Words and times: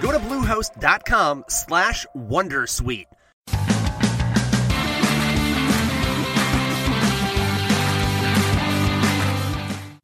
Go 0.00 0.12
to 0.12 0.18
bluehost.com 0.20 1.44
slash 1.48 2.06
wondersuite. 2.14 3.06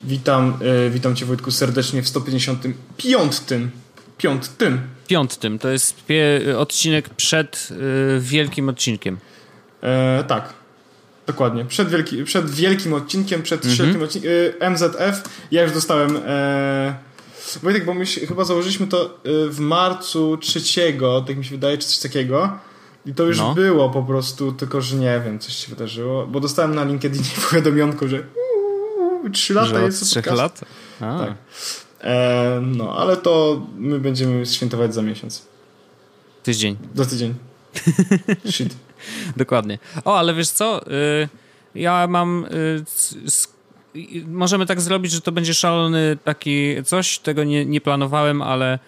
Witam, 0.05 0.59
y, 0.86 0.91
witam 0.91 1.16
Cię 1.16 1.27
Wojtku 1.27 1.50
serdecznie 1.50 2.02
w 2.02 2.09
155. 2.09 3.70
Piątym. 4.19 4.80
Piątym. 5.09 5.59
To 5.59 5.69
jest 5.69 6.06
pie- 6.08 6.56
odcinek 6.58 7.08
przed 7.08 7.69
y, 7.70 8.20
wielkim 8.20 8.69
odcinkiem. 8.69 9.19
E, 9.83 10.24
tak. 10.28 10.52
Dokładnie. 11.27 11.64
Przed, 11.64 11.88
wielki, 11.88 12.24
przed 12.24 12.50
wielkim 12.50 12.92
odcinkiem, 12.94 13.42
przed 13.42 13.64
Mhm. 13.66 13.84
wielkim 13.84 14.02
odcinkiem. 14.02 14.30
Y, 14.33 14.55
MZF. 14.60 15.22
Ja 15.50 15.62
już 15.62 15.72
dostałem. 15.72 16.16
E, 16.27 16.94
Wojtek, 17.62 17.84
bo 17.84 17.95
my 17.95 18.06
się, 18.06 18.27
chyba 18.27 18.45
założyliśmy 18.45 18.86
to 18.86 19.05
y, 19.06 19.10
w 19.50 19.59
marcu 19.60 20.36
trzeciego, 20.36 21.20
tak 21.27 21.36
mi 21.36 21.45
się 21.45 21.50
wydaje, 21.50 21.78
czy 21.78 21.86
coś 21.88 21.98
takiego. 21.98 22.59
I 23.06 23.14
to 23.14 23.24
już 23.24 23.38
No. 23.38 23.55
było 23.55 23.91
po 23.91 24.02
prostu, 24.02 24.52
tylko 24.52 24.80
że 24.80 24.97
nie 24.97 25.20
wiem, 25.25 25.39
coś 25.39 25.56
się 25.56 25.69
wydarzyło. 25.69 26.27
Bo 26.27 26.41
dostałem 26.41 26.74
na 26.74 26.84
LinkedInie 26.84 27.24
powiadomionko, 27.50 28.08
że 28.08 28.22
trzy 29.33 29.55
lata 29.55 29.69
Że 29.69 29.83
jest 29.83 30.05
trzech 30.05 30.24
podcast. 30.24 30.42
lat? 30.42 30.61
A, 31.00 31.19
Tak. 31.19 31.34
E, 32.00 32.61
no, 32.62 32.97
ale 32.98 33.17
to 33.17 33.62
my 33.77 33.98
będziemy 34.00 34.47
świętować 34.47 34.94
za 34.94 35.02
miesiąc. 35.02 35.42
Tydzień. 36.42 36.77
Za 36.94 37.05
tydzień. 37.06 37.34
Shit. 38.50 38.77
Dokładnie. 39.36 39.78
O, 40.05 40.19
ale 40.19 40.34
wiesz 40.34 40.48
co? 40.48 40.86
Y, 40.92 41.28
ja 41.74 42.06
mam. 42.06 42.44
Y, 42.44 42.84
możemy 44.27 44.66
tak 44.66 44.80
zrobić, 44.80 45.12
że 45.12 45.20
to 45.20 45.33
będzie 45.33 45.55
szalony 45.55 46.19
taki 46.25 46.75
coś. 46.84 47.19
Tego 47.19 47.44
nie, 47.44 47.66
nie 47.66 47.80
planowałem, 47.80 48.42
ale 48.42 48.78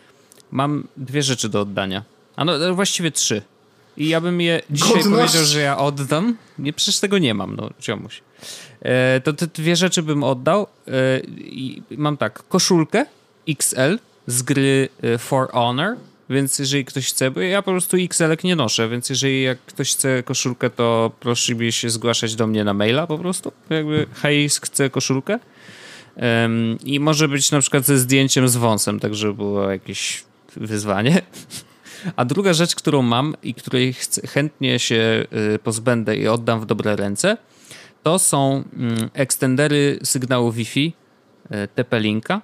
mam 0.50 0.88
dwie 0.96 1.22
rzeczy 1.22 1.48
do 1.48 1.60
oddania. 1.60 2.04
A 2.36 2.44
no, 2.44 2.66
e, 2.68 2.72
właściwie 2.72 3.10
trzy. 3.10 3.42
I 3.96 4.08
ja 4.08 4.20
bym 4.20 4.40
je 4.40 4.62
dzisiaj 4.70 5.02
Godność. 5.02 5.16
powiedział, 5.16 5.44
że 5.44 5.60
ja 5.60 5.78
oddam. 5.78 6.36
Nie, 6.58 6.72
przecież 6.72 7.00
tego 7.00 7.18
nie 7.18 7.34
mam, 7.34 7.56
no, 7.56 7.70
ciomuś. 7.78 8.22
E, 8.82 9.20
to 9.20 9.32
te 9.32 9.46
dwie 9.46 9.76
rzeczy 9.76 10.02
bym 10.02 10.24
oddał. 10.24 10.66
E, 10.86 11.20
i 11.38 11.82
mam 11.90 12.16
tak, 12.16 12.42
koszulkę 12.48 13.06
XL 13.48 13.98
z 14.26 14.42
gry 14.42 14.88
e, 15.02 15.18
For 15.18 15.50
Honor, 15.50 15.96
więc 16.30 16.58
jeżeli 16.58 16.84
ktoś 16.84 17.08
chce, 17.08 17.30
bo 17.30 17.40
ja 17.40 17.62
po 17.62 17.70
prostu 17.70 17.96
XL-ek 17.96 18.44
nie 18.44 18.56
noszę, 18.56 18.88
więc 18.88 19.10
jeżeli 19.10 19.42
jak 19.42 19.58
ktoś 19.58 19.92
chce 19.92 20.22
koszulkę, 20.22 20.70
to 20.70 21.10
proszę 21.20 21.72
się 21.72 21.90
zgłaszać 21.90 22.34
do 22.34 22.46
mnie 22.46 22.64
na 22.64 22.74
maila 22.74 23.06
po 23.06 23.18
prostu. 23.18 23.52
Jakby 23.70 24.06
hej, 24.22 24.48
chce 24.48 24.90
koszulkę. 24.90 25.38
Em, 26.16 26.78
I 26.84 27.00
może 27.00 27.28
być 27.28 27.50
na 27.50 27.60
przykład 27.60 27.84
ze 27.84 27.98
zdjęciem 27.98 28.48
z 28.48 28.56
wąsem, 28.56 29.00
tak 29.00 29.14
żeby 29.14 29.34
było 29.34 29.70
jakieś 29.70 30.24
wyzwanie. 30.56 31.22
A 32.16 32.24
druga 32.24 32.52
rzecz, 32.52 32.74
którą 32.74 33.02
mam 33.02 33.34
i 33.42 33.54
której 33.54 33.92
chcę, 33.92 34.26
chętnie 34.26 34.78
się 34.78 35.26
y, 35.54 35.58
pozbędę 35.58 36.16
i 36.16 36.28
oddam 36.28 36.60
w 36.60 36.66
dobre 36.66 36.96
ręce, 36.96 37.36
to 38.02 38.18
są 38.18 38.64
mm, 38.76 39.10
ekstendery 39.14 39.98
sygnału 40.02 40.52
Wi-Fi 40.52 40.92
y, 41.44 41.68
TP-Linka. 41.76 42.40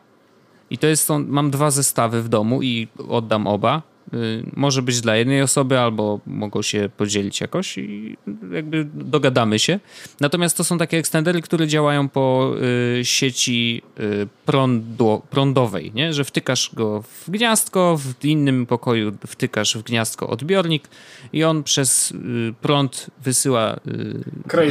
I 0.74 0.78
to 0.78 0.86
jest, 0.86 1.08
mam 1.26 1.50
dwa 1.50 1.70
zestawy 1.70 2.22
w 2.22 2.28
domu 2.28 2.62
i 2.62 2.88
oddam 3.08 3.46
oba. 3.46 3.82
Y, 4.14 4.42
Może 4.56 4.82
być 4.82 5.00
dla 5.00 5.16
jednej 5.16 5.42
osoby, 5.42 5.78
albo 5.78 6.20
mogą 6.26 6.62
się 6.62 6.90
podzielić 6.96 7.40
jakoś 7.40 7.78
i 7.78 8.16
jakby 8.52 8.84
dogadamy 8.94 9.58
się. 9.58 9.80
Natomiast 10.20 10.56
to 10.56 10.64
są 10.64 10.78
takie 10.78 10.98
ekstendery, 10.98 11.42
które 11.42 11.66
działają 11.66 12.08
po 12.08 12.54
y, 13.00 13.04
sieci 13.04 13.82
y, 14.00 14.28
prądu, 14.46 15.22
prądowej, 15.30 15.92
nie? 15.94 16.12
że 16.12 16.24
wtykasz 16.24 16.70
go 16.74 17.02
w 17.02 17.30
gniazdko, 17.30 17.98
w 17.98 18.24
innym 18.24 18.66
pokoju 18.66 19.12
wtykasz 19.26 19.76
w 19.76 19.82
gniazdko 19.82 20.28
odbiornik 20.28 20.88
i 21.32 21.44
on 21.44 21.62
przez 21.62 22.12
prąd 22.60 23.06
wysyła 23.24 23.80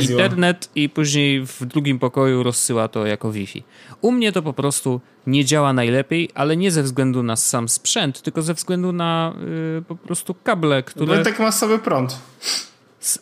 internet 0.10 0.70
i 0.76 0.90
później 0.90 1.46
w 1.46 1.66
drugim 1.66 2.00
pokoju 2.00 2.44
rozsyła 2.44 2.88
to 2.88 3.06
jako 3.06 3.32
Wi-Fi. 3.32 3.64
U 4.02 4.12
mnie 4.12 4.32
to 4.32 4.42
po 4.42 4.54
prostu 4.54 5.02
nie 5.28 5.46
działa 5.46 5.74
najlepiej, 5.74 6.30
ale 6.36 6.58
nie 6.58 6.72
ze 6.72 6.84
względu 6.84 7.24
na 7.24 7.36
sam 7.36 7.70
sprzęt, 7.70 8.22
tylko 8.22 8.42
ze 8.42 8.54
względu 8.54 8.92
na 8.92 9.34
y, 9.80 9.82
po 9.88 9.96
prostu 9.96 10.36
kable, 10.44 10.84
które... 10.84 11.16
Wojtek 11.16 11.40
ma 11.40 11.52
sobie 11.52 11.80
prąd. 11.80 12.18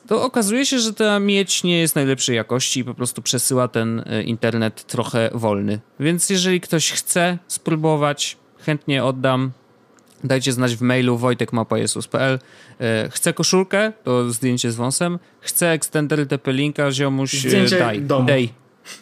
To 0.07 0.23
okazuje 0.23 0.65
się, 0.65 0.79
że 0.79 0.93
ta 0.93 1.19
miedź 1.19 1.63
nie 1.63 1.79
jest 1.79 1.95
najlepszej 1.95 2.35
jakości 2.35 2.79
i 2.79 2.83
po 2.83 2.93
prostu 2.93 3.21
przesyła 3.21 3.67
ten 3.67 3.99
y, 3.99 4.23
internet 4.23 4.83
trochę 4.87 5.29
wolny. 5.33 5.79
Więc 5.99 6.29
jeżeli 6.29 6.61
ktoś 6.61 6.91
chce 6.91 7.37
spróbować, 7.47 8.37
chętnie 8.65 9.03
oddam. 9.03 9.51
Dajcie 10.23 10.53
znać 10.53 10.75
w 10.75 10.81
mailu 10.81 11.17
wojtekmapajesus.pl 11.17 12.39
Y, 12.81 13.09
Chcę 13.09 13.33
koszulkę, 13.33 13.93
to 14.03 14.29
zdjęcie 14.31 14.71
z 14.71 14.75
wąsem. 14.75 15.19
Chcę 15.39 15.69
ekstendery 15.71 16.25
TP-Linka, 16.25 16.91
ziomuś, 16.91 17.33
y, 17.33 17.49
Zdjęcie 17.49 17.79
daj. 17.79 18.01
domu. 18.01 18.25
Daj. 18.27 18.49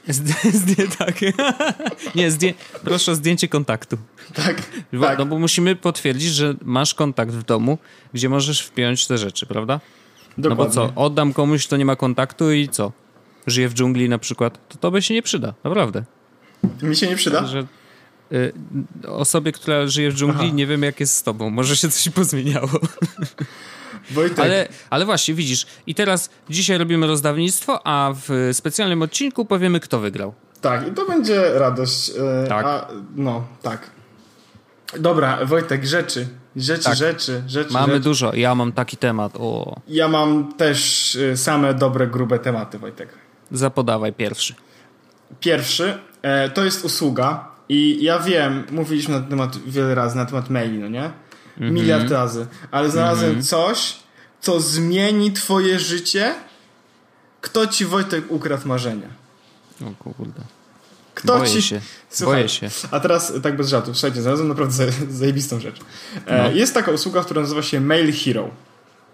Zd- 0.08 0.52
zdję, 0.52 0.88
tak. 0.98 1.16
Nie, 2.16 2.32
zdję, 2.32 2.54
proszę 2.84 3.12
o 3.12 3.16
zdjęcie 3.16 3.48
kontaktu. 3.48 3.98
Tak, 4.34 4.62
Bo, 4.94 5.06
tak. 5.06 5.18
No 5.20 5.26
bo 5.26 5.40
musimy 5.40 5.76
potwierdzić, 5.76 6.34
że 6.34 6.56
masz 6.64 6.94
kontakt 6.94 7.32
w 7.32 7.44
domu, 7.44 7.78
gdzie 8.14 8.30
możesz 8.30 8.62
wpiąć 8.62 9.08
te 9.08 9.18
rzeczy, 9.18 9.46
prawda? 9.46 9.80
No 10.38 10.50
Dokładnie. 10.50 10.66
bo 10.66 10.72
co, 10.72 10.92
oddam 10.96 11.34
komuś, 11.34 11.68
kto 11.68 11.78
nie 11.78 11.86
ma 11.86 11.96
kontaktu 11.96 12.52
i 12.52 12.70
co? 12.70 12.92
Żyje 13.48 13.70
w 13.70 13.74
dżungli 13.74 14.10
na 14.10 14.18
przykład, 14.18 14.70
to 14.70 14.78
to 14.78 14.92
by 14.92 15.02
się 15.02 15.14
nie 15.14 15.22
przyda, 15.22 15.54
naprawdę. 15.64 16.04
Mi 16.82 16.96
się 16.96 17.08
nie 17.08 17.16
przyda? 17.16 17.46
Że 17.46 17.68
y, 18.32 18.54
osobie, 19.08 19.52
która 19.52 19.88
żyje 19.88 20.12
w 20.12 20.16
dżungli, 20.16 20.46
Aha. 20.48 20.56
nie 20.56 20.68
wiem 20.68 20.84
jak 20.84 21.00
jest 21.00 21.14
z 21.18 21.24
tobą, 21.24 21.50
może 21.50 21.76
się 21.78 21.90
coś 21.90 22.14
pozmieniało. 22.14 22.70
Wojtek, 24.12 24.40
Ale, 24.40 24.68
ale 24.90 25.06
właśnie, 25.06 25.34
widzisz, 25.34 25.66
i 25.88 25.96
teraz 25.96 26.30
dzisiaj 26.50 26.78
robimy 26.78 27.08
rozdawnictwo, 27.08 27.88
a 27.88 28.14
w 28.28 28.50
specjalnym 28.54 29.02
odcinku 29.02 29.46
powiemy, 29.46 29.80
kto 29.80 30.00
wygrał. 30.00 30.34
tak, 30.62 30.88
i 30.88 30.92
to 30.92 31.06
będzie 31.06 31.60
radość. 31.60 32.10
e, 32.44 32.48
Tak. 32.48 32.66
A, 32.66 32.88
no, 33.16 33.48
tak. 33.62 33.90
Dobra, 35.00 35.46
Wojtek, 35.46 35.86
rzeczy. 35.86 36.28
Rzeczy, 36.56 36.84
Tak. 36.84 36.96
rzeczy, 36.96 37.44
rzeczy. 37.48 37.74
Mamy 37.74 37.94
rzeczy. 37.94 38.04
dużo, 38.04 38.36
ja 38.36 38.56
mam 38.56 38.72
taki 38.72 38.98
temat, 38.98 39.34
o, 39.40 39.76
Ja 39.88 40.08
mam 40.08 40.54
też 40.54 41.16
e, 41.16 41.38
same 41.38 41.74
dobre, 41.74 42.08
grube 42.08 42.40
tematy, 42.40 42.80
Wojtek. 42.80 43.10
zapodawaj 43.52 44.14
pierwszy. 44.14 44.56
Pierwszy 45.40 45.98
e, 46.22 46.50
to 46.50 46.64
jest 46.66 46.86
usługa 46.86 47.48
i 47.70 48.04
ja 48.04 48.20
wiem, 48.20 48.64
mówiliśmy 48.72 49.20
na 49.20 49.28
temat 49.28 49.58
wiele 49.58 49.96
razy, 49.96 50.18
na 50.18 50.26
temat 50.26 50.50
maili, 50.50 50.78
no 50.80 50.88
nie? 50.88 51.12
Mhm. 51.60 51.74
Miliard 51.74 52.12
razy, 52.12 52.48
ale 52.72 52.90
znalazłem 52.92 53.44
coś, 53.44 53.96
co 54.42 54.60
zmieni 54.60 55.32
twoje 55.32 55.80
życie. 55.80 56.36
Kto 57.42 57.68
ci 57.68 57.86
Wojtek 57.86 58.24
ukradł 58.32 58.68
marzenia? 58.68 59.08
O 59.82 60.04
kurde. 60.04 60.42
Kto 61.16 61.38
Boję 61.38 61.50
ci... 61.52 61.62
się, 61.62 61.82
Słuchaj, 62.10 62.36
boję 62.36 62.50
się. 62.50 62.70
A 62.92 63.00
teraz 63.00 63.34
tak 63.44 63.58
bez 63.58 63.70
żartów, 63.70 63.98
słuchajcie, 63.98 64.22
znalazłem 64.22 64.48
naprawdę 64.50 64.74
zaje- 64.74 65.12
zajebistą 65.22 65.60
rzecz. 65.60 65.76
E, 66.26 66.44
No. 66.44 66.50
Jest 66.52 66.74
taka 66.74 66.92
usługa, 66.92 67.22
która 67.24 67.42
nazywa 67.42 67.62
się 67.62 67.82
Mail 67.82 68.14
Hero. 68.14 68.50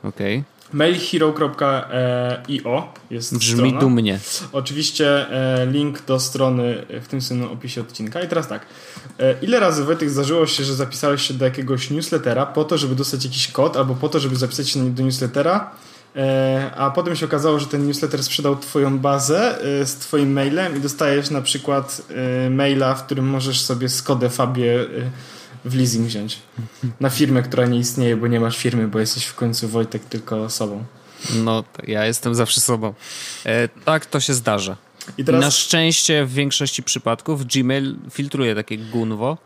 Okej, 0.04 0.44
mailhero.io 0.74 1.34
jest 3.12 3.38
brzmi 3.38 3.56
strona. 3.58 3.80
dumnie. 3.80 4.20
Oczywiście 4.52 5.30
e, 5.30 5.66
link 5.66 6.06
do 6.06 6.20
strony 6.20 6.86
w 7.02 7.08
tym 7.08 7.22
samym 7.22 7.52
opisie 7.52 7.82
odcinka. 7.82 8.22
I 8.22 8.28
teraz 8.28 8.48
tak. 8.48 8.66
E, 9.20 9.36
ile 9.42 9.60
razy 9.60 9.84
Wojtek 9.84 10.10
zdarzyło 10.10 10.48
się, 10.48 10.64
że 10.64 10.76
zapisałeś 10.76 11.22
się 11.22 11.34
do 11.34 11.46
jakiegoś 11.46 11.92
newslettera 11.92 12.46
po 12.46 12.64
to, 12.64 12.78
żeby 12.78 12.96
dostać 12.96 13.26
jakiś 13.26 13.48
kod, 13.48 13.78
albo 13.78 13.96
po 13.96 14.10
to, 14.10 14.20
żeby 14.20 14.36
zapisać 14.36 14.70
się 14.70 14.94
do 14.94 15.04
newslettera, 15.04 15.72
e, 16.16 16.72
a 16.76 16.92
potem 16.92 17.16
się 17.16 17.26
okazało, 17.26 17.60
że 17.60 17.66
ten 17.66 17.88
newsletter 17.88 18.24
sprzedał 18.24 18.56
twoją 18.56 19.00
bazę 19.00 19.58
z 19.86 19.96
twoim 19.96 20.34
mailem 20.34 20.78
i 20.78 20.80
dostajesz 20.80 21.30
na 21.30 21.42
przykład 21.42 22.02
maila, 22.50 22.96
w 22.96 23.06
którym 23.06 23.26
możesz 23.26 23.62
sobie 23.62 23.90
Skodę 23.90 24.30
Fabię 24.30 24.82
e, 24.82 24.86
w 25.66 25.76
leasing 25.76 26.08
wziąć. 26.08 26.40
Na 27.00 27.10
firmę, 27.10 27.42
która 27.44 27.66
nie 27.66 27.80
istnieje, 27.80 28.18
bo 28.18 28.28
nie 28.28 28.40
masz 28.40 28.58
firmy, 28.58 28.88
bo 28.88 29.00
jesteś 29.00 29.26
w 29.26 29.36
końcu 29.36 29.68
Wojtek 29.68 30.06
tylko 30.06 30.44
osobą. 30.44 30.84
No, 31.36 31.64
ja 31.88 32.06
jestem 32.06 32.36
zawsze 32.36 32.62
sobą. 32.62 32.94
E, 33.46 33.68
tak, 33.68 34.06
to 34.06 34.20
się 34.20 34.34
zdarza. 34.34 34.78
I 35.18 35.26
teraz... 35.26 35.42
Na 35.42 35.52
szczęście 35.52 36.26
w 36.26 36.34
większości 36.34 36.84
przypadków 36.84 37.46
Gmail 37.46 37.96
filtruje 38.12 38.56
takie 38.56 38.78
gunwo. 38.78 39.38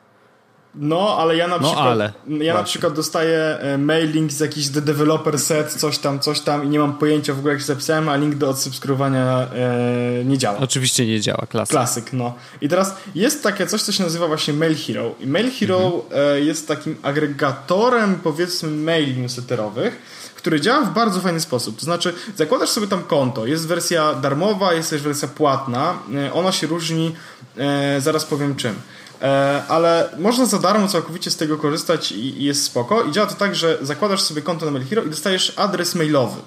No, 0.81 1.17
ale 1.17 1.35
ja 1.37 1.47
na 1.47 1.57
No, 1.57 1.63
przykład, 1.67 1.87
ale. 1.87 2.13
ja 2.27 2.53
na 2.53 2.63
przykład 2.63 2.93
dostaję 2.93 3.57
e, 3.59 3.77
mailing 3.77 4.31
z 4.31 4.39
jakiś 4.39 4.69
the 4.69 4.81
developer 4.81 5.39
set, 5.39 5.73
coś 5.73 5.97
tam, 5.97 6.19
coś 6.19 6.39
tam 6.39 6.65
i 6.65 6.69
nie 6.69 6.79
mam 6.79 6.93
pojęcia 6.97 7.33
w 7.33 7.39
ogóle 7.39 7.53
jak 7.53 7.61
się 7.61 7.67
zapisałem, 7.67 8.09
a 8.09 8.15
link 8.15 8.35
do 8.35 8.49
odsubskrybowania 8.49 9.47
e, 9.55 10.25
nie 10.25 10.37
działa. 10.37 10.57
Oczywiście 10.57 11.05
nie 11.05 11.21
działa, 11.21 11.45
klasa. 11.49 11.71
Klasyk, 11.71 12.13
no. 12.13 12.33
I 12.61 12.69
teraz 12.69 12.95
jest 13.15 13.43
takie 13.43 13.67
coś, 13.67 13.81
co 13.81 13.91
się 13.91 14.03
nazywa 14.03 14.27
właśnie 14.27 14.53
Mail 14.53 14.75
Hero. 14.77 15.11
I 15.19 15.27
Mail 15.27 15.51
Hero 15.51 16.05
e, 16.13 16.39
jest 16.41 16.67
takim 16.67 16.95
agregatorem, 17.03 18.15
powiedzmy, 18.23 18.69
maili 18.69 19.21
newsletterowych, 19.21 20.01
który 20.35 20.61
działa 20.61 20.81
w 20.85 20.93
bardzo 20.93 21.21
fajny 21.21 21.39
sposób. 21.39 21.75
To 21.79 21.85
znaczy, 21.85 22.13
zakładasz 22.37 22.69
sobie 22.69 22.87
tam 22.87 23.03
konto. 23.03 23.45
Jest 23.45 23.67
wersja 23.67 24.13
darmowa, 24.13 24.73
jest 24.73 24.89
też 24.89 25.01
wersja 25.01 25.27
płatna. 25.27 25.93
E, 26.15 26.33
ona 26.33 26.51
się 26.51 26.67
różni, 26.67 27.15
e, 27.57 28.01
zaraz 28.01 28.25
powiem 28.25 28.55
czym. 28.55 28.75
E, 29.21 29.63
ale 29.67 30.09
można 30.19 30.45
za 30.45 30.59
darmo 30.59 30.87
całkowicie 30.87 31.31
z 31.31 31.37
tego 31.37 31.57
korzystać 31.57 32.11
i, 32.11 32.43
jest 32.43 32.63
spoko. 32.63 33.03
I 33.03 33.11
działa 33.11 33.27
to 33.27 33.35
tak, 33.35 33.55
że 33.55 33.77
zakładasz 33.81 34.21
sobie 34.21 34.41
konto 34.41 34.65
na 34.65 34.71
Mail 34.71 34.85
Hero 34.85 35.03
i 35.03 35.09
dostajesz 35.09 35.53
adres 35.55 35.95
mailowy. 35.95 36.41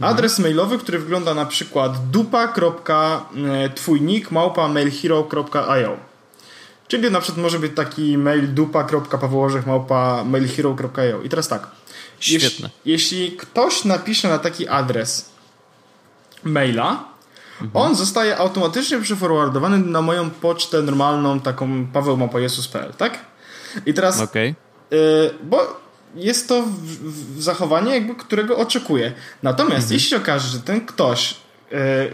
Adres 0.00 0.38
mailowy, 0.38 0.78
który 0.78 0.98
wygląda 0.98 1.34
na 1.34 1.46
przykład 1.46 2.10
dupa.twójnik 2.10 3.10
małpa 4.30 4.68
mailhero.io 4.68 5.96
Czyli 6.88 7.10
na 7.10 7.20
przykład 7.20 7.42
może 7.42 7.58
być 7.58 7.72
taki 7.76 8.18
mail 8.18 8.54
dupa.pawołożech 8.54 9.66
małpa 9.66 10.24
mailhero.io 10.24 11.22
I 11.22 11.28
teraz 11.28 11.48
tak. 11.48 11.66
Świetne. 12.20 12.70
Jeśli, 12.84 13.18
jeśli 13.20 13.36
ktoś 13.36 13.84
napisze 13.84 14.28
na 14.28 14.38
taki 14.38 14.68
adres 14.68 15.30
maila, 16.44 17.04
on 17.74 17.96
zostaje 17.96 18.36
automatycznie 18.36 19.00
przeforwardowany 19.00 19.78
na 19.78 20.02
moją 20.02 20.30
pocztę 20.30 20.82
normalną, 20.82 21.40
taką 21.40 21.86
pawełmapajesus.pl, 21.86 22.92
tak? 22.94 23.18
I 23.86 23.94
teraz 23.94 24.20
Okej. 24.20 24.54
Y, 24.92 25.30
bo 25.42 25.80
jest 26.14 26.48
to 26.48 26.62
w, 26.62 26.68
w 27.36 27.42
zachowanie, 27.42 27.94
jakby, 27.94 28.14
którego 28.14 28.56
oczekuję. 28.56 29.12
Natomiast 29.42 29.90
jeśli 29.90 30.10
się 30.10 30.16
okaże, 30.16 30.48
że 30.48 30.60
ten 30.60 30.86
ktoś, 30.86 31.34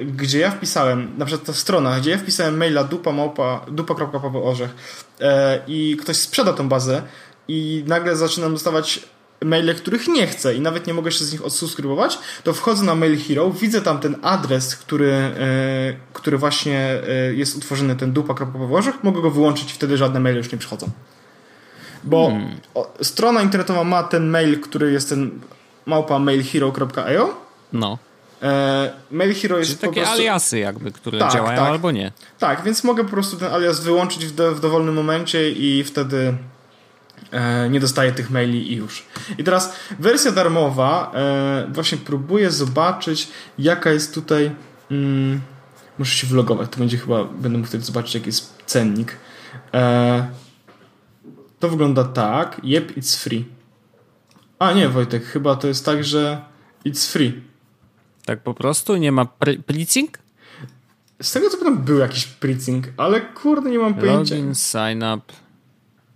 y, 0.00 0.04
gdzie 0.04 0.38
ja 0.38 0.50
wpisałem, 0.50 1.10
na 1.18 1.24
przykład 1.24 1.46
ta 1.46 1.52
strona, 1.52 2.00
gdzie 2.00 2.10
ja 2.10 2.18
wpisałem 2.18 2.56
maila 2.56 2.84
dupa 2.84 3.12
małpa, 3.12 3.66
dupa.pawełorzech 3.68 4.70
y, 5.20 5.24
i 5.66 5.96
ktoś 6.00 6.16
sprzeda 6.16 6.52
tą 6.52 6.68
bazę 6.68 7.02
i 7.48 7.84
nagle 7.86 8.16
zaczynam 8.16 8.52
dostawać 8.52 9.00
maile, 9.44 9.74
których 9.74 10.08
nie 10.08 10.26
chcę 10.26 10.54
i 10.54 10.60
nawet 10.60 10.86
nie 10.86 10.94
mogę 10.94 11.12
się 11.12 11.24
z 11.24 11.32
nich 11.32 11.44
odsubskrybować, 11.44 12.18
to 12.42 12.52
wchodzę 12.52 12.84
na 12.84 12.94
Mail 12.94 13.18
Hero, 13.18 13.50
widzę 13.50 13.82
tam 13.82 13.98
ten 13.98 14.16
adres, 14.22 14.76
który, 14.76 15.12
y, 15.12 15.96
który 16.12 16.38
właśnie 16.38 17.02
y, 17.30 17.34
jest 17.34 17.56
utworzony, 17.56 17.96
ten 17.96 18.12
dupa.pawełorzech, 18.12 18.94
mogę 19.04 19.22
go 19.22 19.30
wyłączyć 19.30 19.70
i 19.70 19.74
wtedy 19.74 19.96
żadne 19.96 20.20
maile 20.20 20.36
już 20.36 20.52
nie 20.52 20.58
przychodzą. 20.58 20.90
Bo 22.04 22.32
o, 22.74 22.92
strona 23.02 23.42
internetowa 23.42 23.84
ma 23.84 24.02
ten 24.02 24.28
mail, 24.28 24.60
który 24.60 24.92
jest 24.92 25.08
ten 25.08 25.30
małpa 25.86 26.18
mailhero.io. 26.18 27.34
No. 27.72 27.98
E, 28.42 28.90
Mail 29.10 29.34
Hero 29.34 29.58
jest 29.58 29.70
Czyli 29.70 29.80
takie 29.80 30.00
prostu... 30.00 30.14
aliasy 30.14 30.58
jakby, 30.58 30.92
które 30.92 31.18
Tak, 31.18 31.32
działają 31.32 31.58
tak. 31.58 31.68
albo 31.68 31.90
nie. 31.90 32.12
Tak, 32.38 32.62
więc 32.62 32.84
mogę 32.84 33.04
po 33.04 33.10
prostu 33.10 33.36
ten 33.36 33.52
alias 33.52 33.80
wyłączyć 33.80 34.26
w, 34.26 34.34
do, 34.34 34.54
w 34.54 34.60
dowolnym 34.60 34.94
momencie 34.94 35.50
i 35.50 35.84
wtedy 35.84 36.16
e, 36.16 36.34
nie 37.70 37.80
dostaję 37.80 38.12
tych 38.12 38.30
maili 38.30 38.72
i 38.72 38.76
już. 38.76 39.04
I 39.38 39.44
teraz 39.44 39.76
wersja 39.98 40.32
darmowa, 40.32 41.12
e, 41.14 41.66
właśnie 41.72 41.98
próbuję 41.98 42.50
zobaczyć, 42.50 43.28
jaka 43.58 43.90
jest 43.90 44.14
tutaj. 44.14 44.50
Mm, 44.90 45.40
muszę 45.98 46.14
się 46.16 46.26
wlogować, 46.26 46.70
to 46.70 46.78
będzie 46.78 46.98
chyba, 46.98 47.24
będę 47.24 47.58
mógł 47.58 47.68
wtedy 47.68 47.84
zobaczyć, 47.84 48.14
jaki 48.14 48.26
jest 48.26 48.62
cennik. 48.66 49.16
E, 49.74 50.26
to 51.60 51.68
wygląda 51.68 52.04
tak. 52.04 52.60
Yep, 52.64 52.96
it's 52.96 53.16
free. 53.22 53.44
A 54.58 54.72
nie, 54.72 54.88
Wojtek, 54.88 55.24
chyba 55.24 55.56
to 55.56 55.68
jest 55.68 55.84
tak, 55.84 56.04
że 56.04 56.42
it's 56.86 57.12
free. 57.12 57.42
Tak 58.24 58.42
po 58.42 58.54
prostu? 58.54 58.96
Nie 58.96 59.12
ma 59.12 59.24
pr- 59.24 59.62
plicing? 59.62 60.18
Z 61.22 61.32
tego 61.32 61.50
co 61.50 61.56
pamiętam 61.58 61.84
był 61.84 61.98
jakiś 61.98 62.26
preaching, 62.26 62.86
ale 62.96 63.20
kurde 63.20 63.70
nie 63.70 63.78
mam 63.78 63.94
pojęcia. 63.94 64.34
Login, 64.34 64.54
sign 64.54 65.04
up. 65.14 65.43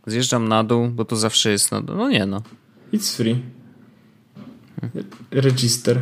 Zjeżdżam 0.08 0.48
na 0.48 0.64
dół, 0.64 0.88
bo 0.88 1.04
to 1.04 1.16
zawsze 1.16 1.50
jest 1.50 1.72
na 1.72 1.80
dół. 1.80 1.96
No 1.96 2.08
nie 2.10 2.26
no. 2.26 2.42
It's 2.92 3.16
free. 3.16 3.42
Register. 5.30 6.00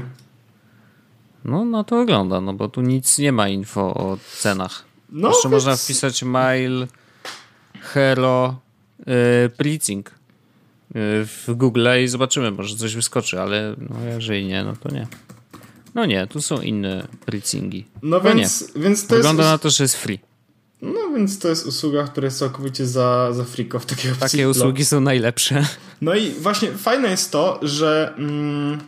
No 1.44 1.64
na 1.64 1.84
to 1.84 1.96
wygląda, 1.98 2.40
no 2.40 2.52
bo 2.52 2.68
tu 2.68 2.80
nic 2.82 3.18
nie 3.18 3.32
ma 3.32 3.48
info 3.48 3.94
o 3.94 4.18
cenach. 4.38 4.84
No, 5.10 5.28
Jeszcze 5.28 5.48
więc- 5.48 5.52
można 5.52 5.76
wpisać 5.76 6.22
mail, 6.22 6.86
hero, 7.80 8.60
yy, 9.06 9.14
plicing 9.56 10.10
yy, 10.94 11.00
w 11.26 11.44
Google 11.48 11.88
i 12.04 12.08
zobaczymy, 12.08 12.50
może 12.50 12.76
coś 12.76 12.94
wyskoczy, 12.94 13.40
ale 13.40 13.74
no, 13.78 13.96
jeżeli 14.14 14.46
nie, 14.46 14.64
no 14.64 14.76
to 14.76 14.94
nie. 14.94 15.06
No 15.94 16.06
nie, 16.06 16.26
tu 16.26 16.42
są 16.42 16.60
inne 16.60 17.06
plicingi. 17.26 17.86
No 18.02 18.08
No 18.16 18.20
więc, 18.20 18.72
więc 18.76 19.06
to 19.06 19.14
jest. 19.14 19.28
Wygląda 19.28 19.42
us- 19.42 19.50
na 19.50 19.58
to, 19.58 19.70
że 19.70 19.84
jest 19.84 19.96
free. 19.96 20.18
No 20.82 21.00
więc 21.16 21.38
to 21.38 21.48
jest 21.48 21.66
usługa, 21.66 22.04
która 22.04 22.24
jest 22.24 22.38
całkowicie 22.38 22.86
za, 22.86 23.32
za 23.32 23.44
takiego 23.86 24.16
Takie 24.16 24.48
usługi 24.48 24.84
są 24.84 25.00
najlepsze. 25.00 25.66
No 26.00 26.14
i 26.14 26.30
właśnie 26.30 26.72
fajne 26.72 27.08
jest 27.08 27.30
to, 27.30 27.60
że 27.62 28.14
mm, 28.18 28.78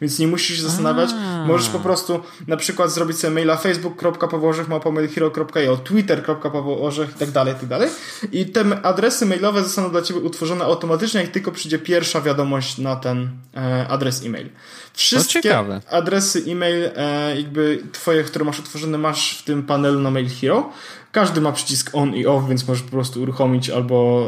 Więc 0.00 0.18
nie 0.18 0.26
musisz 0.26 0.56
się 0.56 0.62
zastanawiać. 0.62 1.10
A. 1.12 1.44
Możesz 1.46 1.68
po 1.68 1.78
prostu 1.78 2.20
na 2.46 2.56
przykład 2.56 2.92
zrobić 2.92 3.18
sobie 3.18 3.34
maila 3.34 3.56
facebook.pawołorzech.mailhero.io 3.56 5.76
twitter.pawołorzech 5.76 7.10
i 7.10 7.14
tak 7.18 7.30
dalej, 7.30 7.54
i 7.54 7.56
tak 7.56 7.68
dalej. 7.68 7.88
I 8.32 8.46
te 8.46 8.64
adresy 8.82 9.26
mailowe 9.26 9.62
zostaną 9.62 9.90
dla 9.90 10.02
ciebie 10.02 10.20
utworzone 10.20 10.64
automatycznie, 10.64 11.20
jak 11.20 11.30
tylko 11.30 11.52
przyjdzie 11.52 11.78
pierwsza 11.78 12.20
wiadomość 12.20 12.78
na 12.78 12.96
ten 12.96 13.30
e, 13.56 13.88
adres 13.88 14.26
e-mail. 14.26 14.48
Wszystkie 14.92 15.58
adresy 15.90 16.44
e-mail 16.48 16.90
e, 16.96 17.36
jakby 17.36 17.82
twoje, 17.92 18.24
które 18.24 18.44
masz 18.44 18.58
utworzone, 18.58 18.98
masz 18.98 19.38
w 19.38 19.44
tym 19.44 19.62
panelu 19.62 20.00
na 20.00 20.10
Mail 20.10 20.28
Hero. 20.40 20.70
Każdy 21.12 21.40
ma 21.40 21.52
przycisk 21.52 21.90
on 21.92 22.14
i 22.14 22.26
off, 22.26 22.48
więc 22.48 22.68
możesz 22.68 22.82
po 22.82 22.90
prostu 22.90 23.22
uruchomić 23.22 23.70
albo 23.70 24.26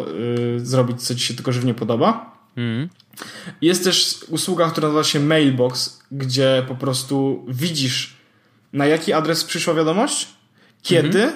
y, 0.56 0.66
zrobić, 0.66 1.02
co 1.02 1.14
ci 1.14 1.20
się 1.20 1.34
tylko 1.34 1.52
żywnie 1.52 1.74
podoba. 1.74 2.36
Mhm. 2.56 2.88
Jest 3.62 3.84
też 3.84 4.24
usługa, 4.28 4.70
która 4.70 4.88
nazywa 4.88 5.04
się 5.04 5.20
Mailbox, 5.20 5.98
gdzie 6.12 6.64
po 6.68 6.74
prostu 6.74 7.44
widzisz, 7.48 8.16
na 8.72 8.86
jaki 8.86 9.12
adres 9.12 9.44
przyszła 9.44 9.74
wiadomość, 9.74 10.28
kiedy, 10.82 11.32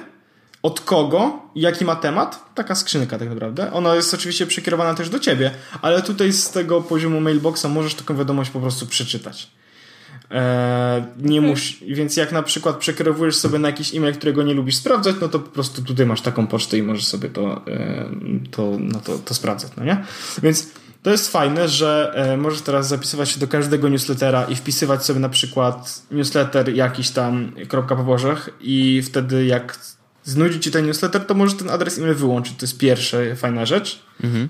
od 0.63 0.81
kogo, 0.81 1.43
jaki 1.55 1.85
ma 1.85 1.97
temat. 1.97 2.55
Taka 2.55 2.75
skrzynka 2.75 3.19
tak 3.19 3.29
naprawdę. 3.29 3.73
Ona 3.73 3.95
jest 3.95 4.15
oczywiście 4.15 4.47
przekierowana 4.47 4.95
też 4.95 5.09
do 5.09 5.19
ciebie, 5.19 5.51
ale 5.83 6.03
tutaj 6.03 6.33
z 6.33 6.51
tego 6.51 6.81
poziomu 6.81 7.21
Mailboxa 7.21 7.65
możesz 7.69 7.95
taką 7.95 8.17
wiadomość 8.17 8.51
po 8.51 8.61
prostu 8.61 8.87
przeczytać. 8.87 9.51
Eee, 10.31 11.03
nie 11.19 11.41
musi, 11.41 11.95
więc 11.95 12.17
jak 12.17 12.33
na 12.33 12.43
przykład 12.43 12.77
przekierowujesz 12.77 13.37
sobie 13.37 13.59
na 13.59 13.69
jakiś 13.69 13.95
e-mail, 13.95 14.15
którego 14.15 14.43
nie 14.43 14.55
lubisz 14.55 14.77
sprawdzać, 14.77 15.17
no 15.21 15.29
to 15.29 15.39
po 15.39 15.51
prostu 15.51 15.83
tutaj 15.83 16.07
masz 16.07 16.21
taką 16.21 16.47
pocztę 16.47 16.79
i 16.79 16.83
możesz 16.83 17.07
sobie 17.07 17.29
to, 17.29 17.67
e, 17.67 18.11
to, 18.51 18.77
no 18.81 19.01
to, 19.01 19.19
to 19.19 19.35
sprawdzać, 19.35 19.73
no 19.77 19.85
nie? 19.85 20.05
Więc 20.43 20.71
to 21.03 21.11
jest 21.11 21.33
fajne, 21.33 21.69
że 21.69 22.13
e, 22.15 22.37
możesz 22.37 22.61
teraz 22.61 22.89
zapisywać 22.89 23.31
się 23.31 23.41
do 23.41 23.49
każdego 23.49 23.89
newslettera 23.89 24.45
i 24.45 24.57
wpisywać 24.57 25.05
sobie 25.05 25.21
na 25.21 25.29
przykład 25.29 26.03
newsletter 26.11 26.75
jakiś 26.75 27.11
tam 27.11 27.53
kropka 27.69 27.97
po 27.97 28.05
włożach 28.05 28.51
i 28.61 29.03
wtedy 29.03 29.47
jak 29.47 29.79
znudzi 30.25 30.61
ci 30.61 30.71
ten 30.71 30.87
newsletter, 30.87 31.27
to 31.27 31.35
możesz 31.35 31.59
ten 31.59 31.71
adres 31.71 31.99
e-mail 31.99 32.15
wyłączyć. 32.15 32.57
To 32.57 32.65
jest 32.65 32.79
pierwsza 32.79 33.17
fajna 33.37 33.67
rzecz, 33.67 34.03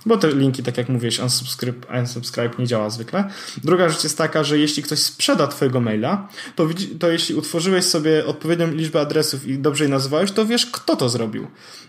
bo 0.06 0.16
te 0.16 0.32
linki, 0.32 0.62
tak 0.62 0.78
jak 0.78 0.88
mówiłeś, 0.88 1.18
unsubscribe, 1.18 2.00
unsubscribe 2.00 2.54
nie 2.58 2.66
działa 2.66 2.90
zwykle. 2.90 3.24
Druga 3.64 3.88
rzecz 3.88 4.04
jest 4.04 4.18
taka, 4.18 4.44
że 4.44 4.58
jeśli 4.58 4.82
ktoś 4.82 4.98
sprzeda 4.98 5.46
twojego 5.46 5.80
maila, 5.80 6.28
to, 6.56 6.66
widzi, 6.66 6.88
to 6.88 7.10
jeśli 7.10 7.34
utworzyłeś 7.34 7.84
sobie 7.84 8.26
odpowiednią 8.26 8.70
liczbę 8.70 9.00
adresów 9.00 9.46
i 9.46 9.58
dobrze 9.58 9.84
je 9.84 9.90
nazwałeś, 9.90 10.32
to 10.32 10.46
wiesz, 10.46 10.66
kto 10.66 10.96
to 10.96 11.08
zrobił. 11.08 11.46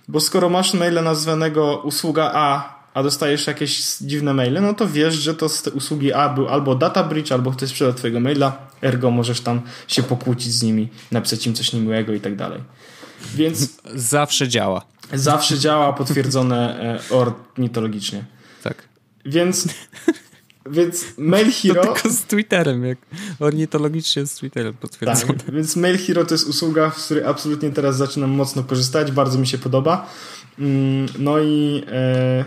Bo 0.08 0.20
skoro 0.20 0.50
masz 0.50 0.74
maila 0.74 1.01
nazwanego 1.01 1.77
usługa 1.77 2.32
A, 2.34 2.83
a 2.94 3.04
dostajesz 3.04 3.48
jakieś 3.48 3.98
dziwne 4.02 4.34
maile, 4.34 4.62
no 4.62 4.74
to 4.74 4.88
wiesz, 4.88 5.14
że 5.16 5.36
to 5.36 5.50
z 5.50 5.68
usługi 5.68 6.14
A 6.14 6.30
był 6.30 6.48
albo 6.50 6.76
data 6.76 7.04
breach, 7.04 7.32
albo 7.32 7.52
ktoś 7.52 7.70
sprzedał 7.70 7.94
twojego 7.94 8.20
maila, 8.20 8.68
ergo 8.82 9.12
możesz 9.12 9.42
tam 9.42 9.62
się 9.88 10.04
pokłócić 10.04 10.54
z 10.54 10.64
nimi, 10.64 10.90
napisać 11.12 11.48
im 11.48 11.54
coś 11.54 11.74
niemiłego 11.74 12.14
i 12.14 12.20
tak 12.20 12.36
dalej. 12.36 12.62
Więc 13.36 13.70
Zawsze 13.96 14.48
działa. 14.48 14.82
zawsze 15.14 15.60
działa 15.60 15.94
potwierdzone 15.94 16.80
e, 17.12 17.16
ornitologicznie. 17.16 18.26
Tak. 18.64 18.88
Więc, 19.26 19.68
więc 20.70 21.06
Mail 21.18 21.52
To 21.52 21.58
Hero. 21.62 21.82
tylko 21.94 22.10
z 22.10 22.22
Twitterem, 22.24 22.86
jak 22.86 22.98
ornitologicznie 23.40 24.26
z 24.26 24.36
Twitterem 24.36 24.74
potwierdzone. 24.74 25.34
Tak, 25.34 25.52
więc 25.56 25.76
Mail 25.76 25.98
Hero 25.98 26.26
to 26.26 26.34
jest 26.34 26.48
usługa, 26.48 26.92
z 26.98 27.06
której 27.06 27.24
absolutnie 27.24 27.72
teraz 27.72 27.98
zaczynam 27.98 28.30
mocno 28.30 28.64
korzystać, 28.64 29.12
bardzo 29.12 29.40
mi 29.40 29.48
się 29.48 29.58
podoba. 29.58 30.10
Mm, 30.60 31.06
No 31.20 31.40
i 31.40 31.84
e, 31.92 32.46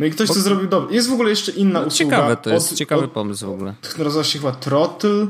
No 0.00 0.06
i 0.06 0.10
ktoś 0.10 0.28
to 0.28 0.34
zrobił 0.34 0.68
dobrze. 0.68 0.94
Jest 0.94 1.08
w 1.08 1.12
ogóle 1.12 1.30
jeszcze 1.30 1.52
inna 1.52 1.80
No, 1.80 1.86
usługa. 1.86 2.16
ciekawe 2.16 2.36
to 2.36 2.50
jest, 2.50 2.72
od- 2.72 2.78
ciekawy 2.78 3.04
od- 3.04 3.10
pomysł 3.12 3.46
w 3.46 3.50
ogóle. 3.50 3.74
Nazywa 3.98 4.24
się 4.24 4.38
chyba 4.38 4.52
Throttle. 4.52 5.26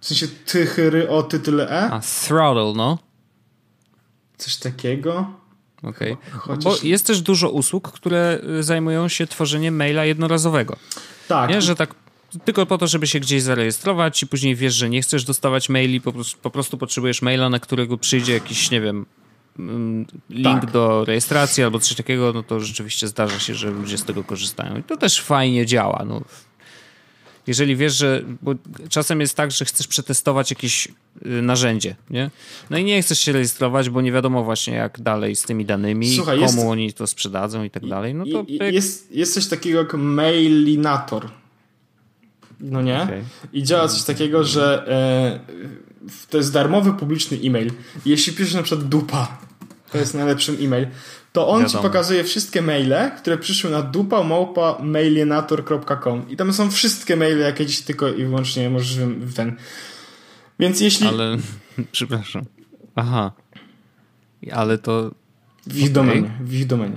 W 0.00 0.06
sensie 0.06 0.28
tychyry 0.28 1.08
o 1.08 1.22
tytule 1.22 1.68
E. 1.70 1.90
A, 1.90 2.00
throttle, 2.00 2.72
no. 2.76 2.98
Coś 4.38 4.56
takiego. 4.56 5.26
Okej. 5.82 6.16
Chociaż- 6.32 6.64
Bo 6.64 6.76
jest 6.82 7.06
też 7.06 7.20
dużo 7.22 7.50
usług, 7.50 7.92
które 7.92 8.40
y, 8.58 8.62
zajmują 8.62 9.08
się 9.08 9.26
tworzeniem 9.26 9.76
maila 9.76 10.04
jednorazowego. 10.04 10.76
Tak. 11.28 11.50
Nie, 11.50 11.62
że 11.62 11.74
tak 11.76 11.94
tylko 12.44 12.66
po 12.66 12.78
to, 12.78 12.86
żeby 12.86 13.06
się 13.06 13.20
gdzieś 13.20 13.42
zarejestrować 13.42 14.22
i 14.22 14.26
później 14.26 14.56
wiesz, 14.56 14.74
że 14.74 14.90
nie 14.90 15.02
chcesz 15.02 15.24
dostawać 15.24 15.68
maili, 15.68 16.00
po 16.00 16.12
prostu, 16.12 16.40
po 16.42 16.50
prostu 16.50 16.78
potrzebujesz 16.78 17.22
maila, 17.22 17.48
na 17.48 17.58
którego 17.60 17.98
przyjdzie 17.98 18.32
jakiś, 18.34 18.70
nie 18.70 18.80
wiem, 18.80 19.06
link 20.30 20.60
Tak. 20.60 20.70
do 20.70 21.04
rejestracji 21.04 21.62
albo 21.64 21.78
coś 21.80 21.96
takiego, 21.96 22.32
no 22.32 22.42
to 22.42 22.60
rzeczywiście 22.60 23.08
zdarza 23.08 23.38
się, 23.38 23.54
że 23.54 23.70
ludzie 23.70 23.98
z 23.98 24.04
tego 24.04 24.24
korzystają. 24.24 24.78
I 24.78 24.82
to 24.82 24.96
też 24.96 25.20
fajnie 25.20 25.66
działa. 25.66 26.04
No. 26.08 26.20
Jeżeli 27.46 27.76
wiesz, 27.76 27.96
że. 27.96 28.22
Bo 28.42 28.54
czasem 28.88 29.20
jest 29.20 29.36
tak, 29.36 29.50
że 29.52 29.64
chcesz 29.64 29.86
przetestować 29.86 30.50
jakieś 30.50 30.88
y, 30.88 30.92
narzędzie, 31.42 31.96
nie? 32.10 32.30
No 32.70 32.78
i 32.78 32.84
nie 32.84 33.02
chcesz 33.02 33.18
się 33.18 33.32
rejestrować, 33.32 33.90
bo 33.90 34.00
nie 34.00 34.12
wiadomo 34.12 34.44
właśnie 34.44 34.74
jak 34.74 35.00
dalej 35.00 35.36
z 35.36 35.42
tymi 35.42 35.64
danymi, 35.64 36.16
Słuchaj, 36.16 36.36
komu 36.38 36.46
jest- 36.52 36.66
oni 36.68 36.92
to 36.92 37.06
sprzedadzą 37.06 37.64
i 37.64 37.70
tak 37.70 37.86
dalej. 37.88 38.14
No 38.14 38.24
to 38.32 38.44
pyk. 38.44 38.74
jest, 38.74 39.12
jest 39.12 39.34
coś 39.34 39.46
takiego 39.46 39.78
jak 39.78 39.94
Mailinator. 39.94 41.30
No 42.60 42.82
nie? 42.82 43.02
Okej. 43.02 43.22
I 43.52 43.62
działa 43.62 43.88
coś 43.88 44.02
takiego, 44.02 44.44
że 44.44 44.84
e, 44.88 45.40
to 46.30 46.36
jest 46.38 46.52
darmowy 46.52 46.92
publiczny 46.92 47.38
e-mail. 47.44 47.72
Jeśli 48.06 48.32
piszesz 48.32 48.54
na 48.54 48.62
przykład 48.62 48.88
dupa, 48.88 49.38
to 49.92 49.98
jest 49.98 50.14
najlepszy 50.14 50.52
e-mail, 50.60 50.86
to 51.32 51.48
on 51.48 51.60
ci 51.60 51.66
Wiadomo. 51.66 51.82
pokazuje 51.82 52.24
wszystkie 52.24 52.62
maile, 52.62 53.10
które 53.18 53.38
przyszły 53.38 53.70
na 53.70 53.82
dupa 53.82 54.22
małpa 54.22 54.78
i 56.28 56.36
tam 56.36 56.52
są 56.52 56.70
wszystkie 56.70 57.16
maile, 57.16 57.38
jakie 57.38 57.66
ci 57.66 57.82
tylko 57.82 58.08
i 58.08 58.24
wyłącznie 58.24 58.70
możesz 58.70 58.96
wy- 58.96 59.32
ten. 59.34 59.56
Więc 60.58 60.80
jeśli 60.80 61.06
Ale. 61.06 61.36
Przepraszam. 61.92 62.44
Aha. 62.94 63.32
Ale 64.52 64.78
to. 64.78 65.10
w 65.66 65.76
ich 65.76 65.82
okej. 65.82 65.92
domenie, 65.92 66.30
w 66.40 66.54
ich 66.54 66.66
domenie. 66.66 66.96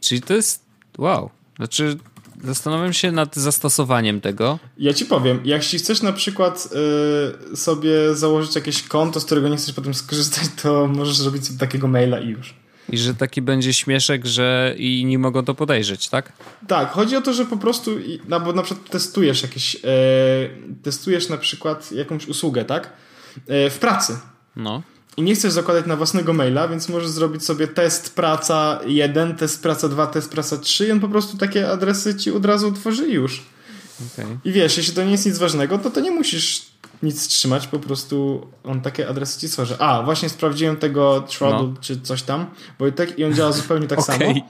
Czyli 0.00 0.20
to 0.20 0.34
jest. 0.34 0.64
Wow. 0.98 1.30
Znaczy. 1.56 1.96
Zastanawiam 2.44 2.92
się 2.92 3.12
nad 3.12 3.36
zastosowaniem 3.36 4.20
tego. 4.20 4.58
Ja 4.78 4.94
ci 4.94 5.06
powiem, 5.06 5.40
jeśli 5.44 5.78
chcesz 5.78 6.02
na 6.02 6.12
przykład 6.12 6.68
y, 7.52 7.56
sobie 7.56 8.14
założyć 8.14 8.54
jakieś 8.54 8.82
konto, 8.82 9.20
z 9.20 9.24
którego 9.24 9.48
nie 9.48 9.56
chcesz 9.56 9.74
potem 9.74 9.94
skorzystać, 9.94 10.44
to 10.62 10.86
możesz 10.86 11.16
zrobić 11.16 11.46
sobie 11.46 11.58
takiego 11.58 11.88
maila 11.88 12.20
i 12.20 12.28
już. 12.28 12.54
I 12.88 12.98
że 12.98 13.14
taki 13.14 13.42
będzie 13.42 13.72
śmieszek, 13.72 14.26
że 14.26 14.74
i 14.78 15.04
nie 15.04 15.18
mogą 15.18 15.44
to 15.44 15.54
podejrzeć, 15.54 16.08
tak? 16.08 16.32
Tak, 16.68 16.90
chodzi 16.90 17.16
o 17.16 17.20
to, 17.20 17.32
że 17.32 17.44
po 17.44 17.56
prostu, 17.56 17.90
no 18.28 18.40
bo 18.40 18.52
na 18.52 18.62
przykład 18.62 18.90
testujesz 18.90 19.42
jakieś, 19.42 19.74
e, 19.74 19.78
testujesz 20.82 21.28
na 21.28 21.36
przykład 21.36 21.92
jakąś 21.92 22.28
usługę, 22.28 22.64
tak? 22.64 22.92
E, 23.48 23.70
w 23.70 23.78
pracy. 23.78 24.18
No. 24.56 24.82
I 25.16 25.22
nie 25.22 25.34
chcesz 25.34 25.52
zakładać 25.52 25.86
na 25.86 25.96
własnego 25.96 26.32
maila, 26.32 26.68
więc 26.68 26.88
możesz 26.88 27.08
zrobić 27.08 27.44
sobie 27.44 27.68
test 27.68 28.14
praca 28.14 28.80
1, 28.86 29.36
test 29.36 29.62
praca 29.62 29.88
2, 29.88 30.06
test 30.06 30.30
praca 30.30 30.56
3 30.56 30.86
i 30.86 30.92
on 30.92 31.00
po 31.00 31.08
prostu 31.08 31.36
takie 31.36 31.70
adresy 31.70 32.14
ci 32.14 32.30
od 32.30 32.44
razu 32.44 32.68
utworzy 32.68 33.08
i 33.08 33.12
już. 33.12 33.42
Okej. 34.14 34.26
I 34.44 34.52
wiesz, 34.52 34.76
jeśli 34.76 34.94
to 34.94 35.04
nie 35.04 35.10
jest 35.12 35.26
nic 35.26 35.38
ważnego, 35.38 35.78
to 35.78 35.90
to 35.90 36.00
nie 36.00 36.10
musisz 36.10 36.62
nic 37.02 37.28
trzymać, 37.28 37.66
po 37.66 37.78
prostu 37.78 38.46
on 38.64 38.80
takie 38.80 39.08
adresy 39.08 39.40
ci 39.40 39.48
tworzy. 39.48 39.76
A, 39.78 40.02
właśnie 40.02 40.28
sprawdziłem 40.28 40.76
tego 40.76 41.20
Trouble 41.20 41.58
No. 41.62 41.74
czy 41.80 42.00
coś 42.00 42.22
tam, 42.22 42.46
Wojtek, 42.78 43.18
i 43.18 43.24
on 43.24 43.34
działa 43.34 43.52
zupełnie 43.52 43.86
tak 43.86 44.02
samo 44.02 44.16
Okej. 44.16 44.42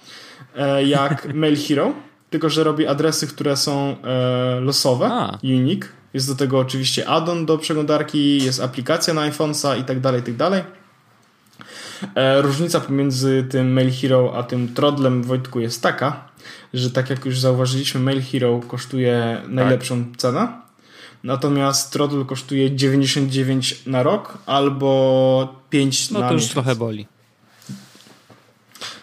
e, 0.57 0.85
jak 0.85 1.35
Mail 1.35 1.57
Hero, 1.57 1.93
tylko 2.31 2.51
że 2.51 2.65
robi 2.65 2.87
adresy, 2.87 3.27
które 3.27 3.57
są 3.57 3.97
e, 4.05 4.61
losowe, 4.61 5.07
A. 5.13 5.39
unique. 5.45 5.89
Jest 6.15 6.29
do 6.29 6.35
tego 6.35 6.59
oczywiście 6.59 7.09
add-on 7.09 7.47
do 7.47 7.59
przeglądarki, 7.59 8.45
jest 8.45 8.61
aplikacja 8.61 9.15
na 9.15 9.31
iPhone'a 9.31 9.81
i 9.81 9.85
tak 9.85 10.01
dalej, 10.01 10.21
i 10.21 10.25
tak 10.25 10.37
dalej. 10.37 10.63
E, 12.15 12.43
różnica 12.43 12.81
pomiędzy 12.81 13.47
tym 13.51 13.73
Mail 13.73 13.93
Hero 13.93 14.33
a 14.37 14.43
tym 14.43 14.75
Trodlem 14.75 15.23
Wojtku 15.23 15.61
jest 15.61 15.83
taka, 15.83 16.29
że 16.75 16.91
tak 16.91 17.11
jak 17.11 17.25
już 17.25 17.39
zauważyliśmy, 17.39 18.01
Mail 18.01 18.23
Hero 18.23 18.61
kosztuje 18.69 19.43
najlepszą 19.49 20.05
cenę, 20.17 20.49
natomiast 21.25 21.93
Trodl 21.93 22.25
kosztuje 22.25 22.77
99 22.77 23.87
na 23.87 24.03
rok 24.03 24.39
albo 24.47 25.63
5 25.71 26.11
No 26.11 26.21
na 26.21 26.29
to 26.29 26.33
już 26.33 26.43
miesiąc. 26.43 26.53
trochę 26.53 26.77
boli. 26.77 27.07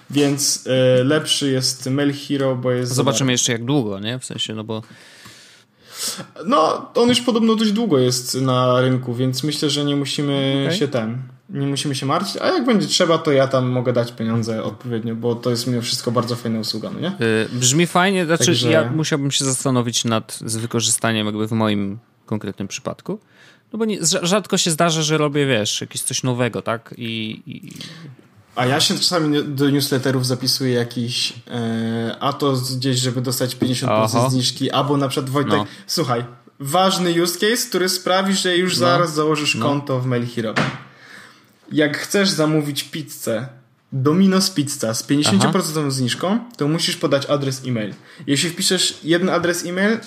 Więc 0.10 0.68
e, 0.68 1.04
lepszy 1.04 1.52
jest 1.52 1.90
Mail 1.90 2.14
Hero, 2.14 2.56
bo 2.56 2.72
jest. 2.72 2.94
Zobaczymy 2.94 3.32
jeszcze 3.32 3.52
jak 3.52 3.66
długo, 3.66 4.00
nie? 4.00 4.20
W 4.20 4.26
sensie, 4.26 4.54
no 4.56 4.64
bo. 4.64 4.82
No, 6.46 6.92
on 6.96 7.10
już 7.10 7.22
podobno 7.22 7.56
dość 7.56 7.72
długo 7.72 8.00
jest 8.00 8.36
na 8.42 8.82
rynku, 8.82 9.14
więc 9.14 9.44
myślę, 9.44 9.70
że 9.70 9.86
nie 9.86 9.96
musimy 9.96 10.64
Okej. 10.66 10.78
się 10.80 10.88
ten. 10.88 11.18
Nie 11.50 11.68
musimy 11.68 11.96
się 11.96 12.06
martwić, 12.06 12.42
a 12.42 12.48
jak 12.48 12.66
będzie 12.66 12.88
trzeba, 12.88 13.18
to 13.18 13.32
ja 13.32 13.48
tam 13.48 13.70
mogę 13.72 13.94
dać 13.94 14.12
pieniądze 14.12 14.64
odpowiednio, 14.64 15.16
bo 15.16 15.36
to 15.36 15.50
jest 15.50 15.68
mimo 15.68 15.82
wszystko 15.82 16.12
bardzo 16.12 16.36
fajna 16.36 16.60
usługa, 16.60 16.90
no 16.94 17.00
nie? 17.00 17.08
y, 17.10 17.50
brzmi 17.52 17.88
fajnie, 17.88 18.26
znaczy 18.26 18.46
Także- 18.46 18.72
ja 18.72 18.92
musiałbym 18.92 19.32
się 19.32 19.46
zastanowić 19.46 20.06
nad 20.06 20.40
z 20.46 20.58
wykorzystaniem 20.58 21.26
jakby 21.28 21.48
w 21.48 21.52
moim 21.52 22.00
konkretnym 22.26 22.68
przypadku. 22.68 23.20
No 23.74 23.80
bo 23.80 23.86
nie, 23.86 24.02
rza- 24.02 24.26
rzadko 24.26 24.58
się 24.58 24.72
zdarza, 24.72 25.02
że 25.02 25.18
robię, 25.18 25.46
wiesz, 25.46 25.82
jakieś 25.82 26.02
coś 26.02 26.24
nowego, 26.24 26.62
tak? 26.62 26.94
I, 26.98 27.42
i 27.46 27.72
A 28.60 28.66
ja 28.66 28.80
się 28.80 28.98
czasami 28.98 29.44
do 29.44 29.70
newsletterów 29.70 30.26
zapisuję 30.26 30.74
jakiś, 30.74 31.34
e, 31.48 32.16
a 32.20 32.34
to 32.34 32.54
gdzieś, 32.78 33.00
żeby 33.00 33.22
dostać 33.22 33.56
50% 33.56 34.20
Oho. 34.22 34.30
zniżki, 34.30 34.72
albo 34.72 34.98
na 34.98 35.08
przykład 35.08 35.30
Wojtek, 35.30 35.54
No. 35.54 35.66
słuchaj, 35.88 36.26
ważny 36.60 37.24
use 37.24 37.40
case, 37.40 37.68
który 37.70 37.90
sprawi, 37.90 38.34
że 38.34 38.58
już 38.58 38.76
zaraz 38.76 39.14
założysz 39.14 39.56
konto 39.56 40.00
w 40.00 40.06
Mail 40.06 40.28
Hero. 40.36 40.54
Jak 41.72 41.98
chcesz 41.98 42.30
zamówić 42.30 42.84
pizzę 42.84 43.48
Domino's 43.94 44.54
Pizza 44.54 44.94
z 44.94 45.04
50% 45.04 45.92
zniżką, 45.92 46.40
to 46.58 46.68
musisz 46.68 46.96
podać 46.96 47.26
adres 47.26 47.62
e-mail. 47.66 47.94
Jeśli 48.28 48.50
wpiszesz 48.50 49.00
jeden 49.04 49.30
adres 49.30 49.66
e-mail, 49.66 49.98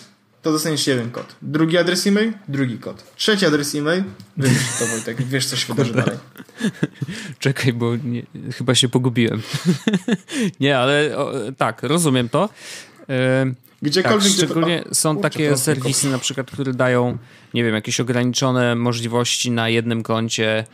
to 0.42 0.52
dostaniesz 0.52 0.86
jeden 0.86 1.10
kod. 1.10 1.36
Drugi 1.42 1.78
adres 1.78 2.06
e-mail, 2.06 2.32
drugi 2.48 2.78
kod. 2.78 3.14
Trzeci 3.16 3.46
adres 3.46 3.74
e-mail, 3.74 4.04
wymyśl 4.36 4.78
to 4.78 4.86
Wojtek, 4.86 5.22
wiesz 5.22 5.46
co 5.46 5.56
się 5.56 5.66
wydarzy 5.74 5.92
dalej. 5.92 6.18
czekaj, 7.38 7.72
bo 7.72 7.96
nie, 7.96 8.22
chyba 8.56 8.74
się 8.74 8.88
pogubiłem. 8.88 9.42
nie, 10.60 10.78
ale 10.78 11.16
o, 11.18 11.32
tak, 11.58 11.82
rozumiem 11.82 12.28
to. 12.28 12.44
Y, 13.02 13.06
Tak, 13.08 13.54
Gdziekolwiek, 13.82 14.32
gdzie- 14.32 14.36
szczególnie 14.46 14.84
o, 14.90 14.94
są 14.94 15.14
kurczę, 15.14 15.22
takie 15.30 15.50
to 15.50 15.58
serwisy 15.58 16.10
na 16.10 16.18
przykład, 16.18 16.50
które 16.50 16.72
dają, 16.74 17.18
nie 17.54 17.64
wiem, 17.64 17.74
jakieś 17.74 18.00
ograniczone 18.00 18.74
możliwości 18.74 19.50
na 19.50 19.68
jednym 19.68 20.02
koncie 20.02 20.64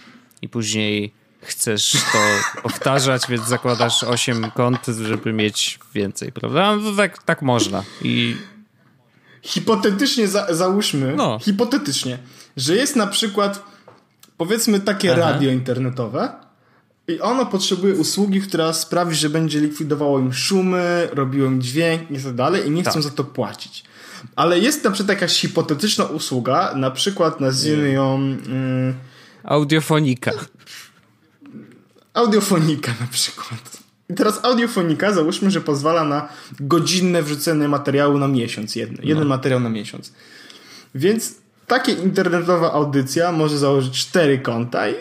i 0.42 0.48
później 0.48 1.12
chcesz 1.42 1.92
to 2.12 2.18
powtarzać, 2.62 3.22
więc 3.28 3.48
zakładasz 3.48 4.04
8 4.04 4.50
kont, 4.50 4.86
żeby 4.86 5.32
mieć 5.32 5.78
więcej, 5.94 6.32
prawda? 6.32 6.76
No 6.76 6.90
to 6.90 6.96
tak, 6.96 7.22
tak 7.22 7.42
można. 7.42 7.82
I 8.02 8.36
Hipotetycznie 9.42 10.28
za, 10.28 10.54
załóżmy, 10.54 11.14
No. 11.16 11.38
hipotetycznie, 11.42 12.18
że 12.56 12.76
jest 12.76 12.96
na 12.96 13.06
przykład 13.06 13.62
powiedzmy 14.36 14.80
takie 14.80 15.12
Aha. 15.12 15.20
radio 15.20 15.50
internetowe 15.52 16.32
i 17.08 17.20
ono 17.20 17.46
potrzebuje 17.46 17.94
usługi, 17.94 18.40
która 18.40 18.72
sprawi, 18.72 19.14
że 19.16 19.30
będzie 19.30 19.60
likwidowało 19.60 20.18
im 20.18 20.32
szumy, 20.32 21.08
robiło 21.12 21.46
im 21.46 21.62
dźwięk 21.62 22.10
i 22.10 22.18
tak 22.22 22.34
dalej 22.34 22.66
i 22.66 22.70
nie 22.70 22.82
chcą 22.82 22.92
Tak. 22.92 23.02
za 23.02 23.10
to 23.10 23.24
płacić. 23.24 23.84
Ale 24.36 24.58
jest 24.58 24.84
na 24.84 24.90
przykład 24.90 25.08
jakaś 25.20 25.40
hipotetyczna 25.40 26.04
usługa, 26.04 26.74
na 26.76 26.90
przykład 26.90 27.40
nazwijmy 27.40 27.92
ją 27.92 28.14
mm, 28.14 28.94
audiofonika. 29.44 30.30
audiofonika 32.14 32.94
na 33.00 33.06
przykład. 33.06 33.77
I 34.10 34.14
teraz 34.14 34.44
audiofonika 34.44 35.12
załóżmy, 35.12 35.50
że 35.50 35.60
pozwala 35.60 36.04
na 36.04 36.28
godzinne 36.60 37.22
wrzucenie 37.22 37.68
materiału 37.68 38.18
na 38.18 38.28
miesiąc. 38.28 38.76
Jeden, 38.76 38.98
jeden 39.02 39.28
materiał 39.28 39.60
na 39.60 39.68
miesiąc. 39.68 40.12
Więc 40.94 41.34
takie 41.66 41.92
internetowa 41.92 42.72
audycja 42.72 43.32
może 43.32 43.58
założyć 43.58 44.06
cztery 44.06 44.38
konta 44.38 44.88
i 44.88 44.94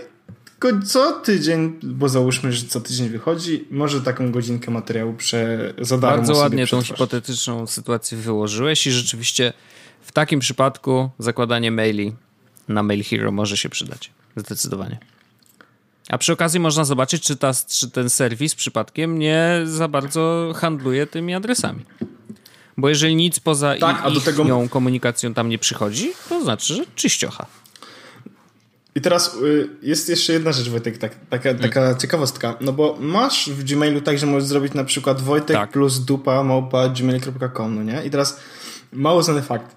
co 0.86 1.12
tydzień, 1.12 1.80
bo 1.84 2.10
załóżmy, 2.10 2.54
że 2.54 2.66
co 2.66 2.82
tydzień 2.82 3.10
wychodzi, 3.10 3.66
może 3.72 4.02
taką 4.02 4.32
godzinkę 4.32 4.72
materiału 4.72 5.14
prze, 5.14 5.74
za 5.82 5.98
darmo 5.98 6.18
Bardzo 6.18 6.36
ładnie 6.36 6.68
tą 6.68 6.82
hipotetyczną 6.82 7.68
sytuację 7.68 8.18
wyłożyłeś 8.18 8.88
i 8.88 8.92
rzeczywiście 8.92 9.54
w 10.02 10.12
takim 10.12 10.40
przypadku 10.40 11.10
zakładanie 11.20 11.72
maili 11.72 12.16
na 12.68 12.84
Mail 12.84 13.04
Hero 13.04 13.32
może 13.32 13.58
się 13.58 13.70
przydać. 13.70 14.12
Zdecydowanie. 14.36 15.00
A 16.10 16.18
przy 16.18 16.34
okazji 16.34 16.60
można 16.60 16.86
zobaczyć, 16.86 17.24
czy, 17.24 17.36
ta, 17.36 17.52
czy 17.68 17.90
ten 17.92 18.10
serwis 18.10 18.56
przypadkiem 18.56 19.20
nie 19.20 19.62
za 19.66 19.88
bardzo 19.88 20.54
handluje 20.56 21.08
tymi 21.08 21.34
adresami. 21.34 21.86
Bo 22.78 22.90
jeżeli 22.90 23.16
nic 23.16 23.40
poza 23.40 23.76
Tak, 23.80 24.16
ich, 24.16 24.24
tego- 24.24 24.68
komunikacją 24.70 25.34
tam 25.34 25.50
nie 25.50 25.58
przychodzi, 25.58 26.12
to 26.30 26.42
znaczy, 26.44 26.74
że 26.76 26.84
czyściocha. 26.96 27.46
I 28.96 29.02
teraz 29.02 29.36
y, 29.36 29.70
jest 29.82 30.10
jeszcze 30.10 30.34
jedna 30.34 30.52
rzecz, 30.52 30.70
Wojtek, 30.70 30.98
tak, 30.98 31.16
taka, 31.30 31.54
taka 31.54 31.96
ciekawostka. 31.96 32.56
No 32.62 32.74
bo 32.74 32.98
masz 33.00 33.50
w 33.50 33.64
Gmailu 33.64 34.02
tak, 34.02 34.18
że 34.18 34.26
możesz 34.26 34.50
zrobić 34.50 34.74
na 34.74 34.84
przykład 34.84 35.22
Wojtek 35.22 35.58
Tak. 35.58 35.72
plus 35.72 36.00
dupa 36.00 36.44
małpa 36.44 36.90
gmail.com, 36.90 37.76
no 37.76 37.84
nie? 37.84 38.06
I 38.06 38.10
teraz 38.10 38.40
mało 38.94 39.24
znany 39.24 39.42
fakt. 39.42 39.76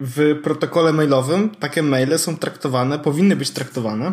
W 0.00 0.40
protokole 0.42 0.92
mailowym 0.92 1.50
takie 1.50 1.82
maile 1.82 2.18
są 2.18 2.36
traktowane, 2.36 2.98
powinny 2.98 3.36
być 3.36 3.50
traktowane 3.50 4.12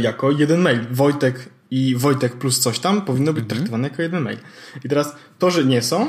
jako 0.00 0.30
jeden 0.30 0.60
mail. 0.60 0.80
Wojtek 0.90 1.48
i 1.70 1.96
Wojtek 1.96 2.38
plus 2.38 2.60
coś 2.60 2.78
tam 2.78 3.02
powinno 3.02 3.32
być 3.32 3.48
traktowane 3.48 3.88
jako 3.88 4.02
jeden 4.02 4.22
mail. 4.22 4.38
I 4.84 4.88
teraz 4.88 5.14
to, 5.38 5.50
że 5.50 5.64
nie 5.64 5.82
są, 5.82 6.08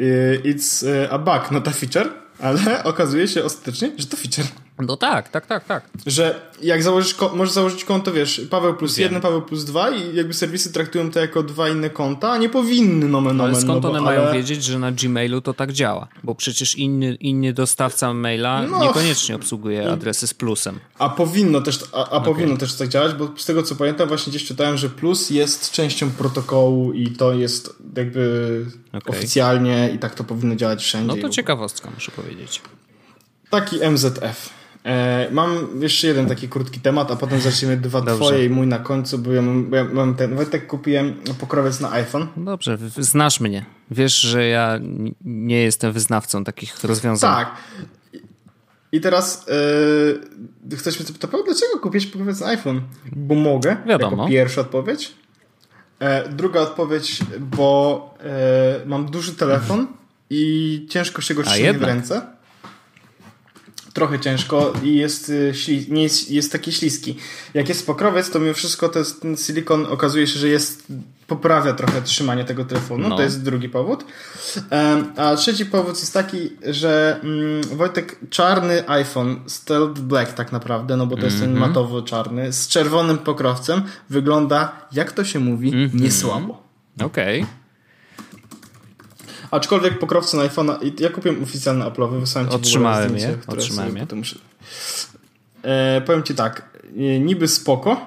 y, 0.00 0.40
it's 0.44 0.86
y, 0.86 1.10
a 1.10 1.18
bug, 1.18 1.50
not 1.50 1.68
a 1.68 1.70
feature, 1.70 2.10
ale 2.38 2.60
okazuje 2.84 3.28
się 3.28 3.44
ostatecznie, 3.44 3.92
że 3.98 4.06
to 4.06 4.16
feature. 4.16 4.67
No 4.86 4.96
tak, 4.96 5.28
tak, 5.28 5.46
tak, 5.46 5.64
tak. 5.64 5.88
Że 6.06 6.40
jak 6.62 6.82
założysz, 6.82 7.16
możesz 7.34 7.54
założyć 7.54 7.84
konto, 7.84 8.12
wiesz, 8.12 8.40
Paweł 8.50 8.74
plus 8.74 8.96
Wiem. 8.96 9.04
jeden, 9.04 9.20
Paweł 9.20 9.42
plus 9.42 9.64
dwa 9.64 9.90
i 9.90 10.16
jakby 10.16 10.34
serwisy 10.34 10.72
traktują 10.72 11.10
to 11.10 11.20
jako 11.20 11.42
dwa 11.42 11.68
inne 11.68 11.90
konta, 11.90 12.30
a 12.30 12.36
nie 12.38 12.48
powinny 12.48 13.08
nomen 13.08 13.36
No, 13.36 13.44
Ale 13.44 13.54
skąd 13.54 13.68
no, 13.68 13.80
bo- 13.80 13.88
one 13.90 14.00
mają 14.00 14.20
ale- 14.22 14.32
wiedzieć, 14.32 14.64
że 14.64 14.78
na 14.78 14.92
Gmailu 14.92 15.40
to 15.40 15.54
tak 15.54 15.72
działa? 15.72 16.08
Bo 16.24 16.34
przecież 16.34 16.74
inny, 16.76 17.14
inny 17.14 17.52
dostawca 17.52 18.14
maila 18.14 18.62
No. 18.62 18.80
niekoniecznie 18.82 19.36
obsługuje 19.36 19.90
adresy 19.92 20.26
z 20.26 20.34
plusem. 20.34 20.78
A 20.98 21.08
powinno 21.08 21.60
też, 21.60 21.78
a, 21.92 22.10
a 22.10 22.20
powinno 22.20 22.56
też 22.56 22.74
tak 22.74 22.88
działać, 22.88 23.12
bo 23.14 23.28
z 23.36 23.44
tego 23.44 23.62
co 23.62 23.76
pamiętam 23.76 24.08
właśnie 24.08 24.30
gdzieś 24.30 24.44
czytałem, 24.44 24.76
że 24.76 24.88
plus 24.88 25.30
jest 25.30 25.70
częścią 25.70 26.10
protokołu 26.10 26.92
i 26.92 27.10
to 27.10 27.32
jest 27.32 27.76
jakby 27.96 28.66
Okej. 28.92 29.16
oficjalnie 29.18 29.90
i 29.94 29.98
tak 29.98 30.14
to 30.14 30.24
powinno 30.24 30.56
działać 30.56 30.82
wszędzie. 30.84 31.06
No 31.16 31.22
to 31.22 31.28
ciekawostka, 31.28 31.90
muszę 31.94 32.10
powiedzieć. 32.12 32.60
Taki 33.50 33.76
MZF. 33.90 34.57
E, 34.84 35.28
mam 35.30 35.68
jeszcze 35.80 36.06
jeden 36.06 36.26
taki 36.26 36.48
krótki 36.48 36.80
temat, 36.80 37.10
a 37.10 37.16
potem 37.16 37.40
zaczniemy 37.40 37.76
dwa 37.76 38.00
Dobrze. 38.00 38.14
twoje 38.24 38.44
i 38.44 38.50
mój 38.50 38.66
na 38.66 38.78
końcu, 38.78 39.18
bo 39.18 39.32
ja 39.32 39.42
mam, 39.42 39.70
ja 39.72 39.84
mam 39.84 40.14
ten, 40.14 40.36
Wojtek 40.36 40.66
kupiłem 40.66 41.14
pokrowiec 41.40 41.80
na 41.80 41.92
iPhone. 41.92 42.26
Dobrze, 42.36 42.78
znasz 42.98 43.40
mnie. 43.40 43.64
Wiesz, 43.90 44.20
że 44.20 44.46
ja 44.46 44.80
nie 45.24 45.60
jestem 45.62 45.92
wyznawcą 45.92 46.44
takich 46.44 46.84
rozwiązań. 46.84 47.34
Tak. 47.34 47.54
I- 48.92 49.00
teraz 49.00 49.46
yy, 50.70 50.76
ktoś 50.76 50.98
mnie 50.98 51.06
zapytał, 51.06 51.44
dlaczego 51.44 51.78
kupiłeś 51.82 52.06
pokrowiec 52.06 52.40
na 52.40 52.46
iPhone? 52.46 52.80
Bo 53.12 53.34
mogę, 53.34 53.76
Wiadomo. 53.86 54.16
jako 54.16 54.28
pierwsza 54.28 54.60
odpowiedź. 54.60 55.14
E, 56.00 56.28
druga 56.28 56.60
odpowiedź, 56.60 57.18
bo 57.40 58.14
e, 58.20 58.80
mam 58.86 59.06
duży 59.06 59.34
telefon 59.34 59.86
i 60.30 60.86
ciężko 60.90 61.22
się 61.22 61.34
go 61.34 61.42
trzyma 61.42 61.78
w 61.78 61.82
ręce. 61.82 62.37
Trochę 63.98 64.18
ciężko 64.20 64.72
i 64.82 64.96
jest, 64.96 65.28
y, 65.28 65.52
śli, 65.54 65.86
nie 65.88 66.02
jest, 66.02 66.30
jest 66.30 66.52
taki 66.52 66.72
śliski. 66.72 67.16
Jak 67.54 67.68
jest 67.68 67.86
pokrowiec, 67.86 68.30
to 68.30 68.40
mimo 68.40 68.54
wszystko 68.54 68.88
to 68.88 68.98
jest, 68.98 69.22
ten 69.22 69.36
silikon 69.36 69.86
okazuje 69.86 70.26
się, 70.26 70.38
że 70.38 70.48
jest 70.48 70.86
poprawia 71.26 71.72
trochę 71.72 72.02
trzymanie 72.02 72.44
tego 72.44 72.64
telefonu. 72.64 73.08
No. 73.08 73.16
To 73.16 73.22
jest 73.22 73.42
drugi 73.42 73.68
powód. 73.68 74.04
A 75.16 75.36
trzeci 75.36 75.66
powód 75.66 75.98
jest 75.98 76.14
taki, 76.14 76.50
że 76.66 77.20
mm, 77.22 77.62
Wojtek, 77.76 78.16
czarny 78.30 78.88
iPhone, 78.88 79.40
Stealth 79.46 80.00
Black 80.00 80.32
tak 80.32 80.52
naprawdę, 80.52 80.96
no 80.96 81.06
bo 81.06 81.16
to 81.16 81.24
jest 81.24 81.40
ten 81.40 81.50
Mhm. 81.50 81.68
matowo-czarny, 81.70 82.52
z 82.52 82.68
czerwonym 82.68 83.18
pokrowcem, 83.18 83.82
wygląda, 84.10 84.86
jak 84.92 85.12
to 85.12 85.24
się 85.24 85.38
mówi, 85.38 85.68
Mhm. 85.68 86.02
niesłabo. 86.02 86.62
Okej. 87.04 87.46
Aczkolwiek 89.50 89.98
pokrowce 89.98 90.36
na 90.36 90.42
iPhone'a, 90.42 91.00
ja 91.00 91.10
kupiłem 91.10 91.42
oficjalny 91.42 91.84
Apple'owy, 91.84 92.20
wysłałem 92.20 92.50
ci 92.50 92.56
Otrzymałem 92.56 93.08
zdjęcie, 93.08 93.28
je, 93.28 93.38
otrzymałem 93.46 93.96
je. 93.96 94.06
muszę... 94.12 94.38
E, 95.62 96.00
powiem 96.00 96.22
ci 96.22 96.34
tak, 96.34 96.78
e, 96.96 97.20
niby 97.20 97.48
spoko, 97.48 98.06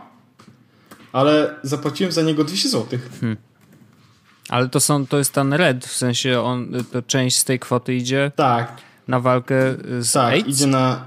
ale 1.14 1.56
zapłaciłem 1.64 2.12
za 2.12 2.22
niego 2.22 2.44
200 2.44 2.70
zł. 2.70 3.00
Ale 4.50 4.70
to 4.70 4.80
są, 4.80 5.08
to 5.08 5.18
jest 5.18 5.34
ten 5.34 5.54
red, 5.54 5.86
w 5.86 5.96
sensie 5.98 6.42
on, 6.42 6.72
to 6.92 7.02
część 7.02 7.38
z 7.38 7.46
tej 7.46 7.60
kwoty 7.60 7.96
idzie 7.96 8.32
Tak, 8.36 8.78
na 9.08 9.20
walkę 9.20 9.56
z 10.00 10.12
tak, 10.12 10.34
AIDS? 10.34 10.48
idzie 10.48 10.68
na... 10.68 11.06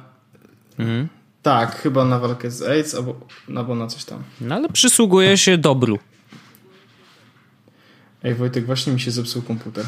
Mhm. 0.79 1.09
Tak, 1.42 1.77
chyba 1.77 2.05
na 2.05 2.18
walkę 2.18 2.51
z 2.51 2.62
AIDS, 2.62 2.94
albo, 2.94 3.20
albo 3.57 3.75
na 3.75 3.87
coś 3.87 4.05
tam. 4.05 4.23
No 4.40 4.55
ale 4.55 4.68
przysługuje 4.68 5.38
się 5.38 5.59
dobru. 5.59 5.99
Ej 8.25 8.35
Wojtek, 8.35 8.66
właśnie 8.66 8.92
mi 8.92 9.01
się 9.01 9.11
zepsuł 9.11 9.42
komputer. 9.42 9.85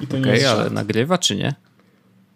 I 0.00 0.06
to 0.06 0.16
nie 0.16 0.22
Okej, 0.22 0.34
jest 0.34 0.46
ale 0.46 0.62
żart. 0.62 0.72
nagrywa 0.72 1.18
czy 1.18 1.36
nie? 1.36 1.54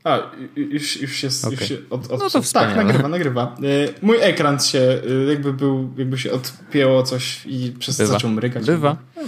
A, 0.04 0.18
już, 0.56 1.02
już 1.02 1.12
się, 1.12 1.26
już 1.26 1.44
Okej. 1.44 1.68
się 1.68 1.76
od, 1.90 2.10
od, 2.10 2.20
No 2.20 2.30
to 2.30 2.42
wspaniale. 2.42 2.74
Tak, 2.74 2.86
nagrywa, 2.86 3.08
nagrywa. 3.08 3.56
Y, 3.62 3.94
Mój 4.02 4.16
ekran 4.20 4.60
się 4.60 4.78
y, 4.78 5.26
jakby 5.28 5.52
był, 5.52 5.90
jakby 5.96 6.18
się 6.18 6.32
odpięło 6.32 7.02
coś 7.02 7.40
i 7.46 7.72
przez 7.78 7.96
Bywa. 7.98 8.12
zaczął 8.12 8.30
mrygać. 8.30 8.66
Bywa. 8.66 8.96
No, 9.16 9.22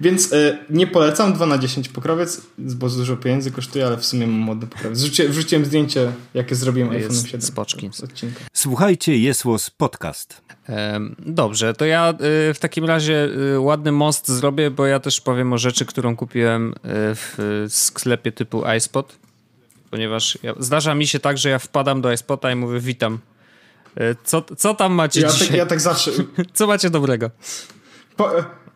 więc 0.00 0.32
y, 0.32 0.58
nie 0.70 0.86
polecam 0.86 1.32
2 1.32 1.46
na 1.46 1.58
10 1.58 1.88
pokrowiec, 1.88 2.40
bo 2.58 2.88
dużo 2.88 3.16
pieniędzy 3.16 3.50
kosztuje, 3.50 3.86
ale 3.86 3.96
w 3.96 4.04
sumie 4.06 4.26
mam 4.26 4.40
modny 4.40 4.66
pokrowiec. 4.66 4.98
Wrzuciłem, 4.98 5.32
wrzuciłem 5.32 5.64
zdjęcie, 5.64 6.12
jakie 6.34 6.54
zrobiłem 6.54 6.92
Jest 6.92 7.10
iPhone 7.10 7.26
7. 7.26 7.42
spoczki. 7.42 7.90
z 7.92 8.00
odcinka. 8.00 8.40
Słuchajcie, 8.52 9.18
Jesłos 9.18 9.70
Podcast. 9.70 10.40
Em, 10.66 11.16
Dobrze, 11.18 11.74
to 11.74 11.84
ja 11.84 12.10
y, 12.50 12.54
w 12.54 12.58
takim 12.60 12.84
razie 12.84 13.28
y, 13.54 13.60
ładny 13.60 13.92
most 13.92 14.28
zrobię, 14.28 14.70
bo 14.70 14.86
ja 14.86 15.00
też 15.00 15.20
powiem 15.20 15.52
o 15.52 15.58
rzeczy, 15.58 15.86
którą 15.86 16.16
kupiłem 16.16 16.74
w 16.84 17.64
sklepie 17.68 18.32
typu 18.32 18.62
iSpot, 18.76 19.16
ponieważ 19.90 20.38
ja, 20.42 20.54
zdarza 20.58 20.94
mi 20.94 21.06
się 21.06 21.18
tak, 21.18 21.38
że 21.38 21.48
ja 21.48 21.58
wpadam 21.58 22.00
do 22.00 22.12
iSpota 22.12 22.52
i 22.52 22.54
mówię 22.54 22.80
witam. 22.80 23.18
Co, 24.24 24.42
co 24.56 24.74
tam 24.74 24.92
macie 24.92 25.20
Ja 25.20 25.28
dzisiaj? 25.28 25.48
tak, 25.48 25.56
ja 25.56 25.66
tak 25.66 25.80
zawsze... 25.80 26.10
Co 26.54 26.66
macie 26.66 26.90
dobrego? 26.90 27.30
Po, 28.16 28.30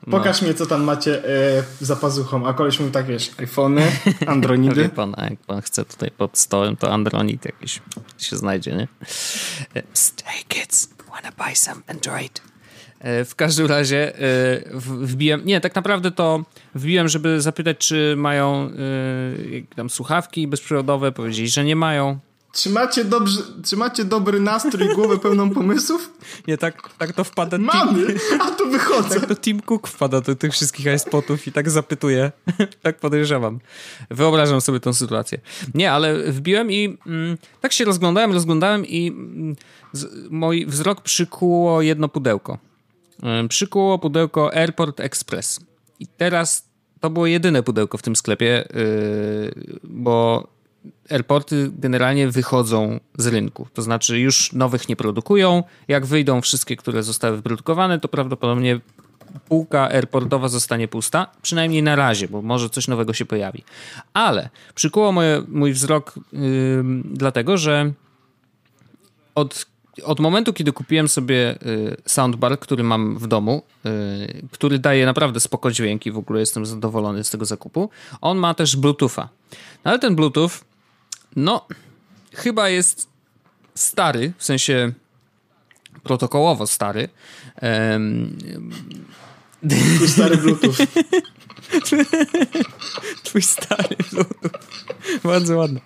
No. 0.06 0.18
pokaż 0.18 0.42
mi, 0.42 0.54
co 0.54 0.66
tam 0.66 0.84
macie 0.84 1.24
e, 1.28 1.62
za 1.80 1.96
pazuchą. 1.96 2.46
A 2.46 2.52
koleś 2.54 2.80
mówi 2.80 2.92
tak, 2.92 3.06
wiesz, 3.06 3.30
iPhony, 3.38 3.82
Androidy. 4.26 4.74
Wie 4.82 4.88
pan, 4.88 5.14
a 5.16 5.24
jak 5.24 5.38
pan 5.38 5.60
chce 5.62 5.84
tutaj 5.84 6.10
pod 6.10 6.38
stołem, 6.38 6.76
to 6.76 6.92
Android 6.92 7.44
jakiś 7.44 7.80
się 8.18 8.36
znajdzie, 8.36 8.72
nie? 8.72 8.88
E, 9.76 9.82
hey 10.24 10.42
kids, 10.48 10.88
wanna 11.10 11.32
buy 11.38 11.56
some 11.56 11.82
Android? 11.86 12.42
E, 13.00 13.24
W 13.24 13.34
każdym 13.34 13.66
razie 13.66 14.18
e, 14.18 14.22
wbiłem, 14.82 15.44
nie, 15.44 15.60
tak 15.60 15.74
naprawdę 15.74 16.10
to 16.10 16.44
wbiłem, 16.74 17.08
żeby 17.08 17.40
zapytać, 17.40 17.78
czy 17.78 18.14
mają 18.16 18.70
tam 19.76 19.90
słuchawki 19.90 20.46
bezprzewodowe, 20.48 21.12
powiedzieli, 21.12 21.48
że 21.48 21.64
nie 21.64 21.76
mają. 21.76 22.18
Czy 22.52 22.70
macie, 22.70 23.04
dobrze, 23.04 23.42
czy 23.64 23.76
macie 23.76 24.04
dobry 24.04 24.40
nastrój 24.40 24.90
i 24.90 24.94
głowę 24.94 25.18
pełną 25.18 25.50
pomysłów? 25.50 26.10
Nie, 26.48 26.58
tak, 26.58 26.88
tak 26.98 27.12
to 27.12 27.24
wpada 27.24 27.58
Mamy, 27.58 28.14
a 28.40 28.50
tu 28.50 28.70
wychodzę. 28.70 29.20
tak 29.20 29.28
to 29.28 29.36
Tim 29.36 29.60
Cook 29.60 29.88
wpada 29.88 30.20
do 30.20 30.34
tych 30.36 30.52
wszystkich 30.52 30.86
iSpotów 30.94 31.46
i 31.46 31.52
tak 31.52 31.70
zapytuje. 31.70 32.32
tak 32.82 32.98
podejrzewam. 32.98 33.60
Wyobrażam 34.10 34.60
sobie 34.60 34.80
tą 34.80 34.92
sytuację. 34.92 35.40
Nie, 35.74 35.92
ale 35.92 36.32
wbiłem 36.32 36.70
i 36.72 36.98
mm, 37.06 37.38
tak 37.60 37.72
się 37.72 37.84
rozglądałem, 37.84 38.32
rozglądałem 38.32 38.86
i 38.86 39.08
mm, 39.08 39.56
z, 39.92 40.30
mój 40.30 40.66
wzrok 40.66 41.00
przykuło 41.00 41.82
jedno 41.82 42.08
pudełko. 42.08 42.58
Ym, 43.40 43.48
Przykuło 43.48 43.98
pudełko 43.98 44.54
Airport 44.54 45.00
Express. 45.00 45.60
I 46.00 46.06
teraz 46.06 46.64
to 47.00 47.10
było 47.10 47.26
jedyne 47.26 47.62
pudełko 47.62 47.98
w 47.98 48.02
tym 48.02 48.16
sklepie, 48.16 48.68
yy, 48.74 49.78
bo 49.84 50.46
airporty 51.10 51.70
generalnie 51.78 52.28
wychodzą 52.28 53.00
z 53.18 53.26
rynku. 53.26 53.66
To 53.74 53.82
znaczy 53.82 54.18
już 54.18 54.52
nowych 54.52 54.88
nie 54.88 54.96
produkują. 54.96 55.62
Jak 55.88 56.06
wyjdą 56.06 56.40
wszystkie, 56.40 56.76
które 56.76 57.02
zostały 57.02 57.36
wyprodukowane, 57.36 58.00
to 58.00 58.08
prawdopodobnie 58.08 58.80
półka 59.48 59.88
airportowa 59.88 60.48
zostanie 60.48 60.88
pusta, 60.88 61.26
przynajmniej 61.42 61.82
na 61.82 61.96
razie, 61.96 62.28
bo 62.28 62.42
może 62.42 62.70
coś 62.70 62.88
nowego 62.88 63.12
się 63.12 63.24
pojawi. 63.24 63.64
Ale 64.14 64.48
przykuło 64.74 65.12
moje, 65.12 65.42
mój 65.48 65.72
wzrok 65.72 66.14
yy, 66.32 66.84
dlatego, 67.04 67.56
że 67.56 67.92
od, 69.34 69.66
od 70.04 70.20
momentu, 70.20 70.52
kiedy 70.52 70.72
kupiłem 70.72 71.08
sobie 71.08 71.58
y, 71.66 71.96
soundbar, 72.06 72.58
który 72.58 72.84
mam 72.84 73.18
w 73.18 73.26
domu, 73.26 73.62
y, 73.86 74.48
który 74.50 74.78
daje 74.78 75.06
naprawdę 75.06 75.40
spoko 75.40 75.70
dźwięki, 75.70 76.12
w 76.12 76.18
ogóle 76.18 76.40
jestem 76.40 76.66
zadowolony 76.66 77.24
z 77.24 77.30
tego 77.30 77.44
zakupu, 77.44 77.90
on 78.20 78.38
ma 78.38 78.54
też 78.54 78.76
Bluetootha. 78.76 79.28
No 79.84 79.90
ale 79.90 79.98
ten 79.98 80.16
Bluetooth, 80.16 80.50
no, 81.36 81.66
chyba 82.34 82.68
jest 82.68 83.08
stary, 83.74 84.32
w 84.38 84.44
sensie 84.44 84.92
protokołowo 86.02 86.66
stary. 86.66 87.08
Em, 87.56 88.38
Twój 89.96 90.08
stary 90.08 90.36
Bluetooth. 90.36 90.76
Twój 93.24 93.42
stary 93.42 93.96
Bluetooth. 94.12 94.50
Bardzo 95.24 95.56
ładne. 95.56 95.80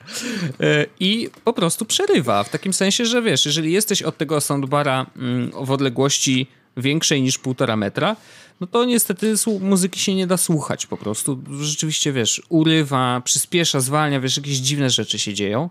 E, 0.61 0.87
I 1.01 1.31
po 1.45 1.53
prostu 1.53 1.85
przerywa. 1.85 2.45
W 2.45 2.49
takim 2.49 2.73
sensie, 2.73 3.07
że 3.07 3.23
wiesz, 3.23 3.47
jeżeli 3.47 3.73
jesteś 3.73 4.03
od 4.03 4.19
tego 4.19 4.41
soundbara 4.41 5.07
mm, 5.17 5.51
w 5.65 5.71
odległości 5.71 6.47
większej 6.77 7.23
niż 7.23 7.39
półtora 7.39 7.77
metra, 7.77 8.17
no 8.61 8.67
to 8.67 8.85
niestety 8.85 9.35
muzyki 9.61 10.01
się 10.01 10.15
nie 10.15 10.27
da 10.27 10.37
słuchać 10.37 10.87
po 10.87 10.97
prostu. 10.97 11.43
Rzeczywiście, 11.61 12.13
wiesz, 12.13 12.43
urywa, 12.49 13.23
przyspiesza, 13.25 13.81
zwalnia, 13.81 14.21
wiesz, 14.21 14.37
jakieś 14.37 14.57
dziwne 14.57 14.91
rzeczy 14.91 15.19
się 15.19 15.35
dzieją. 15.35 15.71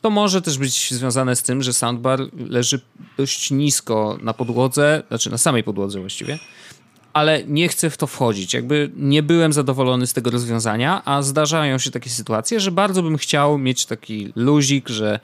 To 0.00 0.10
może 0.10 0.42
też 0.42 0.58
być 0.58 0.94
związane 0.94 1.36
z 1.36 1.42
tym, 1.42 1.62
że 1.62 1.72
soundbar 1.72 2.20
leży 2.48 2.80
dość 3.16 3.50
nisko 3.50 4.18
na 4.22 4.34
podłodze, 4.34 5.02
znaczy 5.08 5.30
na 5.30 5.38
samej 5.38 5.64
podłodze 5.64 6.00
właściwie, 6.00 6.38
ale 7.12 7.44
nie 7.44 7.68
chcę 7.68 7.90
w 7.90 7.96
to 7.96 8.06
wchodzić. 8.06 8.54
Jakby 8.54 8.90
nie 8.96 9.22
byłem 9.22 9.52
zadowolony 9.52 10.06
z 10.06 10.12
tego 10.12 10.30
rozwiązania, 10.30 11.02
a 11.04 11.22
zdarzają 11.22 11.78
się 11.78 11.90
takie 11.90 12.10
sytuacje, 12.10 12.60
że 12.60 12.72
bardzo 12.72 13.02
bym 13.02 13.18
chciał 13.18 13.58
mieć 13.58 13.86
taki 13.86 14.32
luzik, 14.36 14.88
że 14.88 15.20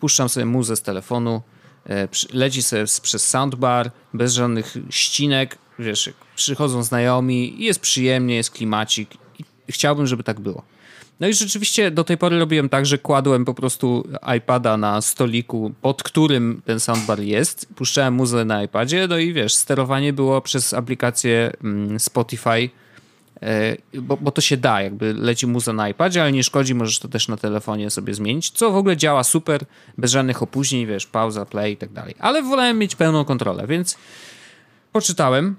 puszczam 0.00 0.28
sobie 0.28 0.46
muzę 0.46 0.76
z 0.76 0.82
telefonu, 0.82 1.42
e, 1.86 2.08
leci 2.32 2.62
sobie 2.62 2.84
przez 3.02 3.28
soundbar, 3.28 3.90
bez 4.14 4.32
żadnych 4.32 4.74
ścinek, 4.90 5.58
wiesz, 5.78 6.10
przychodzą 6.34 6.82
znajomi, 6.82 7.64
jest 7.64 7.80
przyjemnie, 7.80 8.36
jest 8.36 8.50
klimacik 8.50 9.10
i 9.68 9.72
chciałbym, 9.72 10.06
żeby 10.06 10.22
tak 10.22 10.40
było. 10.40 10.62
No 11.22 11.28
i 11.28 11.34
rzeczywiście 11.34 11.90
do 11.90 12.04
tej 12.04 12.18
pory 12.18 12.38
robiłem 12.38 12.68
tak, 12.68 12.86
że 12.86 12.98
kładłem 12.98 13.44
po 13.44 13.54
prostu 13.54 14.08
iPada 14.36 14.76
na 14.76 15.00
stoliku, 15.00 15.72
pod 15.82 16.02
którym 16.02 16.62
ten 16.64 16.80
soundbar 16.80 17.20
jest, 17.20 17.66
puszczałem 17.74 18.14
muzę 18.14 18.44
na 18.44 18.62
iPadzie, 18.62 19.06
no 19.08 19.18
i 19.18 19.32
wiesz, 19.32 19.54
sterowanie 19.54 20.12
było 20.12 20.40
przez 20.40 20.74
aplikację 20.74 21.52
mm, 21.64 22.00
Spotify, 22.00 22.70
e, 23.42 23.76
bo, 23.94 24.16
bo 24.16 24.30
to 24.30 24.40
się 24.40 24.56
da, 24.56 24.82
jakby 24.82 25.14
leci 25.14 25.46
muza 25.46 25.72
na 25.72 25.88
iPadzie, 25.88 26.22
ale 26.22 26.32
nie 26.32 26.44
szkodzi, 26.44 26.74
możesz 26.74 26.98
to 26.98 27.08
też 27.08 27.28
na 27.28 27.36
telefonie 27.36 27.90
sobie 27.90 28.14
zmienić, 28.14 28.50
co 28.50 28.70
w 28.70 28.76
ogóle 28.76 28.96
działa 28.96 29.24
super, 29.24 29.64
bez 29.98 30.10
żadnych 30.10 30.42
opóźnień, 30.42 30.86
wiesz, 30.86 31.06
pauza, 31.06 31.46
play 31.46 31.72
i 31.72 31.76
tak 31.76 31.92
dalej. 31.92 32.14
Ale 32.18 32.42
wolałem 32.42 32.78
mieć 32.78 32.96
pełną 32.96 33.24
kontrolę, 33.24 33.66
więc 33.66 33.98
poczytałem, 34.92 35.56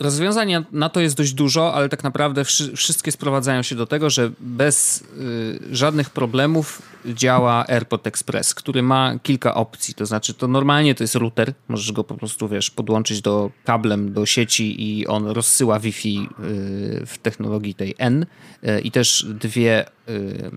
rozwiązań 0.00 0.64
na 0.72 0.88
to 0.88 1.00
jest 1.00 1.16
dość 1.16 1.32
dużo, 1.32 1.74
ale 1.74 1.88
tak 1.88 2.04
naprawdę 2.04 2.44
wszy 2.44 2.76
wszystkie 2.76 3.12
sprowadzają 3.12 3.62
się 3.62 3.76
do 3.76 3.86
tego, 3.86 4.10
że 4.10 4.30
bez 4.40 5.00
y, 5.00 5.76
żadnych 5.76 6.10
problemów 6.10 6.82
działa 7.06 7.66
AirPod 7.68 8.06
Express, 8.06 8.54
który 8.54 8.82
ma 8.82 9.18
kilka 9.22 9.54
opcji. 9.54 9.94
To 9.94 10.06
znaczy, 10.06 10.34
to 10.34 10.48
normalnie 10.48 10.94
to 10.94 11.04
jest 11.04 11.14
router, 11.14 11.52
możesz 11.68 11.92
go 11.92 12.04
po 12.04 12.14
prostu, 12.14 12.48
wiesz, 12.48 12.70
podłączyć 12.70 13.20
do 13.20 13.50
kablem 13.64 14.12
do 14.12 14.26
sieci 14.26 14.98
i 14.98 15.06
on 15.06 15.26
rozsyła 15.26 15.80
Wi-Fi 15.80 16.18
y, 16.18 17.06
w 17.06 17.18
technologii 17.22 17.74
tej 17.74 17.94
N 17.98 18.26
y, 18.64 18.80
i 18.80 18.90
też 18.90 19.26
dwie 19.28 19.86
y, 20.08 20.50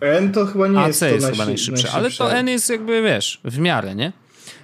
N 0.00 0.32
to 0.32 0.46
chyba 0.46 0.68
nie 0.68 0.78
AC 0.78 0.86
jest, 0.86 1.00
to 1.00 1.06
jest 1.06 1.26
chyba 1.26 1.46
najszybsze, 1.46 1.90
ale 1.92 2.10
to 2.10 2.32
N 2.32 2.48
jest 2.48 2.70
jakby, 2.70 3.02
wiesz, 3.02 3.40
w 3.44 3.58
miarę, 3.58 3.94
nie? 3.94 4.12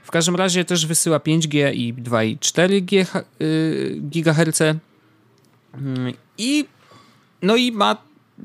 W 0.03 0.11
każdym 0.11 0.37
razie 0.37 0.65
też 0.65 0.87
wysyła 0.87 1.19
5G 1.19 1.75
i 1.75 1.95
2,4 1.95 2.83
GHz. 4.01 4.61
Mm, 5.75 6.13
I 6.39 6.67
no 7.43 7.57
i 7.57 7.73
ma 7.73 7.97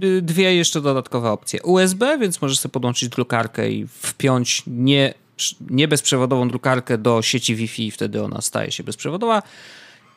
y, 0.03 0.21
dwie 0.21 0.55
jeszcze 0.55 0.81
dodatkowe 0.81 1.31
opcje. 1.31 1.63
USB, 1.63 2.17
więc 2.17 2.41
możesz 2.41 2.59
sobie 2.59 2.73
podłączyć 2.73 3.09
drukarkę 3.09 3.71
i 3.71 3.87
wpiąć 3.87 4.63
nie, 4.67 5.13
nie 5.69 5.87
bezprzewodową 5.87 6.49
drukarkę 6.49 6.97
do 6.97 7.21
sieci 7.21 7.55
Wi-Fi 7.55 7.87
i 7.87 7.91
wtedy 7.91 8.23
ona 8.23 8.41
staje 8.41 8.71
się 8.71 8.83
bezprzewodowa. 8.83 9.43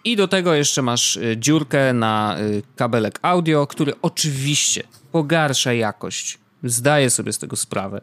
I 0.05 0.16
do 0.16 0.29
tego 0.29 0.55
jeszcze 0.55 0.83
masz 0.83 1.16
y, 1.16 1.37
dziurkę 1.38 1.92
na 1.92 2.37
y, 2.40 2.62
kabelek 2.76 3.18
audio, 3.22 3.66
który 3.66 3.92
oczywiście 4.03 4.83
pogarsza 5.12 5.72
jakość. 5.72 6.38
Zdaję 6.64 7.11
sobie 7.11 7.33
z 7.33 7.38
tego 7.38 7.57
sprawę, 7.57 8.00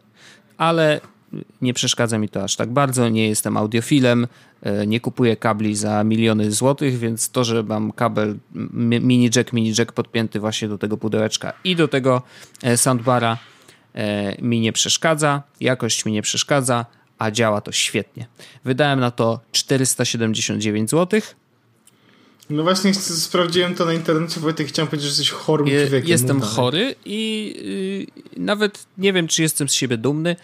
ale 0.56 1.00
nie 1.62 1.74
przeszkadza 1.74 2.18
mi 2.18 2.28
to 2.28 2.44
aż 2.44 2.56
tak 2.56 2.72
bardzo. 2.72 3.08
Nie 3.08 3.28
jestem 3.28 3.56
audiofilem, 3.56 4.26
e, 4.62 4.86
nie 4.86 5.00
kupuję 5.00 5.36
kabli 5.36 5.76
za 5.76 6.04
miliony 6.04 6.52
złotych, 6.52 6.98
więc 6.98 7.30
to, 7.30 7.44
że 7.44 7.62
mam 7.62 7.92
kabel 7.92 8.36
mini 9.00 9.30
jack, 9.36 9.52
mini 9.52 9.72
jack 9.78 9.92
podpięty 9.92 10.40
właśnie 10.40 10.68
do 10.68 10.78
tego 10.78 10.96
pudełeczka 10.96 11.52
i 11.64 11.76
do 11.76 11.88
tego 11.88 12.22
e, 12.62 12.76
soundbara 12.76 13.38
e, 13.94 14.42
mi 14.42 14.60
nie 14.60 14.72
przeszkadza, 14.72 15.42
jakość 15.60 16.04
mi 16.04 16.12
nie 16.12 16.22
przeszkadza, 16.22 16.86
a 17.18 17.30
działa 17.30 17.60
to 17.60 17.72
świetnie. 17.72 18.26
Wydałem 18.64 19.00
na 19.00 19.10
to 19.10 19.40
479 19.52 20.90
zł. 20.90 21.20
No 22.50 22.62
właśnie 22.62 22.94
sprawdziłem 22.94 23.74
to 23.74 23.84
na 23.84 23.92
internecie, 23.92 24.40
Wojtek, 24.40 24.68
chciałem 24.68 24.88
powiedzieć, 24.88 25.04
że 25.04 25.10
jesteś 25.10 25.30
chorym 25.30 25.66
człowiekiem. 25.66 26.08
Jestem 26.08 26.40
chory 26.40 26.94
i 27.04 27.54
yy, 28.36 28.44
nawet 28.44 28.86
nie 28.98 29.12
wiem, 29.12 29.28
czy 29.28 29.42
jestem 29.42 29.68
z 29.68 29.72
siebie 29.72 29.96
dumny, 29.96 30.36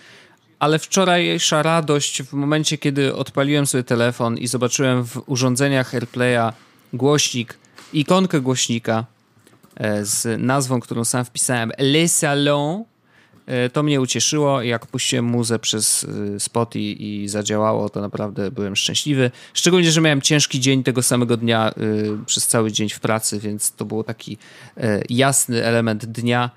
ale 0.59 0.79
wczorajsza 0.79 1.63
radość 1.63 2.23
w 2.23 2.33
momencie, 2.33 2.79
kiedy 2.79 3.15
odpaliłem 3.15 3.67
sobie 3.67 3.85
telefon 3.85 4.39
i 4.39 4.47
zobaczyłem 4.47 5.05
w 5.05 5.23
urządzeniach 5.27 5.95
AirPlaya 5.95 6.53
głośnik, 6.93 7.59
ikonkę 7.93 8.41
głośnika 8.41 9.05
e, 9.77 10.05
z 10.05 10.41
nazwą, 10.41 10.81
którą 10.81 11.05
sam 11.05 11.25
wpisałem, 11.25 11.73
Le 11.79 12.09
Salon, 12.09 12.85
e, 13.47 13.71
to 13.71 13.83
mnie 13.83 14.01
ucieszyło. 14.01 14.63
Jak 14.63 14.87
puściłem 14.87 15.25
muzę 15.25 15.59
przez 15.59 16.05
e, 16.05 16.41
Spotify 16.41 17.03
i 17.03 17.29
zadziałało, 17.29 17.89
to 17.89 18.01
naprawdę 18.01 18.51
byłem 18.51 18.77
szczęśliwy. 18.77 19.31
Szczególnie, 19.55 19.91
że 19.91 20.01
miałem 20.01 20.23
ciężki 20.23 20.61
dzień 20.61 20.83
tego 20.83 21.03
samego 21.03 21.37
dnia 21.37 21.75
przez 22.27 22.47
cały 22.47 22.73
dzień 22.73 22.89
w 22.89 23.01
pracy, 23.01 23.41
więc 23.41 23.73
to 23.73 23.85
był 23.85 24.05
taki 24.05 24.39
jasny 25.09 25.65
element 25.65 26.05
dnia. 26.07 26.51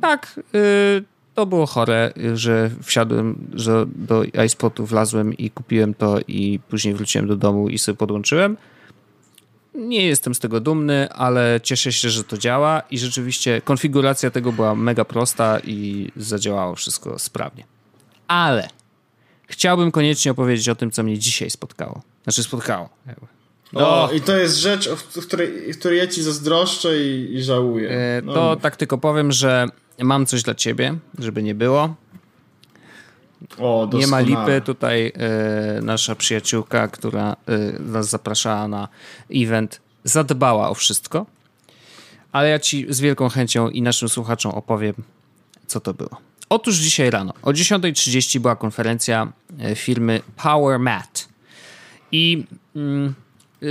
Tak, 0.00 0.40
to 1.34 1.46
było 1.46 1.66
chore, 1.66 2.12
że 2.34 2.70
wsiadłem, 2.82 3.50
że 3.52 3.86
do 3.86 4.24
iSpotu 4.24 4.86
wlazłem 4.86 5.34
i 5.34 5.50
kupiłem 5.50 5.94
to 5.94 6.18
i 6.28 6.60
później 6.68 6.94
wróciłem 6.94 7.28
do 7.28 7.36
domu 7.36 7.68
i 7.68 7.78
sobie 7.78 7.96
podłączyłem. 7.96 8.56
Nie 9.74 10.06
jestem 10.06 10.34
z 10.34 10.40
tego 10.40 10.60
dumny, 10.60 11.08
ale 11.12 11.60
cieszę 11.62 11.92
się, 11.92 12.10
że 12.10 12.24
to 12.24 12.38
działa 12.38 12.82
i 12.90 12.98
rzeczywiście 12.98 13.60
konfiguracja 13.60 14.30
tego 14.30 14.52
była 14.52 14.74
mega 14.74 15.04
prosta 15.04 15.58
i 15.64 16.10
zadziałało 16.16 16.74
wszystko 16.74 17.18
sprawnie. 17.18 17.64
Ale 18.28 18.68
chciałbym 19.46 19.90
koniecznie 19.90 20.30
opowiedzieć 20.30 20.68
o 20.68 20.74
tym, 20.74 20.90
co 20.90 21.02
mnie 21.02 21.18
dzisiaj 21.18 21.50
spotkało. 21.50 22.02
Znaczy 22.24 22.42
spotkało. 22.42 22.88
No. 23.74 24.04
O, 24.04 24.12
i 24.12 24.20
to 24.20 24.36
jest 24.36 24.56
rzecz, 24.56 24.88
w 24.88 25.26
której, 25.26 25.72
w 25.72 25.78
której 25.78 25.98
ja 25.98 26.06
ci 26.06 26.22
zazdroszczę 26.22 27.00
i, 27.00 27.34
i 27.34 27.42
żałuję. 27.42 27.90
E, 27.90 28.22
no. 28.24 28.34
To 28.34 28.56
tak 28.56 28.76
tylko 28.76 28.98
powiem, 28.98 29.32
że 29.32 29.68
mam 30.02 30.26
coś 30.26 30.42
dla 30.42 30.54
ciebie, 30.54 30.94
żeby 31.18 31.42
nie 31.42 31.54
było. 31.54 31.94
O, 33.58 33.88
nie 33.92 34.06
ma 34.06 34.20
lipy. 34.20 34.60
Tutaj 34.64 35.12
y, 35.78 35.82
nasza 35.82 36.14
przyjaciółka, 36.14 36.88
która 36.88 37.36
y, 37.76 37.82
nas 37.82 38.08
zapraszała 38.08 38.68
na 38.68 38.88
event, 39.34 39.80
zadbała 40.04 40.70
o 40.70 40.74
wszystko. 40.74 41.26
Ale 42.32 42.48
ja 42.48 42.58
ci 42.58 42.86
z 42.88 43.00
wielką 43.00 43.28
chęcią 43.28 43.68
i 43.68 43.82
naszym 43.82 44.08
słuchaczom 44.08 44.52
opowiem, 44.52 44.94
co 45.66 45.80
to 45.80 45.94
było. 45.94 46.16
Otóż 46.48 46.76
dzisiaj 46.76 47.10
rano 47.10 47.32
o 47.42 47.50
10.30 47.50 48.38
była 48.38 48.56
konferencja 48.56 49.32
firmy 49.74 50.20
Power 50.42 50.78
Mat. 50.78 51.28
I 52.12 52.44
mm, 52.76 53.14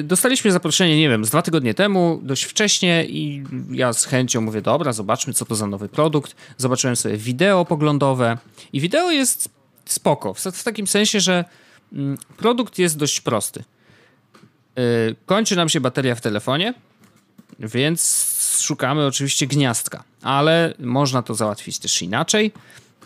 Dostaliśmy 0.03 0.51
zaproszenie, 0.51 0.99
nie 0.99 1.09
wiem, 1.09 1.25
z 1.25 1.29
dwa 1.29 1.41
tygodnie 1.41 1.73
temu, 1.73 2.19
dość 2.23 2.43
wcześnie 2.43 3.05
i 3.05 3.43
ja 3.71 3.93
z 3.93 4.05
chęcią 4.05 4.41
mówię, 4.41 4.61
dobra, 4.61 4.93
zobaczmy, 4.93 5.33
co 5.33 5.45
to 5.45 5.55
za 5.55 5.67
nowy 5.67 5.89
produkt. 5.89 6.35
Zobaczyłem 6.57 6.95
sobie 6.95 7.17
wideo 7.17 7.65
poglądowe 7.65 8.37
i 8.73 8.81
wideo 8.81 9.11
jest 9.11 9.49
spoko, 9.85 10.33
w 10.33 10.63
takim 10.63 10.87
sensie, 10.87 11.19
że 11.19 11.45
mm, 11.93 12.17
produkt 12.37 12.79
jest 12.79 12.97
dość 12.97 13.21
prosty. 13.21 13.63
Y, 14.79 15.15
kończy 15.25 15.55
nam 15.55 15.69
się 15.69 15.81
bateria 15.81 16.15
w 16.15 16.21
telefonie, 16.21 16.73
więc 17.59 18.59
szukamy 18.61 19.05
oczywiście 19.05 19.47
gniazdka, 19.47 20.03
ale 20.21 20.73
można 20.79 21.21
to 21.21 21.35
załatwić 21.35 21.79
też 21.79 22.01
inaczej. 22.01 22.51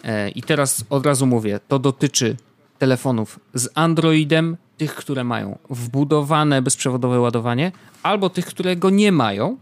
Y, 0.05 0.29
I 0.29 0.43
teraz 0.43 0.83
od 0.89 1.05
razu 1.05 1.25
mówię, 1.25 1.59
to 1.67 1.79
dotyczy 1.79 2.37
telefonów 2.79 3.39
z 3.53 3.69
Androidem 3.75 4.57
tych, 4.77 4.95
które 4.95 5.23
mają 5.23 5.57
wbudowane 5.69 6.61
bezprzewodowe 6.61 7.19
ładowanie, 7.19 7.71
albo 8.03 8.29
tych, 8.29 8.45
które 8.45 8.75
go 8.75 8.89
nie 8.89 9.11
mają. 9.11 9.57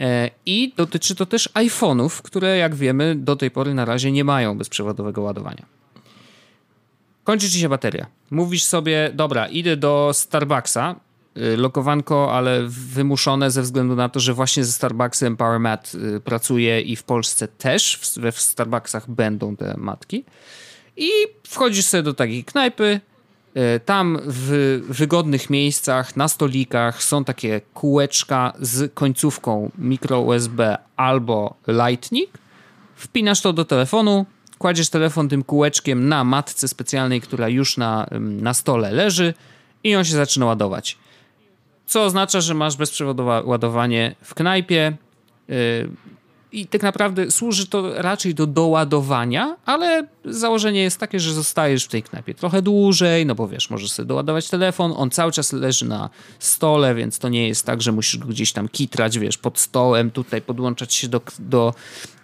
E, 0.00 0.30
I 0.46 0.72
dotyczy 0.76 1.14
to 1.14 1.26
też 1.26 1.48
iPhone'ów, 1.54 2.22
które, 2.22 2.56
jak 2.56 2.74
wiemy, 2.74 3.14
do 3.14 3.36
tej 3.36 3.50
pory 3.50 3.74
na 3.74 3.84
razie 3.84 4.12
nie 4.12 4.24
mają 4.24 4.58
bezprzewodowego 4.58 5.22
ładowania. 5.22 5.66
Kończy 7.24 7.50
ci 7.50 7.60
się 7.60 7.68
bateria. 7.68 8.06
Mówisz 8.30 8.64
sobie, 8.64 9.10
dobra, 9.14 9.46
idę 9.46 9.76
do 9.76 10.10
Starbucksa, 10.14 10.94
y, 11.36 11.56
lokowanko, 11.56 12.34
ale 12.34 12.62
wymuszone 12.68 13.50
ze 13.50 13.62
względu 13.62 13.96
na 13.96 14.08
to, 14.08 14.20
że 14.20 14.34
właśnie 14.34 14.64
ze 14.64 14.72
Starbucksem 14.72 15.36
PowerMat 15.36 15.92
y, 16.16 16.20
pracuje 16.20 16.80
i 16.80 16.96
w 16.96 17.02
Polsce 17.02 17.48
też 17.48 18.00
we 18.16 18.32
Starbucksach 18.32 19.10
będą 19.10 19.56
te 19.56 19.74
matki. 19.76 20.24
I 20.96 21.10
wchodzisz 21.48 21.86
sobie 21.86 22.02
do 22.02 22.14
takiej 22.14 22.44
knajpy, 22.44 23.00
tam 23.84 24.18
w 24.26 24.80
wygodnych 24.88 25.50
miejscach, 25.50 26.16
na 26.16 26.28
stolikach 26.28 27.02
są 27.02 27.24
takie 27.24 27.60
kółeczka 27.74 28.52
z 28.60 28.94
końcówką 28.94 29.70
micro 29.78 30.20
USB 30.20 30.78
albo 30.96 31.54
Lightning. 31.68 32.30
Wpinasz 32.96 33.40
to 33.40 33.52
do 33.52 33.64
telefonu, 33.64 34.26
kładziesz 34.58 34.90
telefon 34.90 35.28
tym 35.28 35.44
kółeczkiem 35.44 36.08
na 36.08 36.24
matce 36.24 36.68
specjalnej, 36.68 37.20
która 37.20 37.48
już 37.48 37.76
na, 37.76 38.06
na 38.20 38.54
stole 38.54 38.92
leży 38.92 39.34
i 39.84 39.96
on 39.96 40.04
się 40.04 40.16
zaczyna 40.16 40.46
ładować. 40.46 40.98
co 41.86 42.04
oznacza, 42.04 42.40
że 42.40 42.54
masz 42.54 42.76
bezprzewodowe 42.76 43.42
ładowanie 43.44 44.14
w 44.22 44.34
knajpie. 44.34 44.96
I 46.56 46.66
tak 46.66 46.82
naprawdę 46.82 47.30
służy 47.30 47.66
to 47.66 48.02
raczej 48.02 48.34
do 48.34 48.46
doładowania, 48.46 49.56
ale 49.64 50.06
założenie 50.24 50.82
jest 50.82 51.00
takie, 51.00 51.20
że 51.20 51.34
zostajesz 51.34 51.84
w 51.84 51.88
tej 51.88 52.02
knajpie 52.02 52.34
trochę 52.34 52.62
dłużej, 52.62 53.26
no 53.26 53.34
bo 53.34 53.48
wiesz, 53.48 53.70
możesz 53.70 53.92
sobie 53.92 54.06
doładować 54.06 54.48
telefon, 54.48 54.92
on 54.96 55.10
cały 55.10 55.32
czas 55.32 55.52
leży 55.52 55.84
na 55.84 56.10
stole, 56.38 56.94
więc 56.94 57.18
to 57.18 57.28
nie 57.28 57.48
jest 57.48 57.66
tak, 57.66 57.82
że 57.82 57.92
musisz 57.92 58.18
go 58.18 58.28
gdzieś 58.28 58.52
tam 58.52 58.68
kitrać, 58.68 59.18
wiesz, 59.18 59.38
pod 59.38 59.58
stołem, 59.58 60.10
tutaj 60.10 60.42
podłączać 60.42 60.94
się 60.94 61.08
do, 61.08 61.20
do 61.38 61.74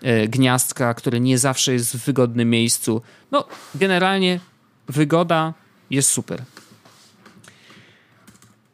e, 0.03 0.29
gniazdka, 0.29 0.95
które 0.95 1.21
nie 1.21 1.39
zawsze 1.39 1.73
jest 1.73 1.97
w 1.97 2.05
wygodnym 2.05 2.51
miejscu. 2.51 3.03
No, 3.31 3.45
generalnie 3.75 4.41
wygoda 4.89 5.55
jest 5.91 6.09
super. 6.09 6.43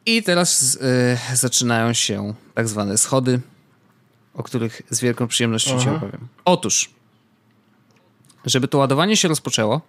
I 0.07 0.23
teraz 0.23 0.79
y, 1.33 1.37
zaczynają 1.37 1.92
się 1.92 2.35
tak 2.55 2.68
zwane 2.68 2.99
schody, 2.99 3.40
o 4.38 4.42
których 4.42 4.83
z 4.90 5.01
wielką 5.01 5.27
przyjemnością 5.29 5.74
Aha. 5.74 5.85
ci 5.85 5.90
opowiem. 5.90 6.29
Otóż, 6.44 6.90
żeby 8.44 8.68
to 8.68 8.79
ładowanie 8.79 9.16
się 9.16 9.29
rozpoczęło, 9.29 9.81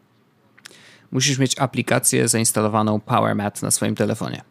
musisz 1.12 1.38
mieć 1.38 1.60
aplikację 1.60 2.28
zainstalowaną 2.28 3.00
PowerMat 3.00 3.62
na 3.62 3.72
swoim 3.72 3.96
telefonie. 3.96 4.42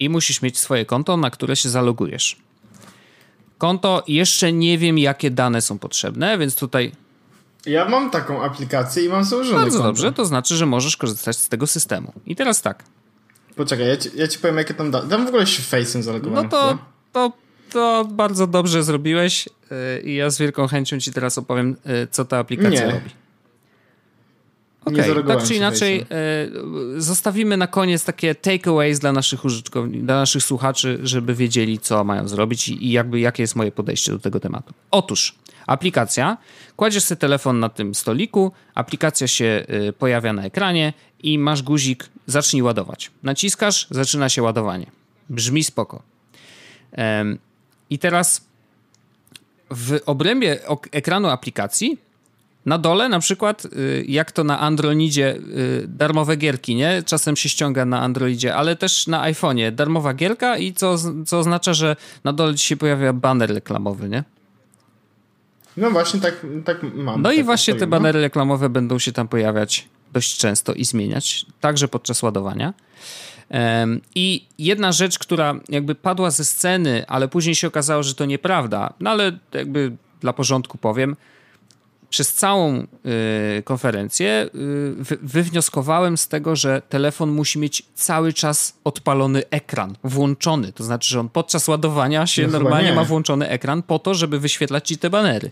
I 0.00 0.08
musisz 0.08 0.42
mieć 0.42 0.58
swoje 0.58 0.84
konto, 0.86 1.16
na 1.16 1.30
które 1.30 1.56
się 1.56 1.68
zalogujesz. 1.68 2.36
Konto, 3.58 4.04
jeszcze 4.08 4.52
nie 4.52 4.78
wiem, 4.78 4.98
jakie 4.98 5.30
dane 5.30 5.62
są 5.62 5.78
potrzebne, 5.78 6.38
więc 6.38 6.56
tutaj 6.56 6.92
ja 7.66 7.88
mam 7.88 8.10
taką 8.10 8.42
aplikację 8.42 9.04
i 9.04 9.08
mam 9.08 9.24
założone 9.24 9.60
Bardzo 9.60 9.78
konto. 9.78 9.88
dobrze, 9.88 10.12
to 10.12 10.24
znaczy, 10.26 10.56
że 10.56 10.66
możesz 10.66 10.96
korzystać 10.96 11.36
z 11.36 11.48
tego 11.48 11.66
systemu. 11.66 12.12
I 12.26 12.36
teraz 12.36 12.62
tak. 12.62 12.84
Poczekaj, 13.56 13.88
ja 13.88 13.96
ci, 13.96 14.08
ja 14.14 14.28
ci 14.28 14.38
powiem, 14.38 14.56
jakie 14.56 14.74
tam 14.74 14.90
da. 14.90 15.02
Tam 15.02 15.24
w 15.24 15.28
ogóle 15.28 15.46
się 15.46 15.62
face'em 15.62 16.02
zalogowałem. 16.02 16.44
No 16.44 16.50
to, 16.50 16.78
to, 17.12 17.32
to 17.70 18.08
bardzo 18.10 18.46
dobrze 18.46 18.82
zrobiłeś 18.82 19.48
yy, 19.70 20.00
i 20.00 20.14
ja 20.14 20.30
z 20.30 20.38
wielką 20.38 20.66
chęcią 20.66 21.00
ci 21.00 21.12
teraz 21.12 21.38
opowiem, 21.38 21.76
yy, 21.86 22.08
co 22.10 22.24
ta 22.24 22.38
aplikacja 22.38 22.86
Nie. 22.86 22.92
robi. 22.92 23.10
Okay, 24.84 25.24
tak 25.24 25.44
czy 25.44 25.54
inaczej, 25.54 26.06
yy, 26.94 27.00
zostawimy 27.00 27.56
na 27.56 27.66
koniec 27.66 28.04
takie 28.04 28.34
takeaways 28.34 28.98
dla 28.98 29.12
naszych 29.12 29.44
użytkowników, 29.44 30.06
dla 30.06 30.16
naszych 30.16 30.42
słuchaczy, 30.42 30.98
żeby 31.02 31.34
wiedzieli, 31.34 31.78
co 31.78 32.04
mają 32.04 32.28
zrobić 32.28 32.68
i, 32.68 32.86
i 32.86 32.90
jakby 32.90 33.20
jakie 33.20 33.42
jest 33.42 33.56
moje 33.56 33.72
podejście 33.72 34.12
do 34.12 34.18
tego 34.18 34.40
tematu. 34.40 34.74
Otóż, 34.90 35.34
aplikacja, 35.66 36.36
kładziesz 36.76 37.04
sobie 37.04 37.18
telefon 37.18 37.60
na 37.60 37.68
tym 37.68 37.94
stoliku, 37.94 38.52
aplikacja 38.74 39.26
się 39.26 39.66
y, 39.88 39.92
pojawia 39.92 40.32
na 40.32 40.42
ekranie 40.44 40.92
i 41.22 41.38
masz 41.38 41.62
guzik 41.62 42.08
zacznij 42.26 42.62
ładować. 42.62 43.10
Naciskasz, 43.22 43.86
zaczyna 43.90 44.28
się 44.28 44.42
ładowanie. 44.42 44.86
Brzmi 45.30 45.64
spoko. 45.64 46.02
I 47.90 47.98
teraz 47.98 48.46
w 49.70 50.00
obrębie 50.06 50.58
ekranu 50.92 51.28
aplikacji 51.28 51.98
na 52.66 52.78
dole 52.78 53.08
na 53.08 53.20
przykład, 53.20 53.64
y, 53.64 54.04
jak 54.08 54.32
to 54.32 54.44
na 54.44 54.60
Androidzie, 54.60 55.36
y, 55.36 55.84
darmowe 55.88 56.36
gierki, 56.36 56.74
nie? 56.74 57.02
Czasem 57.06 57.36
się 57.36 57.48
ściąga 57.48 57.84
na 57.84 58.00
Androidzie, 58.00 58.54
ale 58.54 58.76
też 58.76 59.06
na 59.06 59.32
iPhone'ie 59.32 59.72
darmowa 59.72 60.14
gierka 60.14 60.58
i 60.58 60.72
co, 60.72 60.96
co 61.26 61.38
oznacza, 61.38 61.74
że 61.74 61.96
na 62.24 62.32
dole 62.32 62.54
ci 62.54 62.66
się 62.66 62.76
pojawia 62.76 63.12
banner 63.12 63.54
reklamowy, 63.54 64.08
nie? 64.08 64.24
No 65.76 65.90
właśnie, 65.90 66.20
tak, 66.20 66.46
tak 66.64 66.82
mam. 66.82 67.22
No 67.22 67.28
tak 67.28 67.38
i 67.38 67.44
właśnie 67.44 67.74
te 67.74 67.80
no. 67.80 67.86
banery 67.86 68.20
reklamowe 68.20 68.68
będą 68.68 68.98
się 68.98 69.12
tam 69.12 69.28
pojawiać 69.28 69.88
dość 70.12 70.38
często 70.38 70.72
i 70.72 70.84
zmieniać, 70.84 71.46
także 71.60 71.88
podczas 71.88 72.22
ładowania. 72.22 72.74
I 74.14 74.46
jedna 74.58 74.92
rzecz, 74.92 75.18
która 75.18 75.54
jakby 75.68 75.94
padła 75.94 76.30
ze 76.30 76.44
sceny, 76.44 77.04
ale 77.08 77.28
później 77.28 77.54
się 77.54 77.66
okazało, 77.66 78.02
że 78.02 78.14
to 78.14 78.24
nieprawda, 78.24 78.92
no 79.00 79.10
ale 79.10 79.38
jakby 79.52 79.92
dla 80.20 80.32
porządku 80.32 80.78
powiem, 80.78 81.16
przez 82.10 82.34
całą 82.34 82.78
y, 83.58 83.62
konferencję 83.62 84.50
y, 85.12 85.18
wywnioskowałem 85.22 86.18
z 86.18 86.28
tego, 86.28 86.56
że 86.56 86.82
telefon 86.88 87.30
musi 87.30 87.58
mieć 87.58 87.82
cały 87.94 88.32
czas 88.32 88.74
odpalony 88.84 89.42
ekran, 89.50 89.96
włączony. 90.04 90.72
To 90.72 90.84
znaczy, 90.84 91.08
że 91.08 91.20
on 91.20 91.28
podczas 91.28 91.68
ładowania 91.68 92.26
się 92.26 92.46
no 92.46 92.52
normalnie 92.52 92.92
ma 92.92 93.04
włączony 93.04 93.48
ekran 93.48 93.82
po 93.82 93.98
to, 93.98 94.14
żeby 94.14 94.40
wyświetlać 94.40 94.88
ci 94.88 94.98
te 94.98 95.10
banery. 95.10 95.50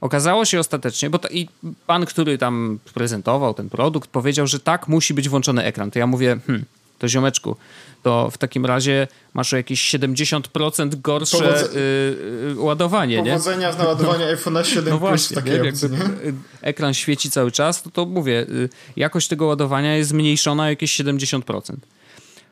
Okazało 0.00 0.44
się 0.44 0.60
ostatecznie, 0.60 1.10
bo 1.10 1.18
to, 1.18 1.28
i 1.28 1.48
pan, 1.86 2.06
który 2.06 2.38
tam 2.38 2.78
prezentował 2.94 3.54
ten 3.54 3.68
produkt, 3.68 4.10
powiedział, 4.10 4.46
że 4.46 4.60
tak, 4.60 4.88
musi 4.88 5.14
być 5.14 5.28
włączony 5.28 5.64
ekran. 5.64 5.90
To 5.90 5.98
ja 5.98 6.06
mówię, 6.06 6.38
hmm, 6.46 6.64
to 6.98 7.08
ziomeczku, 7.08 7.56
to 8.02 8.30
w 8.30 8.38
takim 8.38 8.66
razie 8.66 9.08
masz 9.34 9.52
o 9.52 9.56
jakieś 9.56 9.94
70% 9.94 11.00
gorsze 11.00 11.38
Powodze... 11.38 11.66
y, 11.66 12.52
y, 12.52 12.60
ładowanie, 12.60 13.16
Powodzenia 13.18 13.68
nie? 13.68 13.74
w 13.74 13.78
naładowaniu 13.78 14.24
no. 14.26 14.32
iPhone'a 14.32 14.64
7 14.64 14.90
no 14.90 14.98
właśnie, 14.98 15.36
takiej 15.36 15.60
nie? 15.60 15.68
Opcji, 15.68 15.90
nie? 15.90 15.98
ekran 16.62 16.94
świeci 16.94 17.30
cały 17.30 17.52
czas, 17.52 17.82
to, 17.82 17.90
to 17.90 18.06
mówię, 18.06 18.46
y, 18.50 18.68
jakość 18.96 19.28
tego 19.28 19.46
ładowania 19.46 19.96
jest 19.96 20.10
zmniejszona 20.10 20.62
o 20.62 20.68
jakieś 20.68 21.00
70%. 21.00 21.76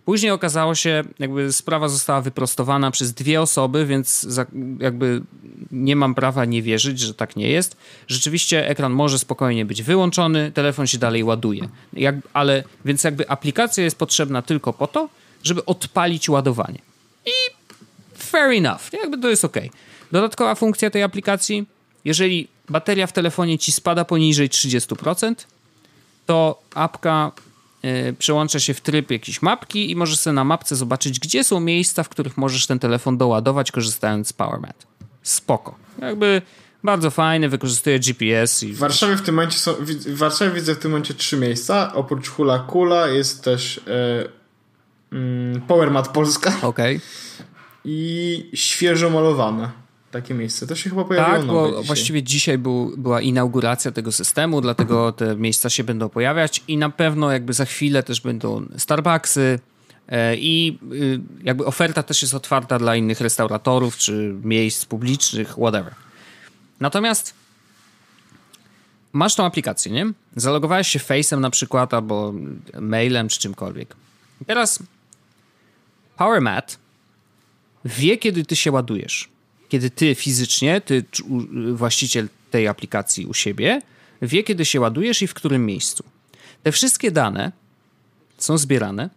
Później 0.05 0.33
okazało 0.33 0.75
się, 0.75 1.05
jakby 1.19 1.53
sprawa 1.53 1.88
została 1.88 2.21
wyprostowana 2.21 2.90
przez 2.90 3.12
dwie 3.12 3.40
osoby, 3.40 3.87
więc 3.87 4.27
jakby 4.81 5.23
nie 5.73 5.97
mam 5.97 6.14
prawa 6.14 6.45
nie 6.45 6.62
wierzyć, 6.62 7.01
że 7.01 7.14
tak 7.14 7.37
nie 7.37 7.49
jest. 7.49 7.77
Rzeczywiście 8.09 8.69
ekran 8.69 8.93
może 8.93 9.19
spokojnie 9.19 9.64
być 9.64 9.83
wyłączony, 9.83 10.53
telefon 10.53 10.87
się 10.87 10.99
dalej 10.99 11.25
ładuje. 11.25 11.69
Jak, 11.93 12.17
ale 12.33 12.64
więc 12.85 13.05
jakby 13.05 13.29
aplikacja 13.29 13.85
jest 13.85 13.99
potrzebna 13.99 14.43
tylko 14.43 14.73
po 14.73 14.87
to, 14.87 15.09
żeby 15.43 15.64
odpalić 15.64 16.29
ładowanie. 16.29 16.79
I 17.27 17.31
fair 18.19 18.51
enough, 18.51 18.93
jakby 18.93 19.19
to 19.19 19.31
jest 19.31 19.45
ok. 19.45 19.57
Dodatkowa 20.12 20.55
funkcja 20.55 20.90
tej 20.90 21.03
aplikacji, 21.03 21.67
jeżeli 22.05 22.49
bateria 22.69 23.07
w 23.07 23.12
telefonie 23.12 23.59
ci 23.59 23.73
spada 23.73 24.05
poniżej 24.05 24.49
30%, 24.49 25.35
to 26.27 26.62
apka 26.75 27.33
przełącza 28.18 28.61
się 28.61 28.75
w 28.75 28.81
tryb 28.81 29.11
jakiejś 29.11 29.42
mapki 29.42 29.90
i 29.90 29.97
możesz 29.97 30.18
sobie 30.18 30.35
na 30.35 30.44
mapce 30.44 30.77
zobaczyć, 30.77 31.20
gdzie 31.20 31.44
są 31.44 31.61
miejsca, 31.61 32.03
w 32.03 32.09
których 32.09 32.37
możesz 32.37 32.66
ten 32.66 32.79
telefon 32.79 33.18
doładować, 33.18 33.73
korzystając 33.73 34.29
z 34.29 34.33
PowerMat. 34.33 34.87
Spoko. 35.23 35.75
Jakby 35.99 36.42
bardzo 36.85 37.11
fajny, 37.11 37.49
wykorzystuje 37.49 37.99
GPS. 37.99 38.62
I... 38.62 38.73
W 38.73 38.79
Warszawie 38.79 39.16
w 39.16 39.23
tym 39.23 39.35
momencie 39.35 39.59
są, 39.59 39.75
w 40.07 40.16
Warszawie 40.16 40.51
widzę 40.51 40.75
w 40.75 40.79
tym 40.79 40.90
momencie 40.90 41.14
trzy 41.14 41.37
miejsca. 41.37 41.92
Oprócz 41.94 42.29
Hula 42.29 42.59
Kula 42.59 43.09
jest 43.09 43.44
też 43.44 43.81
e, 43.87 44.29
mm, 45.12 45.61
PowerMat 45.61 46.09
Polska. 46.09 46.53
Okej. 46.62 46.97
Okay. 46.97 47.01
I 47.85 48.51
świeżo 48.55 49.11
malowane 49.11 49.84
takie 50.14 50.35
miejsce. 50.35 50.66
To 50.66 50.74
się 50.74 50.90
chyba 50.90 51.05
pojawiło 51.05 51.37
Tak, 51.37 51.46
bo 51.46 51.68
dzisiaj. 51.68 51.85
właściwie 51.85 52.22
dzisiaj 52.22 52.59
był, 52.59 52.94
była 52.96 53.20
inauguracja 53.20 53.92
tego 53.92 54.12
systemu, 54.12 54.61
dlatego 54.61 55.12
te 55.12 55.37
miejsca 55.37 55.70
się 55.70 55.85
będą 55.85 56.09
pojawiać 56.09 56.62
i 56.68 56.77
na 56.77 56.90
pewno 56.90 57.33
jakby 57.33 57.53
za 57.53 57.64
chwilę 57.64 58.03
też 58.03 58.20
będą 58.20 58.66
Starbucksy 58.79 59.59
e, 60.09 60.37
i 60.37 60.79
y, 60.92 61.20
jakby 61.42 61.66
oferta 61.66 62.03
też 62.03 62.22
jest 62.22 62.35
otwarta 62.35 62.79
dla 62.79 62.96
innych 62.96 63.20
restauratorów 63.20 63.96
czy 63.96 64.35
miejsc 64.42 64.85
publicznych, 64.85 65.48
whatever. 65.48 65.94
Natomiast 66.81 67.35
masz 69.12 69.35
tą 69.35 69.44
aplikację, 69.44 69.92
nie? 69.92 70.12
Zalogowałeś 70.37 70.88
się 70.88 70.98
Face'em 70.98 71.40
na 71.40 71.50
przykład 71.50 71.94
albo 71.94 72.35
mailem 72.81 73.29
czy 73.29 73.38
czymkolwiek. 73.40 73.96
I 74.42 74.44
teraz 74.44 74.79
PowerMat 76.16 76.79
wie, 77.85 78.18
kiedy 78.18 78.44
ty 78.44 78.57
się 78.57 78.72
ładujesz 78.72 79.34
kiedy 79.74 79.90
ty 79.90 80.14
fizycznie, 80.14 80.80
ty 80.80 81.04
właściciel 81.72 82.28
tej 82.50 82.68
aplikacji 82.68 83.26
u 83.26 83.34
siebie, 83.34 83.82
wie, 84.22 84.44
kiedy 84.44 84.64
się 84.64 84.80
ładujesz 84.80 85.22
i 85.22 85.26
w 85.26 85.34
którym 85.34 85.66
miejscu. 85.66 86.04
Te 86.62 86.72
wszystkie 86.72 87.10
dane 87.10 87.52
są 88.38 88.58
zbierane 88.58 89.10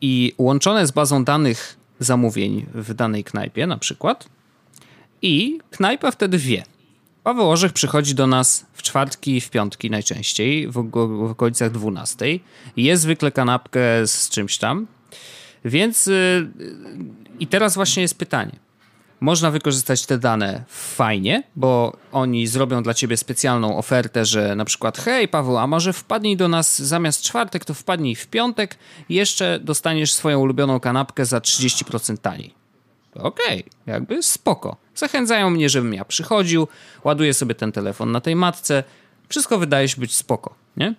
i 0.00 0.34
łączone 0.38 0.86
z 0.86 0.90
bazą 0.90 1.24
danych 1.24 1.76
zamówień 1.98 2.66
w 2.74 2.94
danej 2.94 3.24
knajpie 3.24 3.66
na 3.66 3.78
przykład 3.78 4.28
i 5.22 5.58
knajpa 5.70 6.10
wtedy 6.10 6.38
wie. 6.38 6.64
Paweł 7.24 7.50
Orzech 7.50 7.72
przychodzi 7.72 8.14
do 8.14 8.26
nas 8.26 8.66
w 8.72 8.82
czwartki 8.82 9.40
w 9.40 9.50
piątki 9.50 9.90
najczęściej, 9.90 10.68
w, 10.68 10.90
w 10.92 11.30
okolicach 11.30 11.70
12. 11.70 12.26
Jest 12.76 13.02
zwykle 13.02 13.32
kanapkę 13.32 14.06
z 14.06 14.28
czymś 14.28 14.58
tam. 14.58 14.86
Więc 15.64 16.06
yy, 16.06 16.48
i 17.38 17.46
teraz 17.46 17.74
właśnie 17.74 18.02
jest 18.02 18.18
pytanie. 18.18 18.61
Można 19.22 19.50
wykorzystać 19.50 20.06
te 20.06 20.18
dane 20.18 20.64
fajnie, 20.68 21.42
bo 21.56 21.96
oni 22.12 22.46
zrobią 22.46 22.82
dla 22.82 22.94
ciebie 22.94 23.16
specjalną 23.16 23.78
ofertę, 23.78 24.24
że 24.24 24.56
na 24.56 24.64
przykład 24.64 24.98
hej 24.98 25.28
Paweł, 25.28 25.58
a 25.58 25.66
może 25.66 25.92
wpadnij 25.92 26.36
do 26.36 26.48
nas 26.48 26.82
zamiast 26.82 27.22
czwartek, 27.22 27.64
to 27.64 27.74
wpadnij 27.74 28.14
w 28.14 28.26
piątek, 28.26 28.78
jeszcze 29.08 29.60
dostaniesz 29.62 30.12
swoją 30.12 30.40
ulubioną 30.40 30.80
kanapkę 30.80 31.24
za 31.24 31.38
30% 31.38 32.18
taniej. 32.18 32.54
Okej, 33.14 33.60
okay, 33.60 33.64
jakby 33.86 34.22
spoko. 34.22 34.76
Zachęcają 34.94 35.50
mnie, 35.50 35.68
żebym 35.68 35.94
ja 35.94 36.04
przychodził, 36.04 36.68
ładuję 37.04 37.34
sobie 37.34 37.54
ten 37.54 37.72
telefon 37.72 38.12
na 38.12 38.20
tej 38.20 38.36
matce. 38.36 38.84
Wszystko 39.28 39.58
wydaje 39.58 39.88
się 39.88 40.00
być 40.00 40.14
spoko, 40.14 40.54
nie? 40.76 40.94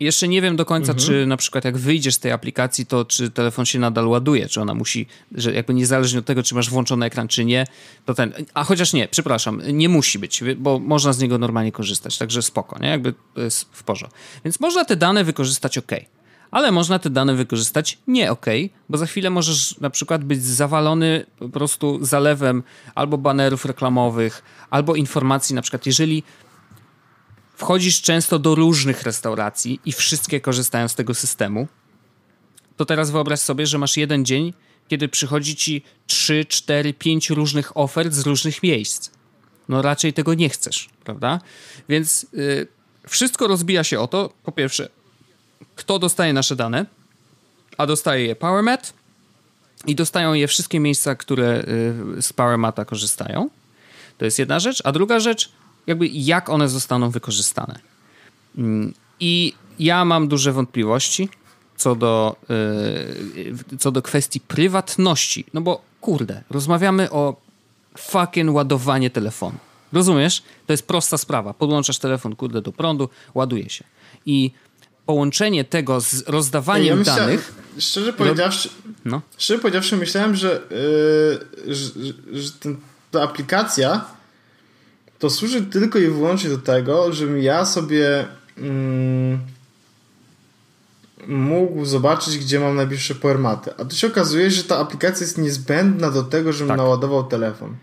Jeszcze 0.00 0.28
nie 0.28 0.42
wiem 0.42 0.56
do 0.56 0.64
końca, 0.64 0.92
mhm. 0.92 1.06
czy 1.06 1.26
na 1.26 1.36
przykład 1.36 1.64
jak 1.64 1.78
wyjdziesz 1.78 2.14
z 2.14 2.18
tej 2.18 2.32
aplikacji, 2.32 2.86
to 2.86 3.04
czy 3.04 3.30
telefon 3.30 3.66
się 3.66 3.78
nadal 3.78 4.08
ładuje, 4.08 4.48
czy 4.48 4.60
ona 4.60 4.74
musi, 4.74 5.06
że 5.32 5.52
jakby 5.52 5.74
niezależnie 5.74 6.18
od 6.18 6.24
tego, 6.24 6.42
czy 6.42 6.54
masz 6.54 6.70
włączony 6.70 7.06
ekran, 7.06 7.28
czy 7.28 7.44
nie, 7.44 7.66
to 8.04 8.14
ten, 8.14 8.32
a 8.54 8.64
chociaż 8.64 8.92
nie, 8.92 9.08
przepraszam, 9.08 9.62
nie 9.72 9.88
musi 9.88 10.18
być, 10.18 10.42
bo 10.56 10.78
można 10.78 11.12
z 11.12 11.18
niego 11.18 11.38
normalnie 11.38 11.72
korzystać, 11.72 12.18
także 12.18 12.42
spoko, 12.42 12.78
nie, 12.78 12.88
jakby 12.88 13.14
to 13.34 13.40
jest 13.40 13.68
w 13.72 13.82
porządku. 13.82 14.18
Więc 14.44 14.60
można 14.60 14.84
te 14.84 14.96
dane 14.96 15.24
wykorzystać 15.24 15.78
ok, 15.78 15.92
ale 16.50 16.72
można 16.72 16.98
te 16.98 17.10
dane 17.10 17.34
wykorzystać 17.34 17.98
nie 18.06 18.32
ok, 18.32 18.46
bo 18.88 18.98
za 18.98 19.06
chwilę 19.06 19.30
możesz 19.30 19.80
na 19.80 19.90
przykład 19.90 20.24
być 20.24 20.44
zawalony 20.44 21.26
po 21.38 21.48
prostu 21.48 21.98
zalewem 22.04 22.62
albo 22.94 23.18
banerów 23.18 23.64
reklamowych, 23.64 24.42
albo 24.70 24.94
informacji, 24.94 25.54
na 25.54 25.62
przykład 25.62 25.86
jeżeli 25.86 26.22
wchodzisz 27.58 28.02
często 28.02 28.38
do 28.38 28.54
różnych 28.54 29.02
restauracji 29.02 29.80
i 29.84 29.92
wszystkie 29.92 30.40
korzystają 30.40 30.88
z 30.88 30.94
tego 30.94 31.14
systemu, 31.14 31.68
to 32.76 32.84
teraz 32.84 33.10
wyobraź 33.10 33.40
sobie, 33.40 33.66
że 33.66 33.78
masz 33.78 33.96
jeden 33.96 34.24
dzień, 34.24 34.52
kiedy 34.88 35.08
przychodzi 35.08 35.56
ci 35.56 35.82
3, 36.06 36.44
4, 36.48 36.94
5 36.94 37.30
różnych 37.30 37.76
ofert 37.76 38.12
z 38.12 38.26
różnych 38.26 38.62
miejsc. 38.62 39.10
No 39.68 39.82
raczej 39.82 40.12
tego 40.12 40.34
nie 40.34 40.48
chcesz, 40.48 40.88
prawda? 41.04 41.40
Więc 41.88 42.26
yy, 42.32 42.66
wszystko 43.08 43.46
rozbija 43.46 43.84
się 43.84 44.00
o 44.00 44.06
to, 44.06 44.32
po 44.42 44.52
pierwsze, 44.52 44.88
kto 45.76 45.98
dostaje 45.98 46.32
nasze 46.32 46.56
dane, 46.56 46.86
a 47.78 47.86
dostaje 47.86 48.26
je 48.26 48.36
PowerMat 48.36 48.92
i 49.86 49.94
dostają 49.94 50.34
je 50.34 50.48
wszystkie 50.48 50.80
miejsca, 50.80 51.14
które 51.14 51.64
yy, 52.16 52.22
z 52.22 52.32
PowerMata 52.32 52.84
korzystają. 52.84 53.50
To 54.18 54.24
jest 54.24 54.38
jedna 54.38 54.60
rzecz. 54.60 54.82
A 54.84 54.92
druga 54.92 55.20
rzecz, 55.20 55.52
jakby 55.88 56.08
jak 56.08 56.48
one 56.48 56.68
zostaną 56.68 57.10
wykorzystane. 57.10 57.78
Mm, 58.58 58.94
I 59.20 59.52
ja 59.78 60.04
mam 60.04 60.28
duże 60.28 60.52
wątpliwości 60.52 61.28
co 61.76 61.94
do, 61.94 62.36
yy, 63.36 63.78
co 63.78 63.90
do 63.90 64.02
kwestii 64.02 64.40
prywatności. 64.40 65.44
No 65.54 65.60
bo 65.60 65.82
kurde, 66.00 66.42
rozmawiamy 66.50 67.10
o 67.10 67.36
fucking 67.98 68.54
ładowanie 68.54 69.10
telefonu. 69.10 69.58
Rozumiesz? 69.92 70.42
To 70.66 70.72
jest 70.72 70.86
prosta 70.86 71.18
sprawa. 71.18 71.54
Podłączasz 71.54 71.98
telefon, 71.98 72.36
kurde, 72.36 72.62
do 72.62 72.72
prądu, 72.72 73.08
ładuje 73.34 73.70
się. 73.70 73.84
I 74.26 74.50
połączenie 75.06 75.64
tego 75.64 76.00
z 76.00 76.28
rozdawaniem 76.28 76.86
ja 76.86 76.96
myślałem, 76.96 77.24
danych. 77.24 77.54
Szczerze 77.78 78.12
powiedziawszy, 78.12 78.68
no. 79.04 79.20
szczerze 79.38 79.60
powiedziawszy, 79.60 79.96
myślałem, 79.96 80.36
że, 80.36 80.62
yy, 81.66 81.74
że, 81.74 81.90
że 82.32 82.52
ten, 82.52 82.76
ta 83.10 83.22
aplikacja 83.22 84.04
to 85.18 85.30
służy 85.30 85.62
tylko 85.62 85.98
i 85.98 86.06
wyłącznie 86.06 86.50
do 86.50 86.58
tego, 86.58 87.12
żebym 87.12 87.38
ja 87.38 87.66
sobie 87.66 88.26
mm, 88.58 89.38
mógł 91.26 91.84
zobaczyć, 91.84 92.38
gdzie 92.38 92.60
mam 92.60 92.76
najbliższe 92.76 93.14
powermaty. 93.14 93.70
A 93.78 93.84
tu 93.84 93.96
się 93.96 94.06
okazuje, 94.06 94.50
że 94.50 94.64
ta 94.64 94.78
aplikacja 94.78 95.24
jest 95.24 95.38
niezbędna 95.38 96.10
do 96.10 96.22
tego, 96.22 96.52
żebym 96.52 96.68
tak. 96.68 96.76
naładował 96.76 97.24
telefon. 97.24 97.76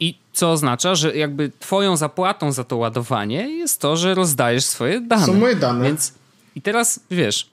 I 0.00 0.18
co 0.32 0.52
oznacza, 0.52 0.94
że 0.94 1.16
jakby 1.16 1.52
twoją 1.60 1.96
zapłatą 1.96 2.52
za 2.52 2.64
to 2.64 2.76
ładowanie 2.76 3.58
jest 3.58 3.80
to, 3.80 3.96
że 3.96 4.14
rozdajesz 4.14 4.64
swoje 4.64 5.00
dane. 5.00 5.26
Są 5.26 5.34
moje 5.34 5.56
dane. 5.56 5.84
Więc 5.84 6.12
i 6.56 6.62
teraz 6.62 7.00
wiesz, 7.10 7.50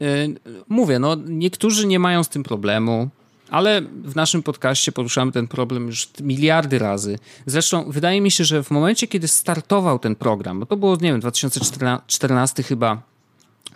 yy, 0.00 0.34
mówię, 0.68 0.98
no 0.98 1.16
niektórzy 1.26 1.86
nie 1.86 1.98
mają 1.98 2.24
z 2.24 2.28
tym 2.28 2.42
problemu. 2.42 3.08
Ale 3.50 3.82
w 4.04 4.16
naszym 4.16 4.42
podcaście 4.42 4.92
poruszamy 4.92 5.32
ten 5.32 5.48
problem 5.48 5.86
już 5.86 6.08
miliardy 6.20 6.78
razy. 6.78 7.18
Zresztą 7.46 7.90
wydaje 7.90 8.20
mi 8.20 8.30
się, 8.30 8.44
że 8.44 8.62
w 8.62 8.70
momencie, 8.70 9.08
kiedy 9.08 9.28
startował 9.28 9.98
ten 9.98 10.16
program, 10.16 10.60
bo 10.60 10.66
to 10.66 10.76
było, 10.76 10.96
nie 10.96 11.12
wiem, 11.12 11.20
2014 11.20 12.62
chyba, 12.62 13.02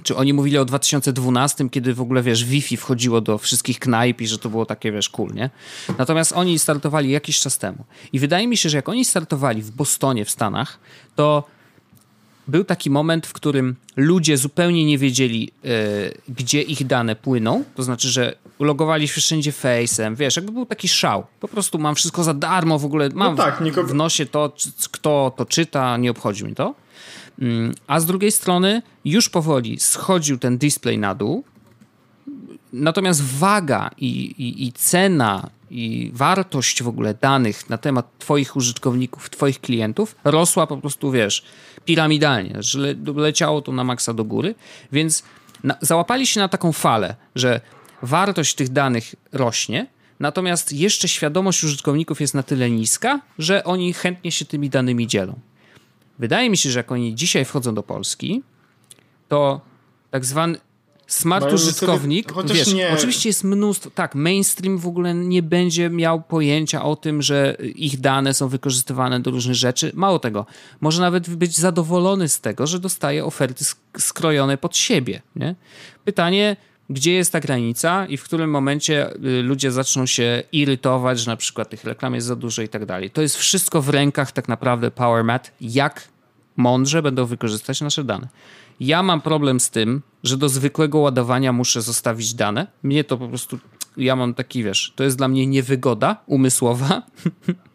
czy 0.02 0.16
oni 0.16 0.32
mówili 0.32 0.58
o 0.58 0.64
2012, 0.64 1.70
kiedy 1.70 1.94
w 1.94 2.00
ogóle, 2.00 2.22
wiesz, 2.22 2.44
Wi-Fi 2.44 2.76
wchodziło 2.76 3.20
do 3.20 3.38
wszystkich 3.38 3.78
knajp 3.78 4.20
i 4.20 4.26
że 4.26 4.38
to 4.38 4.48
było 4.48 4.66
takie, 4.66 4.92
wiesz, 4.92 5.08
cool, 5.08 5.34
nie? 5.34 5.50
Natomiast 5.98 6.32
oni 6.32 6.58
startowali 6.58 7.10
jakiś 7.10 7.40
czas 7.40 7.58
temu. 7.58 7.84
I 8.12 8.18
wydaje 8.18 8.48
mi 8.48 8.56
się, 8.56 8.68
że 8.68 8.76
jak 8.76 8.88
oni 8.88 9.04
startowali 9.04 9.62
w 9.62 9.70
Bostonie 9.70 10.24
w 10.24 10.30
Stanach, 10.30 10.78
to 11.14 11.44
był 12.48 12.64
taki 12.64 12.90
moment, 12.90 13.26
w 13.26 13.32
którym 13.32 13.76
ludzie 13.96 14.36
zupełnie 14.36 14.84
nie 14.84 14.98
wiedzieli, 14.98 15.50
e, 15.64 15.68
gdzie 16.28 16.62
ich 16.62 16.86
dane 16.86 17.16
płyną. 17.16 17.64
To 17.74 17.82
znaczy, 17.82 18.08
że 18.08 18.34
ulogowali 18.58 19.08
się 19.08 19.20
wszędzie 19.20 19.52
face'em. 19.52 20.16
Wiesz, 20.16 20.36
jakby 20.36 20.52
był 20.52 20.66
taki 20.66 20.88
szał. 20.88 21.26
Po 21.40 21.48
prostu 21.48 21.78
mam 21.78 21.94
wszystko 21.94 22.24
za 22.24 22.34
darmo, 22.34 22.78
w 22.78 22.84
ogóle 22.84 23.08
mam 23.14 23.36
no 23.36 23.42
tak, 23.42 23.60
nikogo... 23.60 23.88
w 23.88 23.94
nosie 23.94 24.26
to, 24.26 24.52
kto 24.92 25.32
to 25.36 25.46
czyta, 25.46 25.96
nie 25.96 26.10
obchodzi 26.10 26.44
mi 26.44 26.54
to. 26.54 26.74
Mm, 27.38 27.74
a 27.86 28.00
z 28.00 28.06
drugiej 28.06 28.32
strony 28.32 28.82
już 29.04 29.28
powoli 29.28 29.80
schodził 29.80 30.38
ten 30.38 30.58
display 30.58 30.98
na 30.98 31.14
dół. 31.14 31.44
Natomiast 32.72 33.22
waga 33.22 33.90
i, 33.98 34.08
i, 34.08 34.66
i 34.66 34.72
cena 34.72 35.50
i 35.70 36.10
wartość 36.14 36.82
w 36.82 36.88
ogóle 36.88 37.14
danych 37.14 37.70
na 37.70 37.78
temat 37.78 38.18
Twoich 38.18 38.56
użytkowników, 38.56 39.30
Twoich 39.30 39.60
klientów 39.60 40.16
rosła 40.24 40.66
po 40.66 40.76
prostu, 40.76 41.10
wiesz, 41.10 41.44
piramidalnie, 41.84 42.56
że 42.58 42.78
le, 42.78 42.94
leciało 43.14 43.62
to 43.62 43.72
na 43.72 43.84
maksa 43.84 44.14
do 44.14 44.24
góry, 44.24 44.54
więc 44.92 45.22
załapali 45.80 46.26
się 46.26 46.40
na 46.40 46.48
taką 46.48 46.72
falę, 46.72 47.16
że 47.34 47.60
wartość 48.02 48.54
tych 48.54 48.68
danych 48.68 49.14
rośnie, 49.32 49.86
natomiast 50.20 50.72
jeszcze 50.72 51.08
świadomość 51.08 51.64
użytkowników 51.64 52.20
jest 52.20 52.34
na 52.34 52.42
tyle 52.42 52.70
niska, 52.70 53.20
że 53.38 53.64
oni 53.64 53.92
chętnie 53.92 54.32
się 54.32 54.44
tymi 54.44 54.70
danymi 54.70 55.06
dzielą. 55.06 55.38
Wydaje 56.18 56.50
mi 56.50 56.56
się, 56.56 56.70
że 56.70 56.78
jak 56.78 56.92
oni 56.92 57.14
dzisiaj 57.14 57.44
wchodzą 57.44 57.74
do 57.74 57.82
Polski, 57.82 58.42
to 59.28 59.60
tak 60.10 60.24
zwany 60.24 60.58
smart 61.08 61.52
użytkownik, 61.52 62.32
sobie, 62.32 62.54
wiesz, 62.54 62.74
nie. 62.74 62.90
oczywiście 62.92 63.28
jest 63.28 63.44
mnóstwo, 63.44 63.90
tak, 63.90 64.14
mainstream 64.14 64.78
w 64.78 64.86
ogóle 64.86 65.14
nie 65.14 65.42
będzie 65.42 65.90
miał 65.90 66.22
pojęcia 66.22 66.84
o 66.84 66.96
tym, 66.96 67.22
że 67.22 67.56
ich 67.74 68.00
dane 68.00 68.34
są 68.34 68.48
wykorzystywane 68.48 69.20
do 69.20 69.30
różnych 69.30 69.54
rzeczy. 69.56 69.92
Mało 69.94 70.18
tego, 70.18 70.46
może 70.80 71.02
nawet 71.02 71.30
być 71.30 71.56
zadowolony 71.56 72.28
z 72.28 72.40
tego, 72.40 72.66
że 72.66 72.80
dostaje 72.80 73.24
oferty 73.24 73.64
skrojone 73.98 74.58
pod 74.58 74.76
siebie. 74.76 75.22
Nie? 75.36 75.54
Pytanie, 76.04 76.56
gdzie 76.90 77.12
jest 77.12 77.32
ta 77.32 77.40
granica 77.40 78.06
i 78.06 78.16
w 78.16 78.24
którym 78.24 78.50
momencie 78.50 79.14
y, 79.14 79.42
ludzie 79.42 79.72
zaczną 79.72 80.06
się 80.06 80.42
irytować, 80.52 81.20
że 81.20 81.30
na 81.30 81.36
przykład 81.36 81.70
tych 81.70 81.84
reklam 81.84 82.14
jest 82.14 82.26
za 82.26 82.36
dużo 82.36 82.62
i 82.62 82.68
tak 82.68 82.86
dalej. 82.86 83.10
To 83.10 83.22
jest 83.22 83.36
wszystko 83.36 83.82
w 83.82 83.88
rękach 83.88 84.32
tak 84.32 84.48
naprawdę 84.48 84.90
PowerMat, 84.90 85.52
jak 85.60 86.08
mądrze 86.56 87.02
będą 87.02 87.26
wykorzystać 87.26 87.80
nasze 87.80 88.04
dane. 88.04 88.28
Ja 88.80 89.02
mam 89.02 89.20
problem 89.20 89.60
z 89.60 89.70
tym, 89.70 90.02
że 90.24 90.36
do 90.36 90.48
zwykłego 90.48 90.98
ładowania 90.98 91.52
muszę 91.52 91.82
zostawić 91.82 92.34
dane. 92.34 92.66
Mnie 92.82 93.04
to 93.04 93.16
po 93.16 93.28
prostu, 93.28 93.58
ja 93.96 94.16
mam 94.16 94.34
taki, 94.34 94.64
wiesz, 94.64 94.92
to 94.96 95.04
jest 95.04 95.16
dla 95.16 95.28
mnie 95.28 95.46
niewygoda 95.46 96.16
umysłowa. 96.26 97.02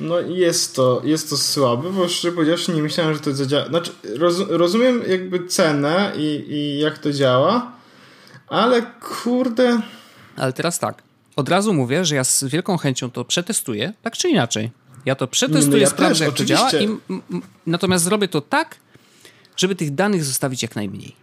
No 0.00 0.20
jest 0.20 0.76
to, 0.76 1.02
jest 1.04 1.30
to 1.30 1.36
słabe, 1.36 1.90
bo 1.90 2.08
szczerze 2.08 2.34
powiedziawszy 2.34 2.72
nie 2.72 2.82
myślałem, 2.82 3.14
że 3.14 3.20
to 3.20 3.34
zadziała. 3.34 3.66
Znaczy, 3.66 3.92
roz, 4.16 4.38
rozumiem 4.48 5.02
jakby 5.08 5.46
cenę 5.46 6.12
i, 6.16 6.44
i 6.48 6.78
jak 6.78 6.98
to 6.98 7.12
działa, 7.12 7.72
ale 8.48 8.82
kurde... 8.82 9.80
Ale 10.36 10.52
teraz 10.52 10.78
tak, 10.78 11.02
od 11.36 11.48
razu 11.48 11.74
mówię, 11.74 12.04
że 12.04 12.14
ja 12.14 12.24
z 12.24 12.44
wielką 12.44 12.76
chęcią 12.76 13.10
to 13.10 13.24
przetestuję, 13.24 13.92
tak 14.02 14.16
czy 14.16 14.28
inaczej. 14.28 14.70
Ja 15.06 15.14
to 15.14 15.26
przetestuję, 15.26 15.76
no 15.76 15.82
ja 15.82 15.86
sprawdzę, 15.86 16.24
jak 16.24 16.34
to 16.34 16.44
działa. 16.44 16.70
I, 16.72 16.88
natomiast 17.66 18.04
zrobię 18.04 18.28
to 18.28 18.40
tak, 18.40 18.76
żeby 19.56 19.74
tych 19.74 19.94
danych 19.94 20.24
zostawić 20.24 20.62
jak 20.62 20.76
najmniej. 20.76 21.16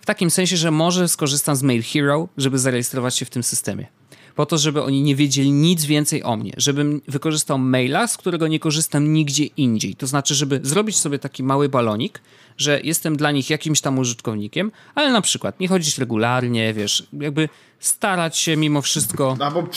W 0.00 0.06
takim 0.06 0.30
sensie, 0.30 0.56
że 0.56 0.70
może 0.70 1.08
skorzystam 1.08 1.56
z 1.56 1.62
Mail 1.62 1.82
Hero, 1.82 2.28
żeby 2.36 2.58
zarejestrować 2.58 3.16
się 3.16 3.24
w 3.24 3.30
tym 3.30 3.42
systemie. 3.42 3.86
Po 4.34 4.46
to, 4.46 4.58
żeby 4.58 4.82
oni 4.82 5.02
nie 5.02 5.16
wiedzieli 5.16 5.52
nic 5.52 5.84
więcej 5.84 6.22
o 6.22 6.36
mnie. 6.36 6.52
Żebym 6.56 7.02
wykorzystał 7.08 7.58
maila, 7.58 8.06
z 8.06 8.16
którego 8.16 8.48
nie 8.48 8.60
korzystam 8.60 9.12
nigdzie 9.12 9.44
indziej. 9.44 9.96
To 9.96 10.06
znaczy, 10.06 10.34
żeby 10.34 10.60
zrobić 10.62 10.96
sobie 10.96 11.18
taki 11.18 11.42
mały 11.42 11.68
balonik, 11.68 12.20
że 12.56 12.80
jestem 12.84 13.16
dla 13.16 13.30
nich 13.30 13.50
jakimś 13.50 13.80
tam 13.80 13.98
użytkownikiem, 13.98 14.72
ale 14.94 15.12
na 15.12 15.20
przykład 15.20 15.60
nie 15.60 15.68
chodzić 15.68 15.98
regularnie, 15.98 16.74
wiesz, 16.74 17.06
jakby 17.12 17.48
starać 17.80 18.38
się 18.38 18.56
mimo 18.56 18.82
wszystko. 18.82 19.36
Albo 19.40 19.68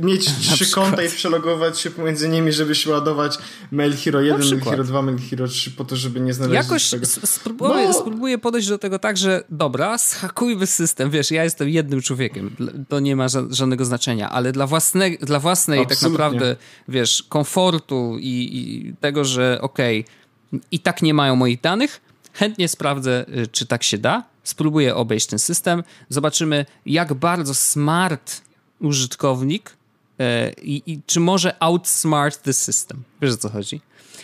mieć 0.00 0.30
trzy 0.40 0.70
konta 0.70 1.02
i 1.02 1.08
przelogować 1.08 1.80
się 1.80 1.90
pomiędzy 1.90 2.28
nimi, 2.28 2.52
żeby 2.52 2.74
się 2.74 2.90
ładować 2.90 3.38
Mail 3.70 3.96
Hero 3.96 4.20
1, 4.20 4.40
Mail 4.40 4.60
Hero 4.60 4.84
2, 4.84 5.02
Mail 5.02 5.18
Hero 5.30 5.48
3 5.48 5.70
po 5.70 5.84
to, 5.84 5.96
żeby 5.96 6.20
nie 6.20 6.34
znaleźć 6.34 6.54
Jakoś 6.54 6.90
tego. 6.90 7.06
Spróbuję, 7.06 7.88
no. 7.88 7.94
spróbuję 7.94 8.38
podejść 8.38 8.68
do 8.68 8.78
tego 8.78 8.98
tak, 8.98 9.16
że 9.16 9.44
dobra, 9.50 9.98
schakujmy 9.98 10.66
system, 10.66 11.10
wiesz, 11.10 11.30
ja 11.30 11.44
jestem 11.44 11.68
jednym 11.68 12.02
człowiekiem, 12.02 12.56
to 12.88 13.00
nie 13.00 13.16
ma 13.16 13.26
żadnego 13.50 13.84
znaczenia, 13.84 14.30
ale 14.30 14.52
dla, 14.52 14.66
własne, 14.66 15.10
dla 15.10 15.40
własnej 15.40 15.86
tak 15.86 16.02
naprawdę, 16.02 16.56
wiesz, 16.88 17.24
komfortu 17.28 18.16
i, 18.20 18.50
i 18.52 18.94
tego, 19.00 19.24
że 19.24 19.58
okej, 19.60 20.00
okay, 20.00 20.60
i 20.70 20.78
tak 20.78 21.02
nie 21.02 21.14
mają 21.14 21.36
moich 21.36 21.60
danych, 21.60 22.00
chętnie 22.32 22.68
sprawdzę, 22.68 23.24
y, 23.38 23.46
czy 23.46 23.66
tak 23.66 23.82
się 23.82 23.98
da 23.98 24.31
spróbuję 24.44 24.94
obejść 24.94 25.26
ten 25.26 25.38
system. 25.38 25.82
Zobaczymy, 26.08 26.66
jak 26.86 27.14
bardzo 27.14 27.54
smart 27.54 28.42
użytkownik 28.80 29.76
e, 30.18 30.52
i, 30.52 30.92
i 30.92 31.00
czy 31.06 31.20
może 31.20 31.62
outsmart 31.62 32.42
the 32.42 32.52
system. 32.52 33.02
Wiesz 33.22 33.32
o 33.32 33.36
co 33.36 33.48
chodzi? 33.48 33.80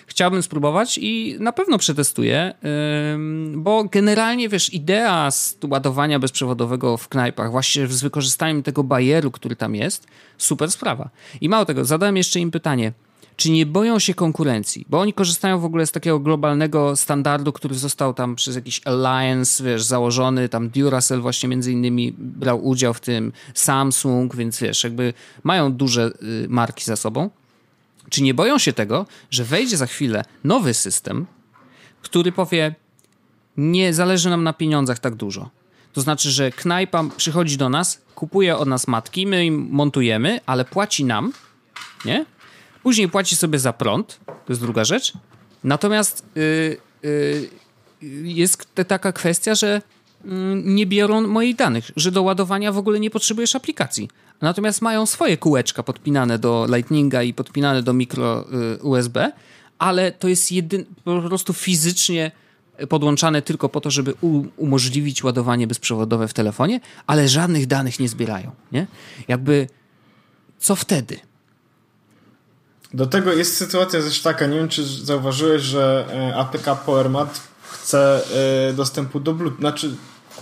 Chciałbym 0.06 0.42
spróbować 0.42 0.98
i 1.02 1.36
na 1.40 1.52
pewno 1.52 1.78
przetestuję, 1.78 2.54
bo 3.54 3.84
generalnie, 3.84 4.48
wiesz, 4.48 4.74
idea 4.74 5.28
ładowania 5.68 6.18
bezprzewodowego 6.18 6.96
w 6.96 7.08
knajpach, 7.08 7.50
właśnie 7.50 7.86
z 7.86 8.02
wykorzystaniem 8.02 8.62
tego 8.62 8.84
barieru, 8.84 9.30
który 9.30 9.56
tam 9.56 9.74
jest, 9.74 10.06
super 10.38 10.70
sprawa. 10.70 11.10
I 11.40 11.48
mało 11.48 11.64
tego, 11.64 11.84
zadałem 11.84 12.16
jeszcze 12.16 12.40
im 12.40 12.50
pytanie, 12.50 12.92
czy 13.38 13.50
nie 13.50 13.66
boją 13.66 13.98
się 13.98 14.14
konkurencji? 14.14 14.86
Bo 14.88 15.00
oni 15.00 15.12
korzystają 15.12 15.58
w 15.58 15.64
ogóle 15.64 15.86
z 15.86 15.92
takiego 15.92 16.20
globalnego 16.20 16.96
standardu, 16.96 17.52
który 17.52 17.74
został 17.74 18.14
tam 18.14 18.36
przez 18.36 18.54
jakiś 18.54 18.80
alliance, 18.84 19.64
wiesz, 19.64 19.82
założony, 19.82 20.48
tam 20.48 20.68
Duracell 20.68 21.20
właśnie 21.20 21.48
między 21.48 21.72
innymi 21.72 22.14
brał 22.18 22.66
udział 22.66 22.94
w 22.94 23.00
tym, 23.00 23.32
Samsung, 23.54 24.36
więc 24.36 24.60
wiesz, 24.60 24.84
jakby 24.84 25.14
mają 25.44 25.72
duże 25.72 26.10
y, 26.44 26.46
marki 26.48 26.84
za 26.84 26.96
sobą. 26.96 27.30
Czy 28.10 28.22
nie 28.22 28.34
boją 28.34 28.58
się 28.58 28.72
tego, 28.72 29.06
że 29.30 29.44
wejdzie 29.44 29.76
za 29.76 29.86
chwilę 29.86 30.24
nowy 30.44 30.74
system, 30.74 31.26
który 32.02 32.32
powie, 32.32 32.74
nie 33.56 33.94
zależy 33.94 34.30
nam 34.30 34.44
na 34.44 34.52
pieniądzach 34.52 34.98
tak 34.98 35.14
dużo. 35.14 35.50
To 35.92 36.00
znaczy, 36.00 36.30
że 36.30 36.50
knajpa 36.50 37.04
przychodzi 37.16 37.56
do 37.56 37.68
nas, 37.68 38.00
kupuje 38.14 38.56
od 38.56 38.68
nas 38.68 38.88
matki, 38.88 39.26
my 39.26 39.46
im 39.46 39.68
montujemy, 39.70 40.40
ale 40.46 40.64
płaci 40.64 41.04
nam, 41.04 41.32
nie? 42.04 42.26
Później 42.82 43.08
płaci 43.08 43.36
sobie 43.36 43.58
za 43.58 43.72
prąd, 43.72 44.20
to 44.26 44.52
jest 44.52 44.60
druga 44.60 44.84
rzecz. 44.84 45.12
Natomiast 45.64 46.26
yy, 46.34 46.76
yy, 47.02 47.48
jest 48.22 48.74
taka 48.88 49.12
kwestia, 49.12 49.54
że 49.54 49.82
yy, 50.24 50.30
nie 50.64 50.86
biorą 50.86 51.26
moich 51.26 51.56
danych, 51.56 51.90
że 51.96 52.12
do 52.12 52.22
ładowania 52.22 52.72
w 52.72 52.78
ogóle 52.78 53.00
nie 53.00 53.10
potrzebujesz 53.10 53.56
aplikacji. 53.56 54.08
Natomiast 54.40 54.82
mają 54.82 55.06
swoje 55.06 55.36
kółeczka 55.36 55.82
podpinane 55.82 56.38
do 56.38 56.66
Lightninga 56.74 57.22
i 57.22 57.34
podpinane 57.34 57.82
do 57.82 57.92
mikro 57.92 58.44
y, 58.76 58.82
USB, 58.82 59.32
ale 59.78 60.12
to 60.12 60.28
jest 60.28 60.52
jedyn, 60.52 60.84
po 61.04 61.22
prostu 61.22 61.52
fizycznie 61.52 62.30
podłączane 62.88 63.42
tylko 63.42 63.68
po 63.68 63.80
to, 63.80 63.90
żeby 63.90 64.14
umożliwić 64.56 65.24
ładowanie 65.24 65.66
bezprzewodowe 65.66 66.28
w 66.28 66.34
telefonie, 66.34 66.80
ale 67.06 67.28
żadnych 67.28 67.66
danych 67.66 68.00
nie 68.00 68.08
zbierają. 68.08 68.50
Nie? 68.72 68.86
Jakby 69.28 69.66
co 70.58 70.76
wtedy? 70.76 71.18
Do 72.94 73.06
tego 73.06 73.32
jest 73.32 73.56
sytuacja 73.56 74.02
też 74.02 74.22
taka, 74.22 74.46
nie 74.46 74.56
wiem 74.58 74.68
czy 74.68 74.84
zauważyłeś, 74.84 75.62
że 75.62 76.06
e, 76.12 76.36
APK 76.36 76.74
PowerMat 76.86 77.40
chce 77.70 78.20
e, 78.68 78.72
dostępu 78.72 79.20
do 79.20 79.34
Bluetooth. 79.34 79.60
Znaczy, 79.60 79.90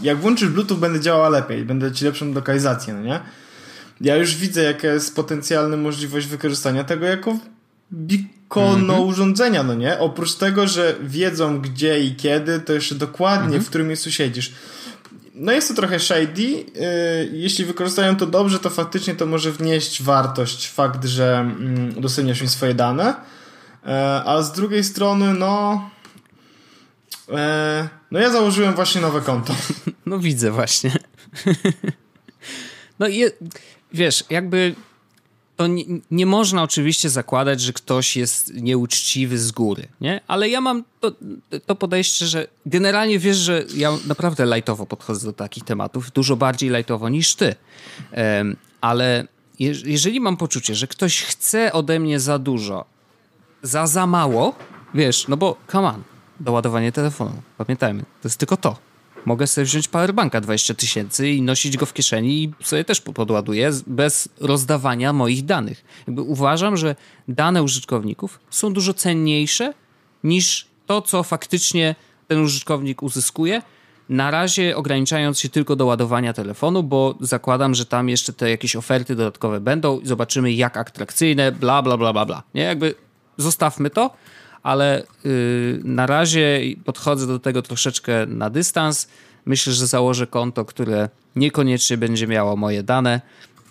jak 0.03 0.19
włączysz 0.19 0.49
Bluetooth, 0.49 0.77
będzie 0.77 1.01
działała 1.01 1.29
lepiej, 1.29 1.65
będę 1.65 1.93
ci 1.93 2.05
lepszą 2.05 2.35
lokalizację, 2.35 2.95
no 2.95 3.03
nie? 3.03 3.21
Ja 4.01 4.17
już 4.17 4.35
widzę, 4.35 4.63
jaka 4.63 4.89
jest 4.89 5.17
potencjalna 5.17 5.77
możliwość 5.77 6.27
wykorzystania 6.27 6.85
tego 6.85 7.07
jako 7.07 7.39
bikono 7.93 8.73
mm 8.73 8.87
-hmm. 8.87 9.07
urządzenia, 9.07 9.63
no 9.63 9.75
nie? 9.75 9.99
Oprócz 9.99 10.35
tego, 10.35 10.67
że 10.67 10.95
wiedzą 11.03 11.61
gdzie 11.61 12.01
i 12.01 12.17
kiedy, 12.17 12.61
to 12.61 12.73
jeszcze 12.73 12.95
dokładnie 12.95 13.49
mm 13.49 13.61
-hmm. 13.61 13.65
w 13.65 13.69
którym 13.69 13.87
miejscu 13.87 14.11
siedzisz. 14.11 14.53
No 15.39 15.53
jest 15.53 15.69
to 15.69 15.75
trochę 15.75 16.01
shady. 16.01 16.43
Yy, 16.43 16.65
jeśli 17.33 17.65
wykorzystają 17.65 18.17
to 18.17 18.27
dobrze, 18.27 18.59
to 18.59 18.71
faktycznie 18.71 19.15
to 19.15 19.27
może 19.27 19.53
wnieść 19.53 20.03
wartość 20.03 20.69
fakt, 20.69 21.05
że 21.05 21.51
yy, 21.89 21.99
udostępniasz 21.99 22.43
im 22.43 22.49
swoje 22.49 22.75
dane. 22.75 23.15
Yy, 23.85 23.93
a 24.25 24.43
z 24.43 24.53
drugiej 24.53 24.85
strony, 24.85 25.35
no... 25.35 25.83
Yy, 27.29 27.35
no 28.11 28.19
ja 28.19 28.31
założyłem 28.31 28.75
właśnie 28.75 29.01
nowe 29.01 29.21
konto. 29.21 29.55
No 30.07 30.19
widzę 30.19 30.51
właśnie. 30.51 30.93
No 32.99 33.09
je, 33.09 33.31
wiesz, 33.93 34.25
jakby 34.31 34.75
to 35.57 35.67
nie, 35.67 35.85
nie, 36.11 36.27
można 36.27 36.63
oczywiście 36.63 37.11
zakładać, 37.11 37.61
że 37.61 37.73
ktoś 37.73 38.17
jest 38.17 38.55
nieuczciwy 38.55 39.39
z 39.39 39.53
góry, 39.53 39.89
nie? 40.01 40.21
Ale 40.27 40.49
ja 40.49 40.61
mam 40.61 40.85
to, 41.01 41.13
to 41.67 41.75
podejście, 41.75 42.27
że 42.27 42.47
generalnie 42.67 43.19
wiesz, 43.19 43.37
że 43.37 43.65
ja 43.75 43.93
naprawdę 44.07 44.45
lajtowo 44.45 44.87
podchodzę 44.87 45.27
do 45.27 45.33
takich 45.33 45.65
tematów, 45.65 46.13
dużo 46.13 46.37
bardziej 46.37 46.71
lajtowo 46.71 47.09
niż 47.09 47.35
ty. 47.35 47.55
Um, 48.17 48.57
ale 48.81 49.27
je, 49.59 49.75
jeżeli 49.85 50.21
mam 50.21 50.37
poczucie, 50.37 50.75
że 50.75 50.87
ktoś 50.87 51.23
chce 51.23 51.73
ode 51.73 52.01
mnie 52.01 52.21
za 52.21 52.39
dużo, 52.39 52.85
za 53.63 53.87
za 53.87 54.07
mało, 54.07 54.55
wiesz, 54.95 55.29
no 55.29 55.37
bo 55.37 55.57
come 55.73 55.89
on, 55.89 56.03
doładowanie 56.41 56.93
telefonu, 56.93 57.43
pamiętajmy, 57.59 58.03
to 58.03 58.29
jest 58.29 58.39
tylko 58.39 58.57
to 58.57 58.77
mogę 59.27 59.47
sobie 59.47 59.65
wziąć 59.65 59.89
powerbanka 59.89 60.41
20 60.41 60.75
tysięcy 60.75 61.31
i 61.31 61.43
nosić 61.43 61.77
go 61.77 61.87
w 61.87 61.93
kieszeni 61.93 62.45
i 62.45 62.65
sobie 62.65 62.85
też 62.85 63.01
podładuję 63.01 63.71
bez 63.87 64.29
rozdawania 64.41 65.13
moich 65.13 65.45
danych. 65.45 65.85
Jakby 66.07 66.23
uważam, 66.23 66.77
że 66.77 66.97
dane 67.29 67.63
użytkowników 67.63 68.41
są 68.51 68.73
dużo 68.73 68.95
cenniejsze 68.95 69.73
niż 70.25 70.67
to, 70.87 71.03
co 71.03 71.23
faktycznie 71.23 71.95
ten 72.29 72.41
użytkownik 72.41 73.03
uzyskuje. 73.03 73.63
Na 74.09 74.31
razie 74.31 74.77
ograniczając 74.77 75.41
się 75.41 75.49
tylko 75.49 75.77
do 75.77 75.87
ładowania 75.87 76.33
telefonu, 76.33 76.83
bo 76.83 77.15
zakładam, 77.21 77.75
że 77.75 77.87
tam 77.87 78.09
jeszcze 78.09 78.33
te 78.33 78.51
jakieś 78.51 78.77
oferty 78.77 79.17
dodatkowe 79.17 79.61
będą 79.61 80.01
i 80.01 80.07
zobaczymy 80.07 80.53
jak 80.53 80.77
atrakcyjne, 80.77 81.53
bla, 81.53 81.83
bla, 81.83 81.97
bla, 81.97 82.13
bla, 82.13 82.27
bla. 82.27 82.43
Nie, 82.55 82.63
jakby 82.63 82.95
zostawmy 83.37 83.91
to 83.91 84.11
ale 84.67 85.07
yy, 85.25 85.81
na 85.85 86.07
razie 86.07 86.61
podchodzę 86.85 87.27
do 87.27 87.39
tego 87.39 87.63
troszeczkę 87.63 88.27
na 88.27 88.51
dystans. 88.51 89.09
Myślę, 89.45 89.73
że 89.73 89.87
założę 89.87 90.27
konto, 90.27 90.65
które 90.65 91.09
niekoniecznie 91.37 91.97
będzie 91.97 92.27
miało 92.27 92.57
moje 92.57 92.83
dane, 92.83 93.21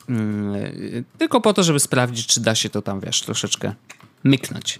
yy, 0.10 1.04
tylko 1.18 1.42
po 1.42 1.54
to, 1.54 1.64
żeby 1.64 1.80
sprawdzić, 1.80 2.28
czy 2.28 2.42
da 2.42 2.56
się 2.56 2.70
to 2.70 2.82
tam, 2.82 3.00
wiesz, 3.00 3.22
troszeczkę 3.22 3.74
myknąć. 4.26 4.80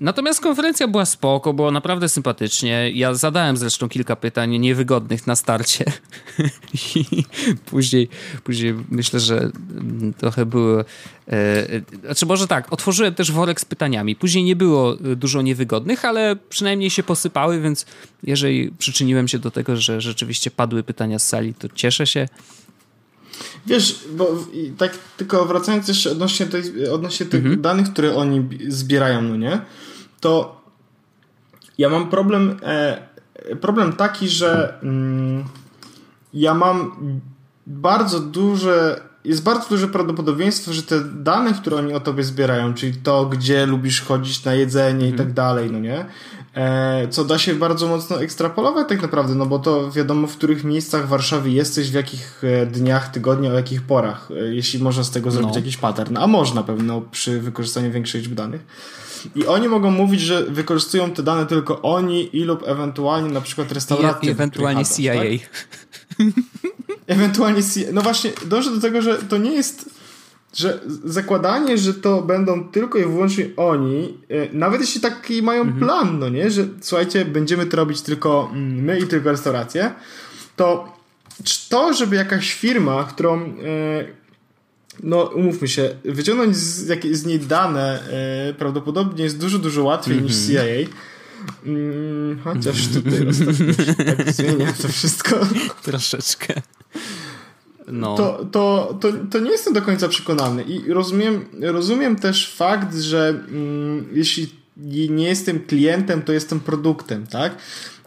Natomiast 0.00 0.40
konferencja 0.40 0.88
była 0.88 1.04
spoko, 1.04 1.52
było 1.52 1.70
naprawdę 1.70 2.08
sympatycznie. 2.08 2.90
Ja 2.94 3.14
zadałem 3.14 3.56
zresztą 3.56 3.88
kilka 3.88 4.16
pytań 4.16 4.58
niewygodnych 4.58 5.26
na 5.26 5.36
starcie. 5.36 5.84
I 6.94 7.24
później, 7.66 8.08
później 8.44 8.74
myślę, 8.90 9.20
że 9.20 9.38
mm, 9.38 10.14
trochę 10.14 10.46
były. 10.46 10.84
E, 11.28 11.66
znaczy, 12.04 12.26
może 12.26 12.46
tak, 12.46 12.72
otworzyłem 12.72 13.14
też 13.14 13.32
worek 13.32 13.60
z 13.60 13.64
pytaniami. 13.64 14.16
Później 14.16 14.44
nie 14.44 14.56
było 14.56 14.94
e, 14.94 15.16
dużo 15.16 15.42
niewygodnych, 15.42 16.04
ale 16.04 16.36
przynajmniej 16.48 16.90
się 16.90 17.02
posypały, 17.02 17.60
więc 17.60 17.86
jeżeli 18.22 18.70
przyczyniłem 18.78 19.28
się 19.28 19.38
do 19.38 19.50
tego, 19.50 19.76
że 19.76 20.00
rzeczywiście 20.00 20.50
padły 20.50 20.82
pytania 20.82 21.18
z 21.18 21.28
sali, 21.28 21.54
to 21.54 21.68
cieszę 21.68 22.06
się. 22.06 22.28
Wiesz, 23.66 24.04
bo 24.16 24.44
tak 24.78 24.98
tylko 25.16 25.44
wracając 25.44 25.88
jeszcze 25.88 26.10
odnośnie, 26.10 26.46
tej, 26.46 26.88
odnośnie 26.88 27.26
tych 27.26 27.40
mhm. 27.40 27.62
danych, 27.62 27.92
które 27.92 28.14
oni 28.14 28.48
zbierają, 28.68 29.22
no 29.22 29.36
nie? 29.36 29.60
To 30.20 30.62
ja 31.78 31.88
mam 31.88 32.10
problem, 32.10 32.56
e, 32.62 33.02
problem 33.60 33.92
taki, 33.92 34.28
że 34.28 34.78
mm, 34.82 35.44
ja 36.34 36.54
mam 36.54 36.92
bardzo 37.66 38.20
duże, 38.20 39.00
jest 39.24 39.42
bardzo 39.42 39.68
duże 39.68 39.88
prawdopodobieństwo, 39.88 40.72
że 40.72 40.82
te 40.82 41.00
dane, 41.04 41.54
które 41.54 41.76
oni 41.76 41.94
o 41.94 42.00
tobie 42.00 42.24
zbierają, 42.24 42.74
czyli 42.74 42.94
to, 42.94 43.26
gdzie 43.26 43.66
lubisz 43.66 44.02
chodzić 44.02 44.44
na 44.44 44.54
jedzenie 44.54 45.06
mhm. 45.06 45.14
i 45.14 45.18
tak 45.18 45.32
dalej, 45.32 45.70
no 45.70 45.78
nie? 45.78 46.04
E, 46.54 47.08
co 47.08 47.24
da 47.24 47.38
się 47.38 47.54
bardzo 47.54 47.88
mocno 47.88 48.22
ekstrapolować 48.22 48.88
tak 48.88 49.02
naprawdę, 49.02 49.34
no 49.34 49.46
bo 49.46 49.58
to 49.58 49.90
wiadomo 49.90 50.26
w 50.26 50.36
których 50.36 50.64
miejscach 50.64 51.06
w 51.06 51.08
Warszawie 51.08 51.52
jesteś, 51.52 51.90
w 51.90 51.94
jakich 51.94 52.42
e, 52.44 52.66
dniach, 52.66 53.08
tygodnia, 53.08 53.50
o 53.50 53.54
jakich 53.54 53.82
porach, 53.82 54.28
e, 54.30 54.54
jeśli 54.54 54.82
można 54.82 55.04
z 55.04 55.10
tego 55.10 55.30
zrobić 55.30 55.50
no. 55.50 55.58
jakiś 55.58 55.76
pattern, 55.76 56.16
a 56.16 56.26
można 56.26 56.62
pewno 56.62 57.00
przy 57.00 57.40
wykorzystaniu 57.40 57.92
większej 57.92 58.20
liczby 58.20 58.34
danych. 58.34 58.60
I 59.34 59.46
oni 59.46 59.68
mogą 59.68 59.90
mówić, 59.90 60.20
że 60.20 60.42
wykorzystują 60.42 61.10
te 61.10 61.22
dane 61.22 61.46
tylko 61.46 61.82
oni 61.82 62.36
i 62.36 62.44
lub 62.44 62.62
ewentualnie 62.66 63.30
na 63.30 63.40
przykład 63.40 63.72
restauracje. 63.72 64.28
I 64.28 64.32
ewentualnie 64.32 64.84
CIA. 64.84 65.14
Tak? 65.14 65.66
ewentualnie 67.06 67.62
CIA. 67.62 67.88
No 67.92 68.02
właśnie, 68.02 68.30
dążę 68.46 68.70
do 68.70 68.80
tego, 68.80 69.02
że 69.02 69.18
to 69.18 69.38
nie 69.38 69.52
jest 69.52 69.97
że 70.54 70.80
zakładanie, 71.04 71.78
że 71.78 71.94
to 71.94 72.22
będą 72.22 72.68
tylko 72.68 72.98
i 72.98 73.02
wyłącznie 73.02 73.48
oni, 73.56 74.18
e, 74.28 74.52
nawet 74.52 74.80
jeśli 74.80 75.00
taki 75.00 75.42
mają 75.42 75.62
mhm. 75.62 75.80
plan, 75.80 76.18
no 76.18 76.28
nie, 76.28 76.50
że 76.50 76.66
słuchajcie, 76.80 77.24
będziemy 77.24 77.66
to 77.66 77.76
robić 77.76 78.02
tylko 78.02 78.50
mm, 78.52 78.84
my 78.84 79.00
i 79.00 79.06
tylko 79.06 79.30
restauracje, 79.30 79.92
to 80.56 80.98
to, 81.68 81.94
żeby 81.94 82.16
jakaś 82.16 82.54
firma, 82.54 83.04
którą 83.04 83.40
e, 83.40 83.48
no 85.02 85.22
umówmy 85.22 85.68
się, 85.68 85.94
wyciągnąć 86.04 86.56
z, 86.56 86.88
jak, 86.88 87.06
z 87.06 87.26
niej 87.26 87.38
dane 87.38 88.02
e, 88.48 88.54
prawdopodobnie 88.54 89.24
jest 89.24 89.40
dużo, 89.40 89.58
dużo 89.58 89.84
łatwiej 89.84 90.18
-hmm. 90.18 90.22
niż 90.22 90.36
CIA. 90.46 90.90
Mm, 91.66 92.38
chociaż 92.44 92.88
tutaj 92.88 93.26
ostatnio 93.28 93.74
tak 94.16 94.32
zmienia 94.32 94.72
to 94.82 94.88
wszystko. 94.88 95.36
Troszeczkę 95.82 96.62
no. 97.92 98.14
to, 98.14 98.44
to, 98.52 98.94
to, 99.00 99.08
to 99.30 99.38
nie 99.38 99.50
jestem 99.50 99.74
do 99.74 99.82
końca 99.82 100.08
przekonany. 100.08 100.62
I 100.62 100.92
rozumiem, 100.92 101.44
rozumiem 101.60 102.16
też 102.16 102.54
fakt, 102.54 102.96
że 102.96 103.28
mm, 103.28 104.08
jeśli 104.12 104.48
nie 105.10 105.28
jestem 105.28 105.60
klientem, 105.60 106.22
to 106.22 106.32
jestem 106.32 106.60
produktem, 106.60 107.26
tak? 107.26 107.56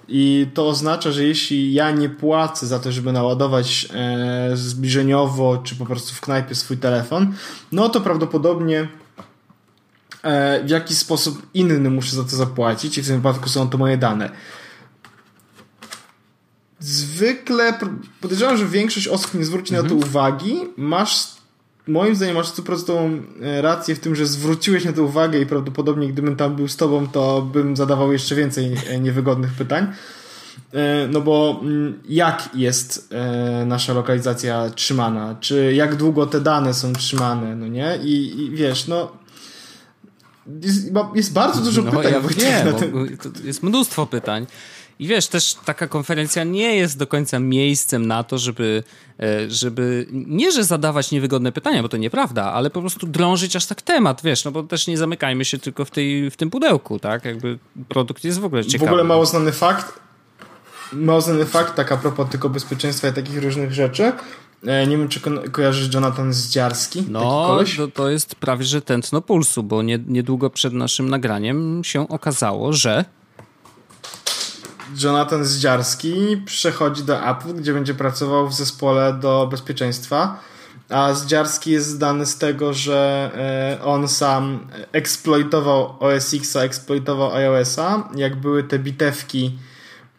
I 0.07 0.47
to 0.53 0.67
oznacza, 0.67 1.11
że 1.11 1.23
jeśli 1.23 1.73
ja 1.73 1.91
nie 1.91 2.09
płacę 2.09 2.67
za 2.67 2.79
to, 2.79 2.91
żeby 2.91 3.11
naładować 3.11 3.87
e, 3.93 4.51
zbliżeniowo, 4.53 5.57
czy 5.57 5.75
po 5.75 5.85
prostu 5.85 6.15
w 6.15 6.21
knajpie 6.21 6.55
swój 6.55 6.77
telefon, 6.77 7.33
no 7.71 7.89
to 7.89 8.01
prawdopodobnie 8.01 8.87
e, 10.23 10.63
w 10.63 10.69
jakiś 10.69 10.97
sposób 10.97 11.41
inny 11.53 11.89
muszę 11.89 12.15
za 12.15 12.23
to 12.23 12.29
zapłacić 12.29 12.97
i 12.97 13.01
w 13.01 13.07
tym 13.07 13.15
wypadku 13.15 13.49
są 13.49 13.69
to 13.69 13.77
moje 13.77 13.97
dane. 13.97 14.29
Zwykle 16.81 17.79
podejrzewam, 18.21 18.57
że 18.57 18.65
większość 18.65 19.07
osób 19.07 19.33
nie 19.33 19.45
zwróci 19.45 19.75
mhm. 19.75 19.83
na 19.83 19.89
to 19.89 19.95
mhm. 19.95 20.09
uwagi. 20.09 20.59
Masz, 20.77 21.27
moim 21.87 22.15
zdaniem, 22.15 22.35
masz 22.35 22.47
stuprocentową 22.47 23.21
e, 23.41 23.61
rację 23.61 23.95
w 23.95 23.99
tym, 23.99 24.15
że 24.15 24.25
zwróciłeś 24.25 24.85
na 24.85 24.93
to 24.93 25.03
uwagę 25.03 25.39
i 25.39 25.45
prawdopodobnie 25.45 26.07
gdybym 26.07 26.35
tam 26.35 26.55
był 26.55 26.67
z 26.67 26.77
tobą, 26.77 27.07
to 27.07 27.41
bym 27.41 27.75
zadawał 27.75 28.13
jeszcze 28.13 28.35
więcej 28.35 28.77
e, 28.87 28.99
niewygodnych 28.99 29.53
pytań. 29.53 29.87
E, 30.73 31.07
no 31.07 31.21
bo 31.21 31.59
mm, 31.63 31.99
jak 32.09 32.49
jest 32.53 33.09
nasza 33.65 33.93
lokalizacja 33.93 34.69
trzymana? 34.69 35.35
Czy 35.39 35.73
jak 35.73 35.95
długo 35.95 36.25
te 36.25 36.41
dane 36.41 36.73
są 36.73 36.93
trzymane? 36.93 37.55
No 37.55 37.67
nie? 37.67 37.99
I, 38.03 38.41
i 38.41 38.51
wiesz, 38.51 38.87
no 38.87 39.11
jest, 40.61 40.91
jest, 41.15 41.33
bardzo 41.33 41.61
dużo 41.61 41.81
no, 41.81 41.91
pytań. 41.91 42.13
Ja 42.13 42.21
wiem, 42.21 43.17
jest 43.43 43.63
mnóstwo 43.63 44.05
pytań. 44.05 44.47
I 45.01 45.07
wiesz, 45.07 45.27
też 45.27 45.53
taka 45.65 45.87
konferencja 45.87 46.43
nie 46.43 46.75
jest 46.75 46.97
do 46.97 47.07
końca 47.07 47.39
miejscem 47.39 48.07
na 48.07 48.23
to, 48.23 48.37
żeby, 48.37 48.83
e, 49.19 49.49
żeby 49.49 50.07
nie, 50.11 50.51
że 50.51 50.63
zadawać 50.63 51.11
niewygodne 51.11 51.51
pytania, 51.51 51.81
bo 51.81 51.89
to 51.89 51.97
nieprawda, 51.97 52.53
ale 52.53 52.69
po 52.69 52.81
prostu 52.81 53.07
drążyć 53.07 53.55
aż 53.55 53.65
tak 53.65 53.81
temat, 53.81 54.21
wiesz, 54.23 54.45
no 54.45 54.51
bo 54.51 54.63
też 54.63 54.87
nie 54.87 54.97
zamykajmy 54.97 55.45
się 55.45 55.57
tylko 55.57 55.85
w, 55.85 55.91
tej, 55.91 56.31
w 56.31 56.37
tym 56.37 56.49
pudełku, 56.49 56.99
tak? 56.99 57.25
Jakby 57.25 57.59
produkt 57.89 58.23
jest 58.23 58.39
w 58.39 58.45
ogóle 58.45 58.65
ciekawy. 58.65 58.85
W 58.85 58.89
ogóle 58.89 59.03
mało 59.03 59.25
znany 59.25 59.51
fakt, 59.51 59.99
mało 60.93 61.21
znany 61.21 61.45
fakt, 61.45 61.75
tak 61.75 61.91
a 61.91 61.97
propos 61.97 62.29
tylko 62.29 62.49
bezpieczeństwa 62.49 63.07
i 63.07 63.13
takich 63.13 63.43
różnych 63.43 63.73
rzeczy, 63.73 64.11
e, 64.67 64.87
nie 64.87 64.97
wiem, 64.97 65.07
czy 65.07 65.19
ko 65.19 65.31
kojarzysz 65.51 65.93
Jonathan 65.93 66.33
Zdziarski? 66.33 67.03
No, 67.09 67.57
to, 67.77 67.87
to 67.87 68.09
jest 68.09 68.35
prawie 68.35 68.65
że 68.65 68.81
tętno 68.81 69.21
pulsu, 69.21 69.63
bo 69.63 69.81
nie, 69.81 69.99
niedługo 70.07 70.49
przed 70.49 70.73
naszym 70.73 71.09
nagraniem 71.09 71.83
się 71.83 72.07
okazało, 72.07 72.73
że 72.73 73.05
Jonathan 75.03 75.45
Zdziarski 75.45 76.41
przechodzi 76.45 77.03
do 77.03 77.29
Apple, 77.29 77.53
gdzie 77.53 77.73
będzie 77.73 77.93
pracował 77.93 78.47
w 78.47 78.53
zespole 78.53 79.13
do 79.13 79.47
bezpieczeństwa. 79.51 80.39
A 80.89 81.13
Zdziarski 81.13 81.71
jest 81.71 81.87
znany 81.87 82.25
z 82.25 82.37
tego, 82.37 82.73
że 82.73 83.31
e, 83.79 83.83
on 83.83 84.07
sam 84.07 84.67
eksploitował 84.91 85.95
OS 85.99 86.33
X, 86.33 86.55
eksploitował 86.55 87.33
iOS-a, 87.33 88.09
jak 88.15 88.35
były 88.35 88.63
te 88.63 88.79
bitewki, 88.79 89.57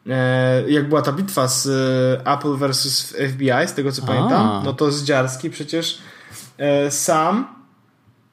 e, 0.08 0.70
jak 0.70 0.88
była 0.88 1.02
ta 1.02 1.12
bitwa 1.12 1.48
z 1.48 1.66
e, 1.66 2.32
Apple 2.32 2.56
versus 2.56 3.14
FBI, 3.32 3.68
z 3.68 3.72
tego 3.72 3.92
co 3.92 4.02
A. 4.02 4.06
pamiętam, 4.06 4.62
no 4.64 4.72
to 4.72 4.92
Zdziarski 4.92 5.50
przecież 5.50 5.98
sam 6.90 7.54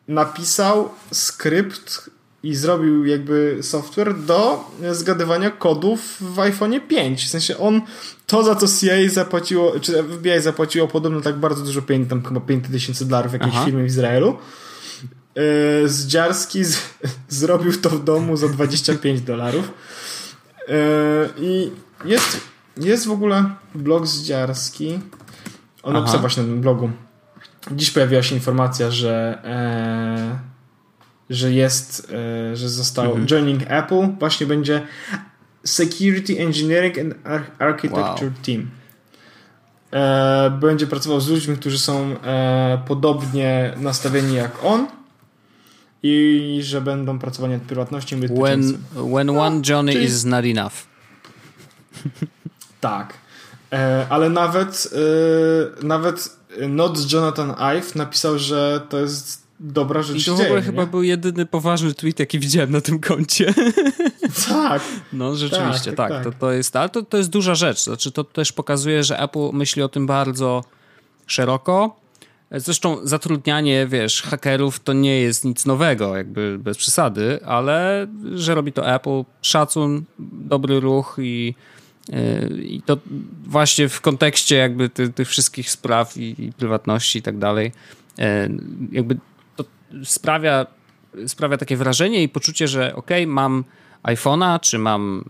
napisał 0.08 0.90
skrypt 1.12 2.10
i 2.44 2.56
zrobił 2.56 3.06
jakby 3.06 3.58
software 3.62 4.20
do 4.20 4.66
zgadywania 4.92 5.50
kodów 5.52 6.18
w 6.20 6.40
iPhone 6.40 6.82
5. 6.88 7.26
W 7.26 7.30
sensie 7.30 7.58
on 7.58 7.82
to, 8.28 8.44
za 8.44 8.56
co 8.56 8.68
CIA 8.68 9.10
zapłaciło, 9.10 9.80
czy 9.80 10.04
FBI 10.04 10.42
zapłaciło 10.42 10.88
podobno 10.88 11.22
tak 11.22 11.36
bardzo 11.36 11.64
dużo 11.64 11.82
pieniędzy, 11.82 12.10
tam 12.10 12.24
chyba 12.24 12.40
5 12.40 12.66
tysięcy 12.72 13.06
dolarów 13.06 13.32
w 13.32 13.34
jakiejś 13.34 13.54
Aha. 13.56 13.66
firmie 13.66 13.84
w 13.84 13.88
Izraelu. 13.88 14.38
Yy, 15.36 15.90
Zdziarski 15.90 16.66
z, 16.66 16.78
zrobił 17.30 17.74
to 17.74 17.90
w 17.90 18.04
domu 18.04 18.38
za 18.38 18.50
25 18.50 19.22
dolarów. 19.22 19.72
Yy, 20.68 20.76
I 21.38 21.72
jest, 22.06 22.42
jest 22.78 23.08
w 23.08 23.12
ogóle 23.12 23.46
blog 23.76 24.08
Zdziarski. 24.08 25.00
On 25.84 25.94
napisał 25.94 26.20
właśnie 26.20 26.44
na 26.44 26.50
tym 26.50 26.62
blogu. 26.62 26.90
Dziś 27.72 27.92
pojawiła 27.92 28.24
się 28.24 28.36
informacja, 28.36 28.92
że 28.92 29.42
e, 29.44 30.49
że 31.30 31.54
jest, 31.54 32.12
e, 32.52 32.56
że 32.56 32.70
został 32.70 33.06
mhm. 33.06 33.28
joining 33.28 33.62
Apple, 33.68 34.08
właśnie 34.20 34.48
będzie 34.48 34.82
Security 35.64 36.40
Engineering 36.40 36.98
and 36.98 37.16
Architecture 37.60 38.30
wow. 38.30 38.44
Team. 38.46 38.70
E, 39.92 40.58
będzie 40.62 40.88
pracował 40.88 41.22
z 41.22 41.30
ludźmi, 41.30 41.58
którzy 41.58 41.80
są 41.80 42.16
e, 42.24 42.82
podobnie 42.88 43.74
nastawieni 43.78 44.36
jak 44.36 44.64
on 44.64 44.88
i 46.04 46.60
że 46.64 46.82
będą 46.82 47.20
pracować 47.20 47.52
nad 47.52 47.62
prywatnością 47.62 48.18
i 48.18 48.28
When, 48.28 48.78
when 49.14 49.28
no, 49.28 49.42
one 49.42 49.62
Johnny 49.70 49.94
czyli... 49.94 50.06
is 50.06 50.26
not 50.26 50.46
enough. 50.46 50.74
tak. 52.82 53.14
ale 54.10 54.30
nawet 54.30 54.90
nawet 55.84 56.40
Not 56.70 57.14
Jonathan 57.14 57.56
Ive 57.78 57.96
napisał, 57.96 58.40
że 58.40 58.82
to 58.90 59.00
jest 59.00 59.49
dobra 59.60 60.04
rzecz 60.04 60.22
I 60.22 60.26
to 60.26 60.36
w 60.36 60.42
ogóle 60.42 60.62
chyba 60.62 60.86
był 60.86 61.04
jedyny 61.04 61.46
poważny 61.46 61.94
tweet, 61.94 62.20
jaki 62.20 62.40
widziałem 62.40 62.72
na 62.72 62.82
tym 62.82 63.00
koncie. 63.00 63.54
Tak. 64.50 64.82
No 65.14 65.36
rzeczywiście, 65.36 65.94
tak. 65.94 66.10
tak, 66.10 66.24
tak. 66.24 66.24
To, 66.24 66.40
to 66.40 66.52
jest, 66.52 66.76
ale 66.76 66.90
to, 66.90 67.04
to 67.04 67.18
jest 67.18 67.30
duża 67.30 67.56
rzecz. 67.56 67.84
Znaczy, 67.84 68.12
to 68.12 68.24
też 68.24 68.52
pokazuje, 68.52 69.04
że 69.04 69.20
Apple 69.20 69.50
myśli 69.54 69.82
o 69.82 69.90
tym 69.90 70.08
bardzo 70.08 70.64
szeroko. 71.28 72.00
Zresztą 72.52 72.98
zatrudnianie, 73.04 73.88
wiesz, 73.88 74.22
hakerów 74.22 74.80
to 74.80 74.94
nie 74.94 75.22
jest 75.22 75.46
nic 75.46 75.66
nowego, 75.66 76.18
jakby 76.18 76.60
bez 76.60 76.78
przesady, 76.78 77.40
ale 77.46 78.08
że 78.34 78.56
robi 78.56 78.74
to 78.74 78.96
Apple, 78.96 79.24
szacun, 79.42 80.04
dobry 80.20 80.80
ruch 80.80 81.18
i, 81.22 81.56
yy, 82.10 82.64
i 82.64 82.82
to 82.82 82.98
właśnie 83.48 83.90
w 83.90 84.02
kontekście 84.02 84.56
jakby 84.56 84.90
ty, 84.90 85.10
tych 85.10 85.28
wszystkich 85.28 85.70
spraw 85.72 86.18
i, 86.18 86.46
i 86.46 86.54
prywatności 86.54 87.20
i 87.20 87.22
tak 87.22 87.38
dalej, 87.38 87.72
yy, 88.18 88.26
jakby 88.92 89.18
sprawia, 90.04 90.66
sprawia 91.28 91.58
takie 91.58 91.78
wrażenie 91.78 92.24
i 92.24 92.30
poczucie, 92.30 92.68
że 92.68 92.96
ok, 92.96 93.10
mam 93.28 93.64
iPhone'a, 94.04 94.60
czy 94.60 94.80
mam 94.80 95.26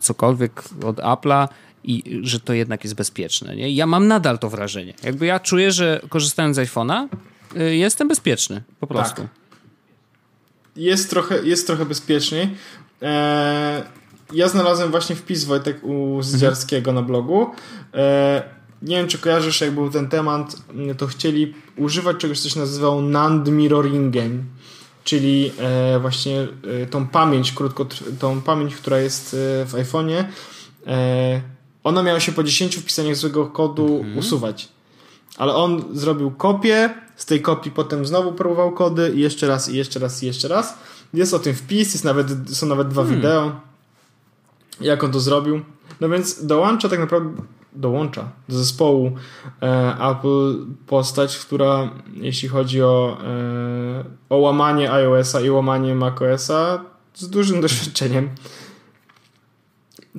cokolwiek 0.00 0.64
od 0.84 0.96
Apple'a 0.96 1.48
i 1.84 2.20
że 2.22 2.40
to 2.40 2.52
jednak 2.52 2.84
jest 2.84 2.96
bezpieczne. 2.96 3.56
Nie? 3.56 3.72
Ja 3.72 3.86
mam 3.86 4.08
nadal 4.08 4.38
to 4.38 4.50
wrażenie. 4.50 4.94
Jakby 5.02 5.26
ja 5.26 5.40
czuję, 5.40 5.72
że 5.72 6.00
korzystając 6.08 6.56
z 6.56 6.58
iPhone'a 6.58 7.08
y, 7.56 7.76
jestem 7.76 8.08
bezpieczny, 8.08 8.62
po 8.80 8.86
prostu. 8.86 9.22
Tak. 9.22 9.30
Jest 10.76 11.10
trochę, 11.10 11.42
jest 11.42 11.66
trochę 11.66 11.86
bezpieczniej. 11.86 12.56
Eee, 13.02 13.82
ja 14.32 14.48
znalazłem 14.48 14.90
właśnie 14.90 15.16
wpis 15.16 15.44
Wojtek 15.44 15.84
u 15.84 16.22
Zdziarskiego 16.22 16.90
mhm. 16.90 16.94
na 16.94 17.02
blogu. 17.02 17.50
Eee, 17.92 18.42
nie 18.86 18.96
wiem, 18.96 19.08
czy 19.08 19.18
kojarzysz, 19.18 19.60
jak 19.60 19.70
był 19.70 19.90
ten 19.90 20.08
temat, 20.08 20.56
to 20.98 21.06
chcieli 21.06 21.54
używać 21.76 22.16
czegoś, 22.16 22.40
co 22.40 22.48
się 22.48 22.60
nazywało 22.60 23.02
NAND 23.02 23.48
mirroringiem, 23.48 24.44
czyli 25.04 25.52
e, 25.58 25.98
właśnie 26.00 26.48
e, 26.82 26.86
tą 26.86 27.06
pamięć, 27.06 27.52
krótko, 27.52 27.86
tą 28.18 28.40
pamięć, 28.40 28.74
która 28.74 28.98
jest 28.98 29.34
e, 29.34 29.66
w 29.66 29.72
iPhone'ie, 29.72 30.24
ona 31.84 32.02
miała 32.02 32.20
się 32.20 32.32
po 32.32 32.44
10 32.44 32.76
wpisaniach 32.76 33.16
złego 33.16 33.46
kodu 33.46 33.96
mhm. 33.96 34.18
usuwać. 34.18 34.68
Ale 35.36 35.54
on 35.54 35.84
zrobił 35.92 36.30
kopię, 36.30 36.94
z 37.16 37.26
tej 37.26 37.42
kopii 37.42 37.70
potem 37.70 38.06
znowu 38.06 38.32
próbował 38.32 38.72
kody 38.72 39.12
i 39.14 39.20
jeszcze 39.20 39.46
raz, 39.46 39.68
i 39.68 39.76
jeszcze 39.76 39.98
raz, 40.00 40.22
i 40.22 40.26
jeszcze 40.26 40.48
raz. 40.48 40.78
Jest 41.14 41.34
o 41.34 41.38
tym 41.38 41.54
wpis, 41.54 41.92
jest 41.92 42.04
nawet, 42.04 42.26
są 42.52 42.66
nawet 42.66 42.88
dwa 42.88 43.02
hmm. 43.02 43.20
wideo, 43.20 43.60
jak 44.80 45.04
on 45.04 45.12
to 45.12 45.20
zrobił. 45.20 45.60
No 46.00 46.08
więc 46.08 46.46
dołącza 46.46 46.88
tak 46.88 46.98
naprawdę 46.98 47.42
dołącza 47.76 48.28
do 48.48 48.56
zespołu 48.56 49.12
e, 49.62 49.96
Apple 50.10 50.66
postać, 50.86 51.38
która 51.38 51.90
jeśli 52.14 52.48
chodzi 52.48 52.82
o, 52.82 53.18
e, 53.24 54.04
o 54.28 54.36
łamanie 54.36 54.92
iOS-a 54.92 55.40
i 55.40 55.50
łamanie 55.50 55.94
macOS-a 55.94 56.84
z 57.14 57.28
dużym 57.30 57.60
doświadczeniem. 57.66 58.30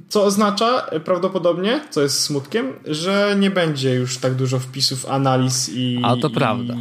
Co 0.10 0.24
oznacza 0.24 0.90
prawdopodobnie, 1.06 1.82
co 1.90 2.02
jest 2.02 2.20
smutkiem, 2.20 2.74
że 2.86 3.36
nie 3.40 3.52
będzie 3.52 3.94
już 3.94 4.18
tak 4.18 4.36
dużo 4.36 4.60
wpisów, 4.60 5.06
analiz 5.06 5.70
i. 5.70 6.00
A 6.04 6.16
to 6.16 6.28
i, 6.28 6.32
prawda. 6.32 6.74
E, 6.74 6.78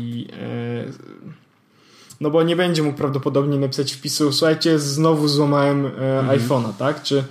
no 2.21 2.31
bo 2.31 2.43
nie 2.43 2.57
będzie 2.57 2.83
mógł 2.83 2.99
prawdopodobnie 2.99 3.59
napisać 3.59 3.93
wpisu, 3.93 4.33
słuchajcie, 4.33 4.79
znowu 4.79 5.29
złamałem 5.29 5.87
e, 5.87 5.91
mhm. 6.19 6.41
iPhone'a, 6.41 6.73
tak? 6.79 7.03
Czy 7.03 7.25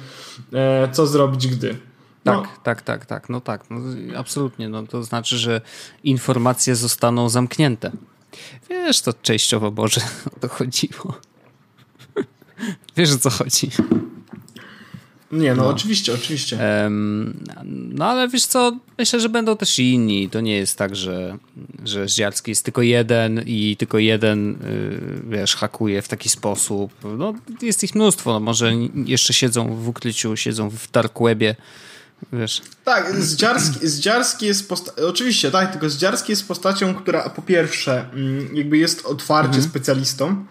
e, 0.53 0.89
co 0.91 1.07
zrobić, 1.07 1.47
gdy. 1.47 1.77
Tak, 2.25 2.37
no. 2.37 2.47
tak, 2.63 2.81
tak, 2.81 3.05
tak, 3.05 3.29
no 3.29 3.41
tak, 3.41 3.63
no, 3.69 3.79
absolutnie. 4.17 4.69
No, 4.69 4.87
to 4.87 5.03
znaczy, 5.03 5.37
że 5.37 5.61
informacje 6.03 6.75
zostaną 6.75 7.29
zamknięte. 7.29 7.91
Wiesz, 8.69 9.01
to 9.01 9.13
częściowo 9.13 9.71
Boże 9.71 10.01
o 10.37 10.39
to 10.39 10.47
chodziło. 10.47 11.19
Wiesz 12.97 13.13
o 13.13 13.17
co 13.17 13.29
chodzi. 13.29 13.69
Nie, 15.31 15.55
no, 15.55 15.63
no. 15.63 15.69
oczywiście, 15.69 16.13
oczywiście. 16.13 16.57
Um, 16.83 17.43
no 17.93 18.05
ale 18.05 18.27
wiesz 18.27 18.45
co, 18.45 18.79
myślę, 18.97 19.19
że 19.19 19.29
będą 19.29 19.57
też 19.57 19.79
inni. 19.79 20.29
To 20.29 20.41
nie 20.41 20.55
jest 20.55 20.77
tak, 20.77 20.95
że, 20.95 21.37
że 21.83 22.07
Zdziarski 22.07 22.51
jest 22.51 22.65
tylko 22.65 22.81
jeden 22.81 23.43
i 23.45 23.77
tylko 23.77 23.99
jeden, 23.99 24.51
y, 24.51 25.21
wiesz, 25.29 25.55
hakuje 25.55 26.01
w 26.01 26.07
taki 26.07 26.29
sposób. 26.29 26.93
No, 27.17 27.33
jest 27.61 27.83
ich 27.83 27.95
mnóstwo, 27.95 28.33
no, 28.33 28.39
może 28.39 28.73
jeszcze 29.05 29.33
siedzą 29.33 29.75
w 29.75 29.89
ukryciu, 29.89 30.37
siedzą 30.37 30.69
w 30.69 30.91
dark 30.91 31.19
webie, 31.21 31.55
wiesz. 32.33 32.61
Tak, 32.83 33.15
Zdziarski, 33.15 33.87
Zdziarski 33.87 34.45
jest 34.45 34.69
postacią, 34.69 35.07
oczywiście, 35.07 35.51
tak, 35.51 35.71
tylko 35.71 35.89
Zdziarski 35.89 36.31
jest 36.31 36.47
postacią, 36.47 36.95
która 36.95 37.29
po 37.29 37.41
pierwsze 37.41 38.09
mm, 38.13 38.55
jakby 38.55 38.77
jest 38.77 39.05
otwarcie 39.05 39.47
mhm. 39.47 39.63
specjalistą, 39.63 40.45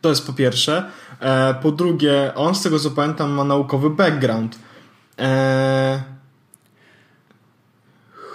to 0.00 0.08
jest 0.08 0.26
po 0.26 0.32
pierwsze. 0.32 0.90
E, 1.20 1.54
po 1.54 1.72
drugie, 1.72 2.32
on 2.34 2.54
z 2.54 2.62
tego 2.62 2.78
co 2.78 2.90
pamiętam 2.90 3.30
ma 3.30 3.44
naukowy 3.44 3.90
background. 3.90 4.58
E, 5.18 6.02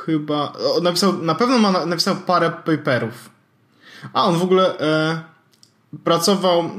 chyba. 0.05 0.53
napisał, 0.81 1.13
na 1.13 1.35
pewno 1.35 1.57
ma, 1.57 1.85
napisał 1.85 2.15
parę 2.15 2.51
paperów. 2.51 3.29
A 4.13 4.25
on 4.25 4.37
w 4.37 4.43
ogóle 4.43 4.79
e, 4.79 5.21
pracował, 6.03 6.71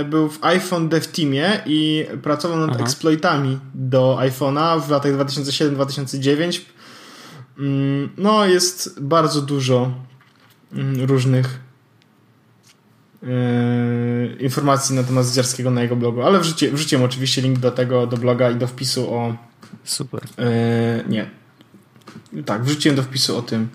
e, 0.00 0.04
był 0.04 0.28
w 0.28 0.44
iPhone 0.44 0.88
Dev 0.88 1.06
Teamie 1.06 1.60
i 1.66 2.06
pracował 2.22 2.58
nad 2.58 2.70
Aha. 2.70 2.80
exploitami 2.84 3.58
do 3.74 4.18
iPhone'a 4.20 4.80
w 4.80 4.90
latach 4.90 5.12
2007-2009. 5.12 6.60
Mm, 7.58 8.08
no, 8.16 8.46
jest 8.46 9.00
bardzo 9.00 9.42
dużo 9.42 9.92
mm, 10.72 11.04
różnych 11.04 11.62
Yy, 13.22 14.36
informacji 14.40 14.96
na 14.96 15.02
temat 15.02 15.26
Zdziarskiego 15.26 15.70
na 15.70 15.82
jego 15.82 15.96
blogu, 15.96 16.22
ale 16.22 16.40
wrzuci, 16.40 16.70
wrzuciłem 16.70 17.04
oczywiście 17.04 17.42
link 17.42 17.58
do 17.58 17.70
tego, 17.70 18.06
do 18.06 18.16
bloga 18.16 18.50
i 18.50 18.56
do 18.56 18.66
wpisu 18.66 19.14
o... 19.14 19.36
Super. 19.84 20.20
Yy, 20.38 21.08
nie. 21.08 21.30
Tak, 22.44 22.64
wrzuciłem 22.64 22.96
do 22.96 23.02
wpisu 23.02 23.36
o 23.36 23.42
tym, 23.42 23.68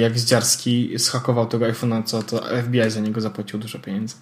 jak 0.00 0.18
Zdziarski 0.18 0.94
schakował 0.98 1.46
tego 1.46 1.66
iPhone'a, 1.66 2.04
co 2.04 2.22
to 2.22 2.42
FBI 2.62 2.90
za 2.90 3.00
niego 3.00 3.20
zapłacił 3.20 3.58
dużo 3.58 3.78
pieniędzy. 3.78 4.14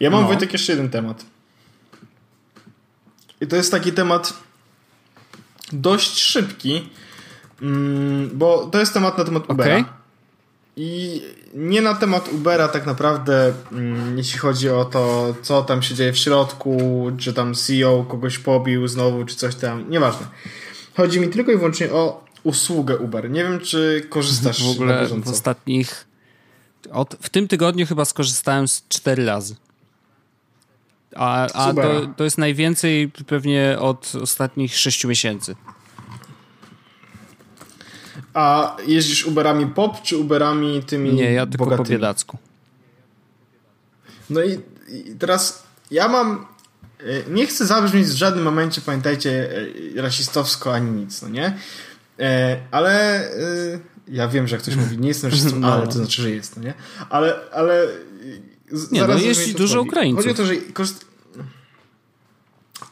Ja 0.00 0.10
mam, 0.10 0.20
no. 0.20 0.26
Wojtek, 0.26 0.52
jeszcze 0.52 0.72
jeden 0.72 0.90
temat. 0.90 1.24
I 3.40 3.46
to 3.46 3.56
jest 3.56 3.70
taki 3.70 3.92
temat 3.92 4.32
dość 5.72 6.18
szybki, 6.18 6.88
mm, 7.62 8.30
bo 8.34 8.66
to 8.66 8.78
jest 8.78 8.94
temat 8.94 9.18
na 9.18 9.24
temat 9.24 9.50
Ubera. 9.50 9.74
Okay. 9.74 9.84
I 10.76 11.22
nie 11.54 11.82
na 11.82 11.94
temat 11.94 12.28
Ubera 12.32 12.68
tak 12.68 12.86
naprawdę, 12.86 13.52
mm, 13.72 14.18
jeśli 14.18 14.38
chodzi 14.38 14.70
o 14.70 14.84
to, 14.84 15.34
co 15.42 15.62
tam 15.62 15.82
się 15.82 15.94
dzieje 15.94 16.12
w 16.12 16.18
środku, 16.18 17.10
czy 17.18 17.32
tam 17.32 17.54
CEO 17.54 18.04
kogoś 18.08 18.38
pobił 18.38 18.88
znowu, 18.88 19.24
czy 19.24 19.36
coś 19.36 19.54
tam, 19.54 19.90
nieważne. 19.90 20.26
Chodzi 20.96 21.20
mi 21.20 21.28
tylko 21.28 21.52
i 21.52 21.56
wyłącznie 21.56 21.92
o 21.92 22.25
usługę 22.46 22.98
Uber. 22.98 23.30
Nie 23.30 23.42
wiem, 23.42 23.60
czy 23.60 24.06
korzystasz 24.08 24.64
w 24.68 24.70
ogóle 24.70 25.06
w 25.06 25.28
ostatnich. 25.28 26.06
Od, 26.92 27.16
w 27.20 27.28
tym 27.28 27.48
tygodniu 27.48 27.86
chyba 27.86 28.04
skorzystałem 28.04 28.68
z 28.68 28.84
cztery 28.88 29.24
razy. 29.24 29.54
A, 31.16 31.46
a 31.46 31.74
to, 31.74 32.06
to 32.16 32.24
jest 32.24 32.38
najwięcej 32.38 33.08
pewnie 33.26 33.76
od 33.80 34.12
ostatnich 34.22 34.76
sześciu 34.76 35.08
miesięcy. 35.08 35.56
A 38.34 38.76
jeździsz 38.86 39.26
Uberami 39.26 39.66
pop, 39.66 40.02
czy 40.02 40.16
Uberami 40.16 40.82
tymi 40.82 41.12
Nie, 41.12 41.32
ja 41.32 41.46
tylko 41.46 41.64
bogatymi? 41.64 41.86
po 41.86 41.90
biedacku. 41.92 42.38
No 44.30 44.42
i, 44.42 44.60
i 44.88 45.14
teraz 45.18 45.62
ja 45.90 46.08
mam... 46.08 46.46
E, 47.00 47.30
nie 47.30 47.46
chcę 47.46 47.66
zabrzmieć 47.66 48.06
w 48.06 48.12
żadnym 48.12 48.44
momencie, 48.44 48.80
pamiętajcie, 48.80 49.50
e, 49.96 50.02
rasistowsko 50.02 50.74
ani 50.74 50.90
nic, 50.90 51.22
no 51.22 51.28
nie? 51.28 51.58
E, 52.18 52.60
ale 52.70 53.24
ja 54.08 54.28
wiem, 54.28 54.48
że 54.48 54.56
jak 54.56 54.62
ktoś 54.62 54.76
mówi, 54.76 54.98
nie 54.98 55.08
jestem 55.08 55.30
rasistą, 55.32 55.60
no. 55.60 55.72
ale 55.74 55.86
to 55.86 55.92
znaczy, 55.92 56.22
że 56.22 56.30
jest, 56.30 56.56
no 56.56 56.62
nie? 56.62 56.74
Ale, 57.10 57.34
ale 57.52 57.86
nie, 58.92 59.06
no 59.06 59.14
jest 59.14 59.56
dużo 59.56 59.82
Ukraińców. 59.82 60.24
Chodzi 60.24 60.30
o 60.30 60.36
to, 60.36 60.46
że 60.46 60.56
korzyst... 60.56 61.06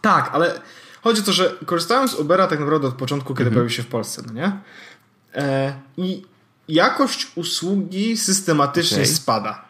Tak, 0.00 0.30
ale 0.32 0.60
chodzi 1.02 1.20
o 1.20 1.24
to, 1.24 1.32
że 1.32 1.56
korzystałem 1.66 2.08
z 2.08 2.14
Ubera 2.14 2.46
tak 2.46 2.60
naprawdę 2.60 2.88
od 2.88 2.94
początku, 2.94 3.34
kiedy 3.34 3.48
mhm. 3.48 3.54
pojawił 3.54 3.76
się 3.76 3.82
w 3.82 3.86
Polsce, 3.86 4.22
no 4.26 4.32
nie? 4.32 4.52
E, 5.34 5.74
I 5.96 6.22
jakość 6.68 7.32
usługi 7.34 8.16
systematycznie 8.16 8.96
okay. 8.96 9.06
spada. 9.06 9.63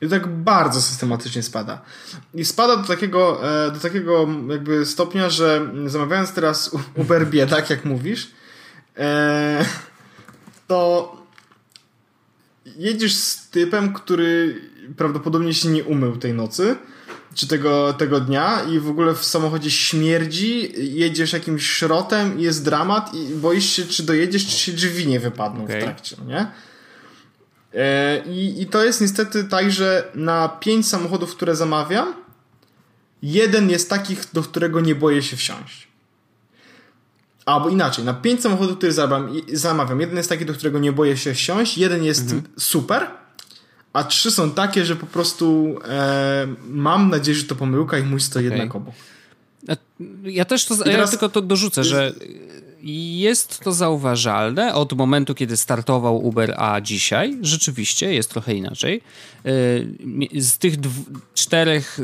I 0.00 0.08
tak 0.08 0.26
bardzo 0.26 0.82
systematycznie 0.82 1.42
spada. 1.42 1.80
I 2.34 2.44
spada 2.44 2.76
do 2.76 2.88
takiego, 2.88 3.50
e, 3.66 3.70
do 3.70 3.80
takiego 3.80 4.28
jakby 4.50 4.86
stopnia, 4.86 5.30
że 5.30 5.70
zamawiając 5.86 6.32
teraz 6.32 6.70
Uber 6.94 7.26
biedak, 7.26 7.70
jak 7.70 7.84
mówisz, 7.84 8.30
e, 8.96 9.64
to 10.66 11.16
jedziesz 12.76 13.14
z 13.14 13.48
typem, 13.48 13.92
który 13.92 14.60
prawdopodobnie 14.96 15.54
się 15.54 15.68
nie 15.68 15.84
umył 15.84 16.16
tej 16.16 16.34
nocy, 16.34 16.76
czy 17.34 17.46
tego, 17.46 17.92
tego 17.92 18.20
dnia 18.20 18.62
i 18.62 18.78
w 18.78 18.88
ogóle 18.88 19.14
w 19.14 19.24
samochodzie 19.24 19.70
śmierdzi, 19.70 20.72
jedziesz 20.98 21.32
jakimś 21.32 21.66
szrotem 21.66 22.38
i 22.38 22.42
jest 22.42 22.64
dramat 22.64 23.14
i 23.14 23.34
boisz 23.34 23.66
się, 23.66 23.86
czy 23.86 24.02
dojedziesz, 24.02 24.46
czy 24.46 24.52
się 24.52 24.72
drzwi 24.72 25.06
nie 25.06 25.20
wypadną 25.20 25.64
okay. 25.64 25.80
w 25.80 25.82
trakcie, 25.82 26.16
no 26.18 26.24
nie? 26.24 26.46
E, 27.74 28.22
I, 28.26 28.62
I 28.62 28.66
to 28.66 28.84
jest 28.84 29.00
niestety 29.00 29.44
tak, 29.44 29.70
że 29.70 30.10
na 30.14 30.48
pięć 30.48 30.88
samochodów, 30.88 31.36
które 31.36 31.56
zamawiam, 31.56 32.14
jeden 33.22 33.70
jest 33.70 33.90
takich, 33.90 34.24
do 34.32 34.42
którego 34.42 34.80
nie 34.80 34.94
boję 34.94 35.22
się 35.22 35.36
wsiąść. 35.36 35.88
Albo 37.46 37.68
inaczej, 37.68 38.04
na 38.04 38.14
pięć 38.14 38.42
samochodów, 38.42 38.76
które 38.76 38.92
zamawiam, 38.92 39.36
zamawiam, 39.52 40.00
jeden 40.00 40.16
jest 40.16 40.28
taki, 40.28 40.46
do 40.46 40.54
którego 40.54 40.78
nie 40.78 40.92
boję 40.92 41.16
się 41.16 41.34
wsiąść, 41.34 41.78
jeden 41.78 42.04
jest 42.04 42.22
mhm. 42.22 42.42
super, 42.58 43.10
a 43.92 44.04
trzy 44.04 44.30
są 44.30 44.50
takie, 44.50 44.84
że 44.84 44.96
po 44.96 45.06
prostu 45.06 45.78
e, 45.88 46.46
mam 46.68 47.10
nadzieję, 47.10 47.38
że 47.38 47.44
to 47.44 47.54
pomyłka 47.54 47.98
i 47.98 48.02
mój 48.02 48.20
stoi 48.20 48.46
okay. 48.46 48.58
jednak 48.58 48.76
obok. 48.76 48.94
Ja 50.22 50.44
też 50.44 50.64
to, 50.64 50.76
teraz... 50.76 50.96
ja 50.96 51.06
tylko 51.08 51.28
to 51.28 51.42
dorzucę, 51.42 51.84
że 51.84 52.12
jest 52.82 53.60
to 53.60 53.72
zauważalne 53.72 54.74
od 54.74 54.92
momentu, 54.92 55.34
kiedy 55.34 55.56
startował 55.56 56.26
Uber, 56.26 56.54
a 56.56 56.80
dzisiaj 56.80 57.38
rzeczywiście 57.42 58.14
jest 58.14 58.30
trochę 58.30 58.54
inaczej. 58.54 59.00
E, 59.44 60.40
z 60.40 60.58
tych 60.58 60.74
czterech 61.34 61.98
e, 62.00 62.02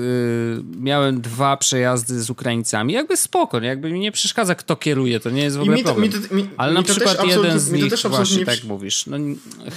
miałem 0.80 1.20
dwa 1.20 1.56
przejazdy 1.56 2.22
z 2.22 2.30
Ukraińcami. 2.30 2.92
Jakby 2.92 3.16
spoko, 3.16 3.60
jakby 3.60 3.90
mi 3.90 4.00
nie 4.00 4.12
przeszkadza, 4.12 4.54
kto 4.54 4.76
kieruje, 4.76 5.20
to 5.20 5.30
nie 5.30 5.42
jest 5.42 5.56
w 5.56 5.60
ogóle 5.60 5.76
mi 5.76 5.82
to, 5.82 5.88
problem. 5.88 6.12
Mi 6.12 6.28
to, 6.28 6.34
mi, 6.34 6.48
Ale 6.56 6.72
na 6.72 6.82
przykład 6.82 7.26
jeden 7.26 7.60
z 7.60 7.70
nich, 7.70 7.92
właśnie 8.08 8.46
tak 8.46 8.64
mówisz, 8.64 9.06
no, 9.06 9.16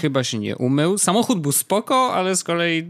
chyba 0.01 0.23
się 0.23 0.39
nie 0.39 0.55
umył. 0.55 0.97
Samochód 0.97 1.41
był 1.41 1.51
spoko, 1.51 2.13
ale 2.13 2.35
z 2.35 2.43
kolei 2.43 2.87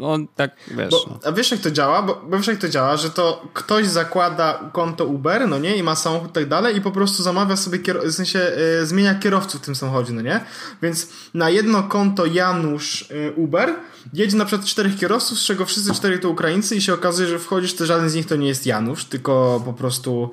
on 0.00 0.28
tak, 0.36 0.50
wiesz. 0.70 0.90
Bo, 0.90 1.04
no. 1.10 1.18
A 1.24 1.32
wiesz 1.32 1.50
jak 1.50 1.60
to 1.60 1.70
działa? 1.70 2.02
Bo, 2.02 2.22
bo 2.28 2.36
wiesz 2.36 2.46
jak 2.46 2.58
to 2.58 2.68
działa, 2.68 2.96
że 2.96 3.10
to 3.10 3.48
ktoś 3.54 3.86
zakłada 3.86 4.70
konto 4.72 5.06
Uber, 5.06 5.48
no 5.48 5.58
nie, 5.58 5.76
i 5.76 5.82
ma 5.82 5.96
samochód 5.96 6.30
i 6.30 6.32
tak 6.32 6.48
dalej 6.48 6.76
i 6.76 6.80
po 6.80 6.90
prostu 6.90 7.22
zamawia 7.22 7.56
sobie, 7.56 7.78
w 8.06 8.12
sensie 8.12 8.52
y, 8.82 8.86
zmienia 8.86 9.14
kierowców 9.14 9.60
w 9.62 9.64
tym 9.64 9.74
samochodzie, 9.74 10.12
no 10.12 10.22
nie? 10.22 10.40
Więc 10.82 11.08
na 11.34 11.50
jedno 11.50 11.82
konto 11.82 12.26
Janusz 12.26 13.10
y, 13.10 13.32
Uber 13.36 13.74
jedzie 14.12 14.36
na 14.36 14.44
przykład 14.44 14.68
czterech 14.68 14.96
kierowców, 14.96 15.38
z 15.38 15.44
czego 15.44 15.66
wszyscy 15.66 15.94
cztery 15.94 16.18
to 16.18 16.28
Ukraińcy 16.28 16.76
i 16.76 16.80
się 16.80 16.94
okazuje, 16.94 17.28
że 17.28 17.38
wchodzisz, 17.38 17.74
to 17.74 17.86
żaden 17.86 18.10
z 18.10 18.14
nich 18.14 18.26
to 18.26 18.36
nie 18.36 18.48
jest 18.48 18.66
Janusz, 18.66 19.04
tylko 19.04 19.62
po 19.64 19.72
prostu 19.72 20.30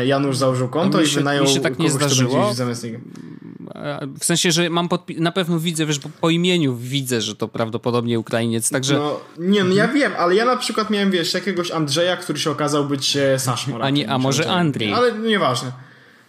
y, 0.00 0.06
Janusz 0.06 0.36
założył 0.36 0.68
konto 0.68 1.00
i 1.00 1.06
wynajął 1.06 1.44
mi 1.44 1.50
się 1.50 1.60
tak 1.60 1.78
nie 1.78 1.90
zdarzyło. 1.90 2.54
zamiast 2.54 2.84
niego. 2.84 2.98
W 4.20 4.24
sensie, 4.24 4.52
że 4.52 4.70
mam 4.70 4.88
podpi- 4.88 5.20
na 5.20 5.32
pewno 5.32 5.58
widzę, 5.58 5.86
wiesz, 5.86 6.00
po 6.20 6.30
imieniu 6.30 6.76
widzę, 6.76 7.20
że 7.20 7.36
to 7.36 7.48
prawdopodobnie 7.48 8.18
Ukrainiec, 8.18 8.70
także... 8.70 8.94
No, 8.94 9.20
nie, 9.38 9.64
no 9.64 9.74
ja 9.74 9.88
wiem, 9.88 10.12
ale 10.18 10.34
ja 10.34 10.44
na 10.44 10.56
przykład 10.56 10.90
miałem, 10.90 11.10
wiesz, 11.10 11.34
jakiegoś 11.34 11.70
Andrzeja, 11.70 12.16
który 12.16 12.38
się 12.38 12.50
okazał 12.50 12.84
być 12.84 13.16
e, 13.16 13.38
Saszmą. 13.38 13.80
A, 13.80 13.90
nie, 13.90 14.10
a 14.10 14.18
może 14.18 14.50
Andrzej. 14.50 14.92
Ale 14.92 15.12
nieważne. 15.12 15.72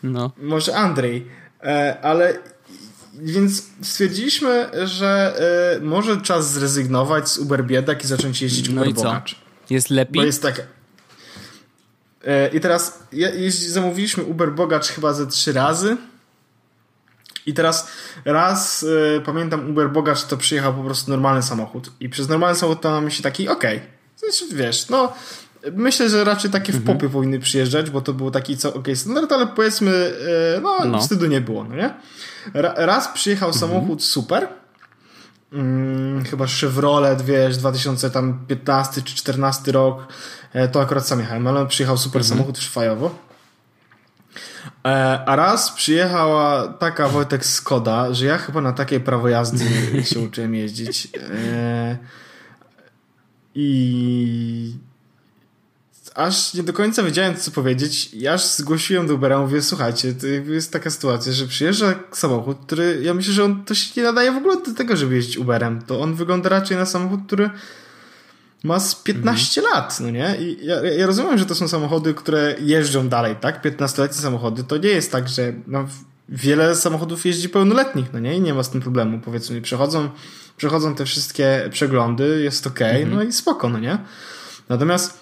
No. 0.04 0.32
Może 0.38 0.76
Andrzej. 0.76 1.28
E, 1.64 1.98
ale 2.02 2.39
więc 3.14 3.64
stwierdziliśmy, 3.82 4.70
że 4.84 5.36
e, 5.78 5.80
może 5.84 6.22
czas 6.22 6.52
zrezygnować 6.52 7.30
z 7.30 7.38
Uber 7.38 7.66
Biedak 7.66 8.04
i 8.04 8.08
zacząć 8.08 8.42
jeździć 8.42 8.70
no 8.70 8.82
Uber 8.82 8.94
Bogacz. 8.94 9.36
Jest 9.70 9.89
lepiej? 9.89 10.16
Bo 10.16 10.24
jest 10.24 10.42
tak... 10.42 10.68
E, 12.26 12.48
I 12.48 12.60
teraz 12.60 13.00
ja, 13.12 13.28
zamówiliśmy 13.50 14.24
Uber 14.24 14.52
Bogacz 14.52 14.88
chyba 14.88 15.14
ze 15.14 15.28
trzy 15.28 15.54
razy 15.54 15.98
i 17.46 17.54
teraz 17.54 17.88
raz 18.26 18.84
y, 18.84 19.22
pamiętam 19.26 19.70
Uber 19.70 19.92
Bogacz 19.92 20.24
to 20.24 20.38
przyjechał 20.38 20.74
po 20.74 20.84
prostu 20.84 21.12
normalny 21.12 21.44
samochód 21.44 21.92
i 22.00 22.10
przez 22.10 22.30
normalny 22.30 22.56
samochód 22.56 22.82
to 22.82 22.92
mam 22.92 23.12
się 23.12 23.24
taki 23.24 23.50
okej, 23.50 23.78
okay. 23.78 23.89
Znaczy, 24.16 24.56
wiesz, 24.56 24.89
no 24.89 25.14
myślę, 25.74 26.10
że 26.10 26.24
raczej 26.24 26.52
takie 26.52 26.74
mhm. 26.74 26.84
w 26.84 26.88
popy 26.88 27.10
powinny 27.10 27.39
przyjeżdżać, 27.39 27.89
bo 27.89 28.02
to 28.02 28.14
był 28.14 28.32
taki 28.32 28.58
co 28.58 28.70
okej 28.70 28.82
okay, 28.82 28.96
standard, 28.96 29.32
ale 29.32 29.48
powiedzmy 29.48 29.92
y, 30.58 30.62
no, 30.62 30.86
no, 30.86 31.00
wstydu 31.00 31.26
nie 31.26 31.42
było, 31.42 31.64
no 31.64 31.76
nie? 31.76 31.94
Ra, 32.54 32.74
raz 32.78 33.08
przyjechał 33.08 33.50
mhm. 33.50 33.60
samochód 33.60 34.04
super 34.04 34.48
hmm, 35.52 36.24
chyba 36.26 36.48
Chevrolet, 36.48 37.22
wiesz, 37.22 37.58
2015 37.58 39.02
czy 39.02 39.16
14 39.16 39.72
rok, 39.72 40.08
e, 40.54 40.68
to 40.68 40.82
akurat 40.82 41.08
sam 41.08 41.20
jechałem, 41.20 41.48
ale 41.48 41.68
przyjechał 41.68 41.98
super 41.98 42.22
mhm. 42.22 42.30
samochód 42.30 42.60
fajowo 42.60 43.31
E, 43.31 43.31
a 45.26 45.36
raz 45.36 45.72
przyjechała 45.72 46.68
taka 46.68 47.07
Wojtek 47.07 47.45
Skoda, 47.45 48.14
że 48.14 48.26
ja 48.26 48.38
chyba 48.38 48.62
na 48.62 48.74
takiej 48.74 48.99
prawo 48.99 49.30
jazdy 49.30 49.66
się 50.03 50.20
uczyłem 50.20 50.55
jeździć. 50.55 51.07
E, 51.16 51.97
I 53.55 54.74
aż 56.16 56.53
nie 56.53 56.64
do 56.64 56.74
końca 56.74 57.03
wiedziałem, 57.03 57.36
co 57.36 57.51
powiedzieć. 57.51 58.14
I 58.14 58.28
aż 58.28 58.45
zgłosiłem 58.45 59.07
do 59.07 59.16
Ubera, 59.16 59.39
mówię, 59.39 59.62
słuchajcie, 59.62 60.14
to 60.14 60.28
jest 60.28 60.74
taka 60.74 60.89
sytuacja, 60.89 61.34
że 61.34 61.47
przyjeżdża 61.47 61.93
samochód, 62.12 62.57
który, 62.66 62.99
ja 63.03 63.14
myślę, 63.14 63.34
że 63.34 63.43
on 63.43 63.66
to 63.66 63.76
się 63.76 64.01
nie 64.01 64.07
nadaje 64.07 64.32
w 64.32 64.38
ogóle 64.38 64.62
do 64.62 64.74
tego, 64.74 64.97
żeby 64.97 65.16
jeździć 65.16 65.38
Uberem. 65.38 65.82
To 65.82 66.01
on 66.01 66.16
wygląda 66.16 66.49
raczej 66.49 66.78
na 66.78 66.86
samochód, 66.86 67.20
który 67.28 67.49
ma 68.64 68.80
z 68.80 68.95
15 68.95 69.62
mhm. 69.62 69.76
lat, 69.76 69.99
no 69.99 70.09
nie? 70.09 70.36
I 70.39 70.66
ja, 70.66 70.82
ja, 70.82 71.05
rozumiem, 71.05 71.38
że 71.38 71.45
to 71.45 71.55
są 71.55 71.68
samochody, 71.68 72.14
które 72.14 72.55
jeżdżą 72.59 73.09
dalej, 73.09 73.36
tak? 73.41 73.66
15-letnie 73.66 74.18
samochody. 74.22 74.64
To 74.64 74.78
nie 74.78 74.89
jest 74.89 75.12
tak, 75.12 75.30
że 75.30 75.53
no, 75.68 75.88
wiele 76.30 76.76
samochodów 76.76 77.26
jeździ 77.26 77.49
pełnoletnich, 77.49 78.14
no 78.14 78.20
nie? 78.20 78.38
I 78.38 78.41
nie 78.41 78.53
ma 78.53 78.64
z 78.64 78.70
tym 78.70 78.82
problemu, 78.82 79.20
powiedzmy. 79.20 79.62
Przechodzą, 79.62 80.09
przechodzą 80.57 80.95
te 80.95 81.05
wszystkie 81.05 81.70
przeglądy, 81.72 82.41
jest 82.43 82.68
ok, 82.68 82.82
mhm. 82.82 83.16
no 83.16 83.24
i 83.24 83.32
spoko, 83.32 83.70
no 83.70 83.80
nie? 83.80 83.97
Natomiast 84.70 85.20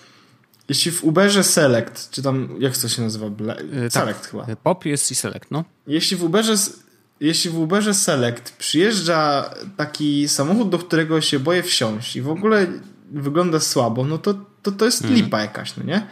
jeśli 0.70 0.92
w 0.92 1.04
Uberze 1.04 1.44
Select, 1.44 2.10
czy 2.10 2.22
tam, 2.22 2.56
jak 2.60 2.78
to 2.78 2.90
się 2.90 3.02
nazywa? 3.02 3.30
Ble... 3.30 3.56
Yy, 3.74 3.92
Select 3.92 4.22
tak. 4.22 4.32
chyba. 4.32 4.56
Pop 4.64 4.86
jest 4.86 5.12
i 5.12 5.16
Select, 5.16 5.52
no. 5.52 5.64
Jeśli 5.88 6.18
w 6.18 6.24
Uberze 6.24 6.56
jeśli 7.20 7.52
w 7.52 7.60
Uberze 7.60 7.94
Select 7.94 8.58
przyjeżdża 8.58 9.50
taki 9.78 10.30
samochód, 10.30 10.70
do 10.70 10.80
którego 10.80 11.22
się 11.22 11.40
boję 11.40 11.64
wsiąść 11.64 12.16
i 12.16 12.22
w 12.22 12.30
ogóle 12.30 12.68
wygląda 13.12 13.60
słabo, 13.60 14.06
no 14.06 14.18
to 14.18 14.34
to, 14.64 14.72
to 14.72 14.86
jest 14.86 15.02
mhm. 15.02 15.22
lipa 15.22 15.42
jakaś, 15.42 15.78
no 15.78 15.84
nie? 15.84 16.08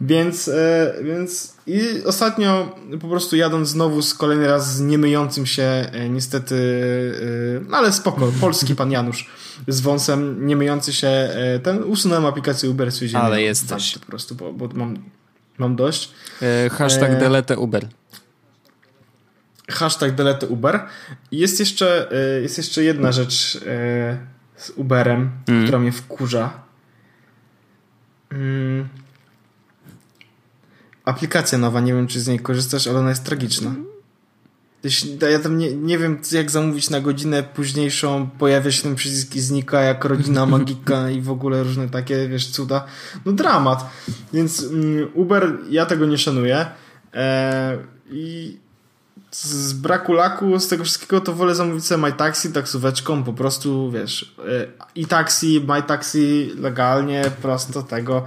Więc, 0.00 0.48
e, 0.48 0.94
więc 1.04 1.56
i 1.66 2.04
ostatnio 2.04 2.76
po 3.00 3.08
prostu 3.08 3.36
jadąc 3.36 3.68
znowu 3.68 4.02
z 4.02 4.14
kolejny 4.14 4.46
raz 4.46 4.76
z 4.76 4.80
niemyjącym 4.80 5.46
się 5.46 5.62
e, 5.62 6.08
niestety, 6.08 6.56
e, 7.70 7.74
ale 7.74 7.92
spoko, 7.92 8.32
polski 8.40 8.74
pan 8.74 8.90
Janusz 8.90 9.30
z 9.68 9.80
wąsem 9.80 10.46
niemyjący 10.46 10.92
się, 10.92 11.08
e, 11.08 11.58
ten 11.58 11.82
usunąłem 11.84 12.26
aplikację 12.26 12.70
Uber 12.70 12.92
z 12.92 13.14
Ale 13.14 13.42
jesteś. 13.42 13.98
Po 13.98 14.06
prostu, 14.06 14.34
bo, 14.34 14.52
bo 14.52 14.68
mam, 14.74 14.96
mam 15.58 15.76
dość. 15.76 16.12
E, 16.42 16.70
hashtag 16.70 17.10
e, 17.10 17.16
delete 17.16 17.58
Uber. 17.58 17.88
Hashtag 19.70 20.14
delete 20.14 20.46
Uber. 20.46 20.80
Jest 21.32 21.60
jeszcze, 21.60 22.08
jest 22.42 22.58
jeszcze 22.58 22.84
jedna 22.84 23.12
rzecz 23.12 23.60
z 24.60 24.70
Uberem, 24.70 25.30
mm. 25.48 25.62
która 25.62 25.78
mnie 25.78 25.92
wkurza. 25.92 26.52
Mm. 28.30 28.88
Aplikacja 31.04 31.58
nowa, 31.58 31.80
nie 31.80 31.94
wiem 31.94 32.06
czy 32.06 32.20
z 32.20 32.28
niej 32.28 32.40
korzystasz, 32.40 32.86
ale 32.86 32.98
ona 32.98 33.08
jest 33.08 33.24
tragiczna. 33.24 33.74
Ja 35.30 35.38
tam 35.38 35.58
nie, 35.58 35.76
nie 35.76 35.98
wiem, 35.98 36.18
jak 36.32 36.50
zamówić 36.50 36.90
na 36.90 37.00
godzinę 37.00 37.42
późniejszą, 37.42 38.30
pojawia 38.38 38.72
się 38.72 38.82
ten 38.82 38.94
przycisk 38.94 39.36
i 39.36 39.40
znika 39.40 39.80
jak 39.80 40.04
rodzina 40.04 40.46
magika 40.56 41.10
i 41.10 41.20
w 41.20 41.30
ogóle 41.30 41.62
różne 41.62 41.88
takie, 41.88 42.28
wiesz, 42.28 42.46
cuda. 42.50 42.86
No 43.24 43.32
dramat. 43.32 43.90
Więc 44.32 44.62
mm, 44.62 45.08
Uber, 45.14 45.58
ja 45.70 45.86
tego 45.86 46.06
nie 46.06 46.18
szanuję. 46.18 46.66
Eee, 47.12 47.78
I 48.10 48.58
z 49.32 49.72
braku 49.72 50.12
laku, 50.12 50.60
z 50.60 50.68
tego 50.68 50.84
wszystkiego, 50.84 51.20
to 51.20 51.32
wolę 51.32 51.54
zamówić 51.54 51.86
sobie 51.86 52.02
MyTaxi 52.02 52.52
taksóweczką, 52.52 53.24
po 53.24 53.32
prostu, 53.32 53.90
wiesz, 53.90 54.34
e, 54.38 54.66
i 54.94 55.06
taxi, 55.06 55.66
MyTaxi 55.68 56.52
legalnie, 56.58 57.24
prosto 57.42 57.82
tego. 57.82 58.26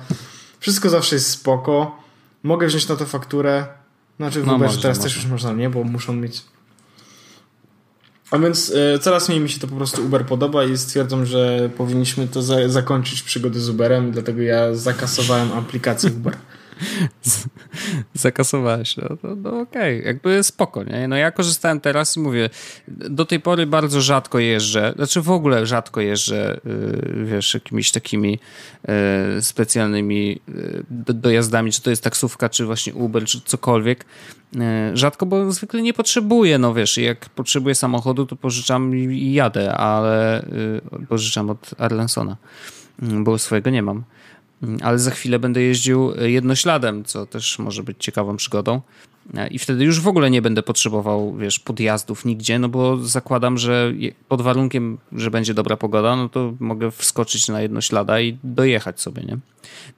Wszystko 0.59 0.89
zawsze 0.89 1.15
jest 1.15 1.29
spoko. 1.29 2.03
Mogę 2.43 2.67
wziąć 2.67 2.87
na 2.87 2.95
to 2.95 3.05
fakturę. 3.05 3.67
Znaczy 4.17 4.41
w 4.41 4.47
no, 4.47 4.55
Uberze 4.55 4.81
teraz 4.81 4.97
można. 4.97 5.03
też 5.03 5.15
już 5.15 5.25
można, 5.25 5.51
nie? 5.51 5.69
Bo 5.69 5.83
muszą 5.83 6.13
mieć... 6.13 6.41
A 8.31 8.37
więc 8.37 8.73
e, 8.75 8.99
coraz 8.99 9.29
mniej 9.29 9.41
mi 9.41 9.49
się 9.49 9.59
to 9.59 9.67
po 9.67 9.75
prostu 9.75 10.05
Uber 10.05 10.25
podoba 10.25 10.63
i 10.63 10.77
stwierdzam, 10.77 11.25
że 11.25 11.69
powinniśmy 11.77 12.27
to 12.27 12.41
za 12.41 12.69
zakończyć 12.69 13.21
przygody 13.21 13.59
z 13.59 13.69
Uberem, 13.69 14.11
dlatego 14.11 14.41
ja 14.41 14.75
zakasowałem 14.75 15.51
aplikację 15.51 16.09
Uber. 16.09 16.37
Zakasowałeś, 18.13 18.97
no, 18.97 19.09
no, 19.23 19.35
no 19.35 19.49
okej, 19.49 19.99
okay. 19.99 20.07
jakby 20.07 20.43
spoko, 20.43 20.83
nie? 20.83 21.07
No 21.07 21.15
ja 21.15 21.31
korzystałem 21.31 21.79
teraz 21.79 22.17
i 22.17 22.19
mówię, 22.19 22.49
do 22.87 23.25
tej 23.25 23.39
pory 23.39 23.67
bardzo 23.67 24.01
rzadko 24.01 24.39
jeżdżę, 24.39 24.93
znaczy 24.95 25.21
w 25.21 25.31
ogóle 25.31 25.65
rzadko 25.65 26.01
jeżdżę, 26.01 26.59
yy, 26.65 27.25
wiesz, 27.25 27.53
jakimiś 27.53 27.91
takimi 27.91 28.39
yy, 28.87 29.41
specjalnymi 29.41 30.39
yy, 30.47 30.83
dojazdami, 31.13 31.71
czy 31.71 31.81
to 31.81 31.89
jest 31.89 32.03
taksówka, 32.03 32.49
czy 32.49 32.65
właśnie 32.65 32.93
Uber, 32.93 33.25
czy 33.25 33.41
cokolwiek. 33.41 34.05
Y, 34.55 34.97
rzadko, 34.97 35.25
bo 35.25 35.51
zwykle 35.51 35.81
nie 35.81 35.93
potrzebuję, 35.93 36.57
no 36.57 36.73
wiesz, 36.73 36.97
jak 36.97 37.29
potrzebuję 37.29 37.75
samochodu, 37.75 38.25
to 38.25 38.35
pożyczam 38.35 38.95
i 38.95 39.33
jadę, 39.33 39.73
ale 39.73 40.43
y, 41.01 41.05
pożyczam 41.09 41.49
od 41.49 41.71
Arlensona, 41.77 42.37
bo 42.99 43.37
swojego 43.37 43.69
nie 43.69 43.81
mam. 43.81 44.03
Mm, 44.63 44.79
ale 44.83 44.99
za 44.99 45.11
chwilę 45.11 45.39
będę 45.39 45.61
jeździł 45.61 46.13
e, 46.17 46.29
jednośladem, 46.29 47.05
co 47.05 47.25
też 47.25 47.59
może 47.59 47.83
być 47.83 47.97
ciekawą 47.99 48.37
przygodą. 48.37 48.81
E, 49.33 49.47
I 49.47 49.59
wtedy 49.59 49.83
już 49.83 49.99
w 49.99 50.07
ogóle 50.07 50.31
nie 50.31 50.41
będę 50.41 50.63
potrzebował, 50.63 51.35
wiesz, 51.35 51.59
podjazdów 51.59 52.25
nigdzie, 52.25 52.59
no 52.59 52.69
bo 52.69 52.97
zakładam, 52.97 53.57
że 53.57 53.93
pod 54.27 54.41
warunkiem, 54.41 54.97
że 55.11 55.31
będzie 55.31 55.53
dobra 55.53 55.77
pogoda, 55.77 56.15
no 56.15 56.29
to 56.29 56.53
mogę 56.59 56.91
wskoczyć 56.91 57.47
na 57.47 57.61
jednoślada 57.61 58.21
i 58.21 58.37
dojechać 58.43 59.01
sobie, 59.01 59.23
nie? 59.23 59.37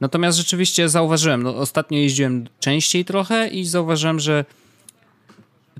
Natomiast 0.01 0.37
rzeczywiście 0.37 0.89
zauważyłem, 0.89 1.43
no 1.43 1.55
ostatnio 1.55 1.97
jeździłem 1.97 2.47
częściej 2.59 3.05
trochę 3.05 3.47
i 3.47 3.65
zauważyłem, 3.65 4.19
że 4.19 4.45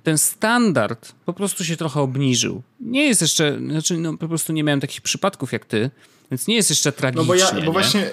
ten 0.04 0.18
standard 0.18 1.12
po 1.26 1.34
prostu 1.34 1.64
się 1.64 1.78
trochę 1.78 2.02
obniżył. 2.02 2.62
Nie 2.80 3.06
jest 3.06 3.22
jeszcze, 3.22 3.60
znaczy 3.70 3.98
no 3.98 4.18
po 4.18 4.28
prostu 4.28 4.54
nie 4.54 4.64
miałem 4.64 4.80
takich 4.80 5.02
przypadków 5.02 5.54
jak 5.54 5.66
ty, 5.66 5.90
więc 6.32 6.48
nie 6.48 6.56
jest 6.56 6.70
jeszcze 6.70 6.92
tragicznie. 6.92 7.22
No 7.22 7.28
bo 7.28 7.36
ja, 7.36 7.66
bo 7.66 7.72
właśnie, 7.72 8.10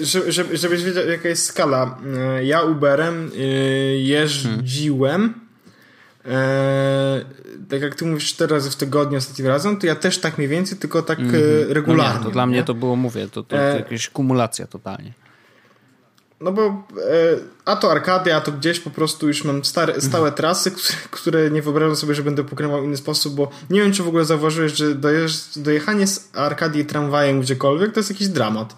żeby, 0.00 0.56
żebyś 0.56 0.82
wiedział 0.82 1.08
jaka 1.08 1.28
jest 1.28 1.46
skala. 1.46 1.98
E, 2.16 2.44
ja 2.44 2.62
Uberem 2.62 3.30
e, 3.34 3.40
jeździłem 3.98 5.34
e, 6.24 7.24
tak 7.70 7.82
jak 7.82 7.94
ty 7.94 8.04
mówisz 8.04 8.28
cztery 8.28 8.54
razy 8.54 8.70
w 8.70 8.76
tygodniu 8.76 9.18
ostatnim 9.18 9.46
razem, 9.46 9.76
to 9.76 9.86
ja 9.86 9.94
też 9.94 10.18
tak 10.18 10.38
mniej 10.38 10.48
więcej, 10.48 10.78
tylko 10.78 11.02
tak 11.02 11.18
mm 11.18 11.32
-hmm. 11.32 11.72
regularnie. 11.72 12.12
No 12.14 12.18
nie, 12.18 12.24
to 12.24 12.30
dla 12.30 12.42
nie? 12.42 12.50
mnie 12.50 12.64
to 12.64 12.74
było, 12.74 12.96
mówię, 12.96 13.28
to, 13.28 13.42
to, 13.42 13.56
to 13.56 13.56
jakaś 13.56 14.08
kumulacja 14.08 14.66
totalnie. 14.66 15.12
No 16.40 16.52
bo 16.52 16.86
a 17.64 17.76
to 17.76 17.90
Arkadia, 17.90 18.36
a 18.36 18.40
to 18.40 18.52
gdzieś 18.52 18.80
po 18.80 18.90
prostu 18.90 19.28
już 19.28 19.44
mam 19.44 19.64
stare, 19.64 20.00
stałe 20.00 20.32
trasy, 20.32 20.70
które, 20.70 20.98
które 21.10 21.50
nie 21.50 21.62
wyobrażam 21.62 21.96
sobie, 21.96 22.14
że 22.14 22.22
będę 22.22 22.44
pokrywał 22.44 22.82
w 22.82 22.84
inny 22.84 22.96
sposób, 22.96 23.34
bo 23.34 23.50
nie 23.70 23.80
wiem, 23.80 23.92
czy 23.92 24.02
w 24.02 24.08
ogóle 24.08 24.24
zauważyłeś, 24.24 24.72
że 24.72 24.94
dojechanie 25.56 26.06
z 26.06 26.28
Arkadii 26.34 26.84
tramwajem 26.84 27.40
gdziekolwiek 27.40 27.92
to 27.92 28.00
jest 28.00 28.10
jakiś 28.10 28.28
dramat 28.28 28.76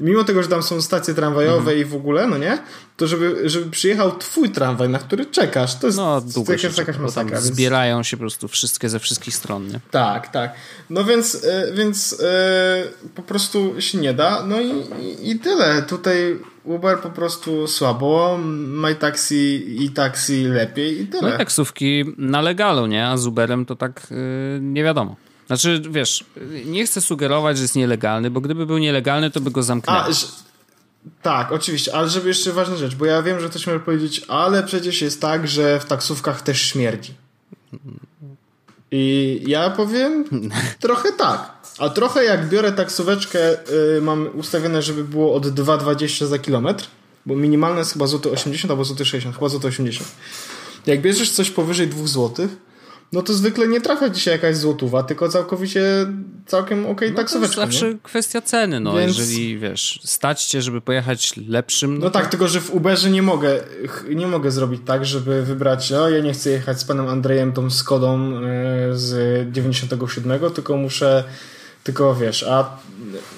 mimo 0.00 0.24
tego, 0.24 0.42
że 0.42 0.48
tam 0.48 0.62
są 0.62 0.82
stacje 0.82 1.14
tramwajowe 1.14 1.58
mhm. 1.58 1.78
i 1.78 1.84
w 1.84 1.94
ogóle, 1.94 2.26
no 2.26 2.38
nie? 2.38 2.58
To 2.96 3.06
żeby, 3.06 3.48
żeby 3.48 3.70
przyjechał 3.70 4.18
twój 4.18 4.50
tramwaj, 4.50 4.88
na 4.88 4.98
który 4.98 5.26
czekasz, 5.26 5.78
to 5.78 5.86
jest, 5.86 5.98
no, 5.98 6.20
długo 6.20 6.56
to 6.56 6.66
jest 6.66 6.78
jakaś 6.78 6.98
masakra. 6.98 7.40
Więc... 7.40 7.54
Zbierają 7.54 8.02
się 8.02 8.16
po 8.16 8.20
prostu 8.20 8.48
wszystkie 8.48 8.88
ze 8.88 8.98
wszystkich 8.98 9.34
stron, 9.34 9.68
nie? 9.68 9.80
Tak, 9.90 10.28
tak. 10.28 10.54
No 10.90 11.04
więc, 11.04 11.44
e, 11.44 11.72
więc 11.74 12.20
e, 12.22 12.84
po 13.14 13.22
prostu 13.22 13.80
się 13.80 13.98
nie 13.98 14.14
da. 14.14 14.46
No 14.46 14.60
i, 14.60 14.84
i 15.30 15.38
tyle. 15.38 15.82
Tutaj 15.82 16.38
Uber 16.64 16.98
po 16.98 17.10
prostu 17.10 17.66
słabo, 17.66 18.38
MyTaxi 18.66 19.76
i 19.84 19.90
taksi 19.90 20.44
lepiej 20.44 21.02
i 21.02 21.06
tyle. 21.06 21.22
No 21.22 21.34
i 21.34 21.38
taksówki 21.38 22.04
na 22.16 22.40
legalu, 22.40 22.86
nie? 22.86 23.06
A 23.06 23.16
z 23.16 23.26
Uberem 23.26 23.66
to 23.66 23.76
tak 23.76 24.06
yy, 24.10 24.16
nie 24.60 24.84
wiadomo. 24.84 25.16
Znaczy, 25.50 25.82
wiesz, 25.90 26.24
nie 26.64 26.86
chcę 26.86 27.00
sugerować, 27.00 27.56
że 27.56 27.62
jest 27.62 27.76
nielegalny, 27.76 28.30
bo 28.30 28.40
gdyby 28.40 28.66
był 28.66 28.78
nielegalny, 28.78 29.30
to 29.30 29.40
by 29.40 29.50
go 29.50 29.62
zamknęli. 29.62 29.98
A, 29.98 30.12
że, 30.12 30.26
tak, 31.22 31.52
oczywiście, 31.52 31.94
ale 31.94 32.08
żeby 32.08 32.28
jeszcze 32.28 32.52
ważna 32.52 32.76
rzecz, 32.76 32.94
bo 32.94 33.04
ja 33.06 33.22
wiem, 33.22 33.40
że 33.40 33.48
ktoś 33.48 33.66
może 33.66 33.80
powiedzieć, 33.80 34.22
ale 34.28 34.62
przecież 34.62 35.02
jest 35.02 35.20
tak, 35.20 35.48
że 35.48 35.80
w 35.80 35.84
taksówkach 35.84 36.42
też 36.42 36.60
śmierdzi. 36.60 37.14
I 38.90 39.42
ja 39.46 39.70
powiem 39.70 40.24
trochę 40.80 41.12
tak. 41.12 41.52
A 41.78 41.88
trochę 41.88 42.24
jak 42.24 42.48
biorę 42.48 42.72
taksóweczkę, 42.72 43.38
yy, 43.94 44.00
mam 44.02 44.28
ustawione, 44.34 44.82
żeby 44.82 45.04
było 45.04 45.34
od 45.34 45.46
2,20 45.46 46.26
za 46.26 46.38
kilometr, 46.38 46.86
bo 47.26 47.36
minimalne 47.36 47.78
jest 47.78 47.92
chyba 47.92 48.06
złoty 48.06 48.30
80 48.30 48.70
albo 48.70 48.84
złoty 48.84 49.04
60, 49.04 49.36
chyba 49.36 49.48
złoty 49.48 49.66
80. 49.66 50.10
Jak 50.86 51.00
bierzesz 51.00 51.30
coś 51.30 51.50
powyżej 51.50 51.88
2 51.88 52.06
złotych, 52.06 52.50
no 53.12 53.22
to 53.22 53.34
zwykle 53.34 53.68
nie 53.68 53.80
trafia 53.80 54.14
się 54.14 54.30
jakaś 54.30 54.56
złotówa, 54.56 55.02
tylko 55.02 55.28
całkowicie 55.28 55.82
całkiem 56.46 56.78
okej 56.78 56.92
okay 56.92 57.10
no 57.10 57.16
taksóweczka. 57.16 57.54
To 57.54 57.60
zawsze 57.60 57.90
nie? 57.90 57.98
kwestia 58.02 58.40
ceny, 58.40 58.80
no 58.80 58.92
Więc... 58.94 59.18
jeżeli 59.18 59.58
wiesz, 59.58 60.00
stać 60.04 60.44
cię, 60.44 60.62
żeby 60.62 60.80
pojechać 60.80 61.36
lepszym. 61.48 61.98
No, 61.98 62.04
no 62.04 62.10
tak, 62.10 62.26
tylko 62.26 62.48
że 62.48 62.60
w 62.60 62.74
Uberze 62.74 63.10
nie 63.10 63.22
mogę, 63.22 63.60
nie 64.14 64.26
mogę 64.26 64.50
zrobić 64.50 64.82
tak, 64.86 65.06
żeby 65.06 65.42
wybrać, 65.42 65.92
o 65.92 66.08
ja 66.08 66.20
nie 66.20 66.32
chcę 66.32 66.50
jechać 66.50 66.80
z 66.80 66.84
panem 66.84 67.08
Andrejem 67.08 67.52
tą 67.52 67.70
Skodą 67.70 68.18
e, 68.18 68.40
z 68.92 69.52
97, 69.52 70.40
tylko 70.54 70.76
muszę 70.76 71.24
Tylko 71.84 72.14
wiesz, 72.14 72.42
a 72.42 72.78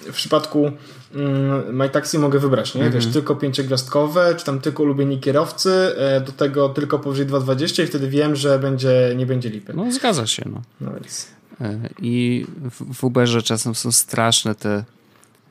w 0.04 0.12
przypadku 0.12 0.72
mm, 1.14 1.76
MyTaxi 1.76 2.18
mogę 2.18 2.38
wybrać, 2.38 2.74
nie? 2.74 2.90
Wiesz, 2.90 3.06
tylko 3.06 3.36
pięciogwiazdkowe, 3.36 4.34
czy 4.38 4.44
tam 4.44 4.60
tylko 4.60 4.82
ulubieni 4.82 5.20
kierowcy, 5.20 5.70
e, 5.98 6.20
do 6.20 6.32
tego 6.32 6.68
tylko 6.68 6.98
powyżej 6.98 7.26
2,20 7.26 7.82
i 7.82 7.86
wtedy 7.86 8.08
wiem, 8.08 8.36
że 8.36 8.58
będzie, 8.58 9.14
nie 9.16 9.26
będzie 9.26 9.50
lipy. 9.50 9.72
No 9.74 9.92
zgadza 9.92 10.26
się, 10.26 10.42
no. 10.46 10.62
No 10.80 10.92
więc... 10.94 11.26
E, 11.60 11.78
I 12.02 12.46
w, 12.94 13.04
Uberze 13.04 13.42
czasem 13.42 13.74
są 13.74 13.92
straszne 13.92 14.54
te 14.54 14.84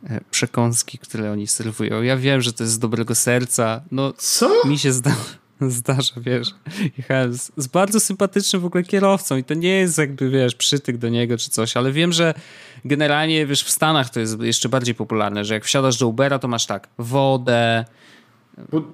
e, 0.09 0.21
przekąski, 0.31 0.97
które 0.97 1.31
oni 1.31 1.47
serwują. 1.47 2.01
Ja 2.01 2.17
wiem, 2.17 2.41
że 2.41 2.53
to 2.53 2.63
jest 2.63 2.73
z 2.73 2.79
dobrego 2.79 3.15
serca. 3.15 3.81
No, 3.91 4.13
Co? 4.17 4.67
mi 4.67 4.79
się 4.79 4.91
zda, 4.91 5.15
zdarza, 5.69 6.13
wiesz. 6.17 6.47
Jechałem 6.97 7.33
z, 7.33 7.51
z 7.57 7.67
bardzo 7.67 7.99
sympatycznym 7.99 8.61
w 8.61 8.65
ogóle 8.65 8.83
kierowcą 8.83 9.37
i 9.37 9.43
to 9.43 9.53
nie 9.53 9.69
jest 9.69 9.97
jakby, 9.97 10.29
wiesz, 10.29 10.55
przytyk 10.55 10.97
do 10.97 11.09
niego 11.09 11.37
czy 11.37 11.49
coś, 11.49 11.77
ale 11.77 11.91
wiem, 11.91 12.13
że 12.13 12.33
generalnie, 12.85 13.45
wiesz, 13.45 13.63
w 13.63 13.71
Stanach 13.71 14.09
to 14.09 14.19
jest 14.19 14.41
jeszcze 14.41 14.69
bardziej 14.69 14.95
popularne, 14.95 15.45
że 15.45 15.53
jak 15.53 15.65
wsiadasz 15.65 15.97
do 15.97 16.07
Ubera, 16.07 16.39
to 16.39 16.47
masz 16.47 16.65
tak, 16.65 16.87
wodę, 16.97 17.85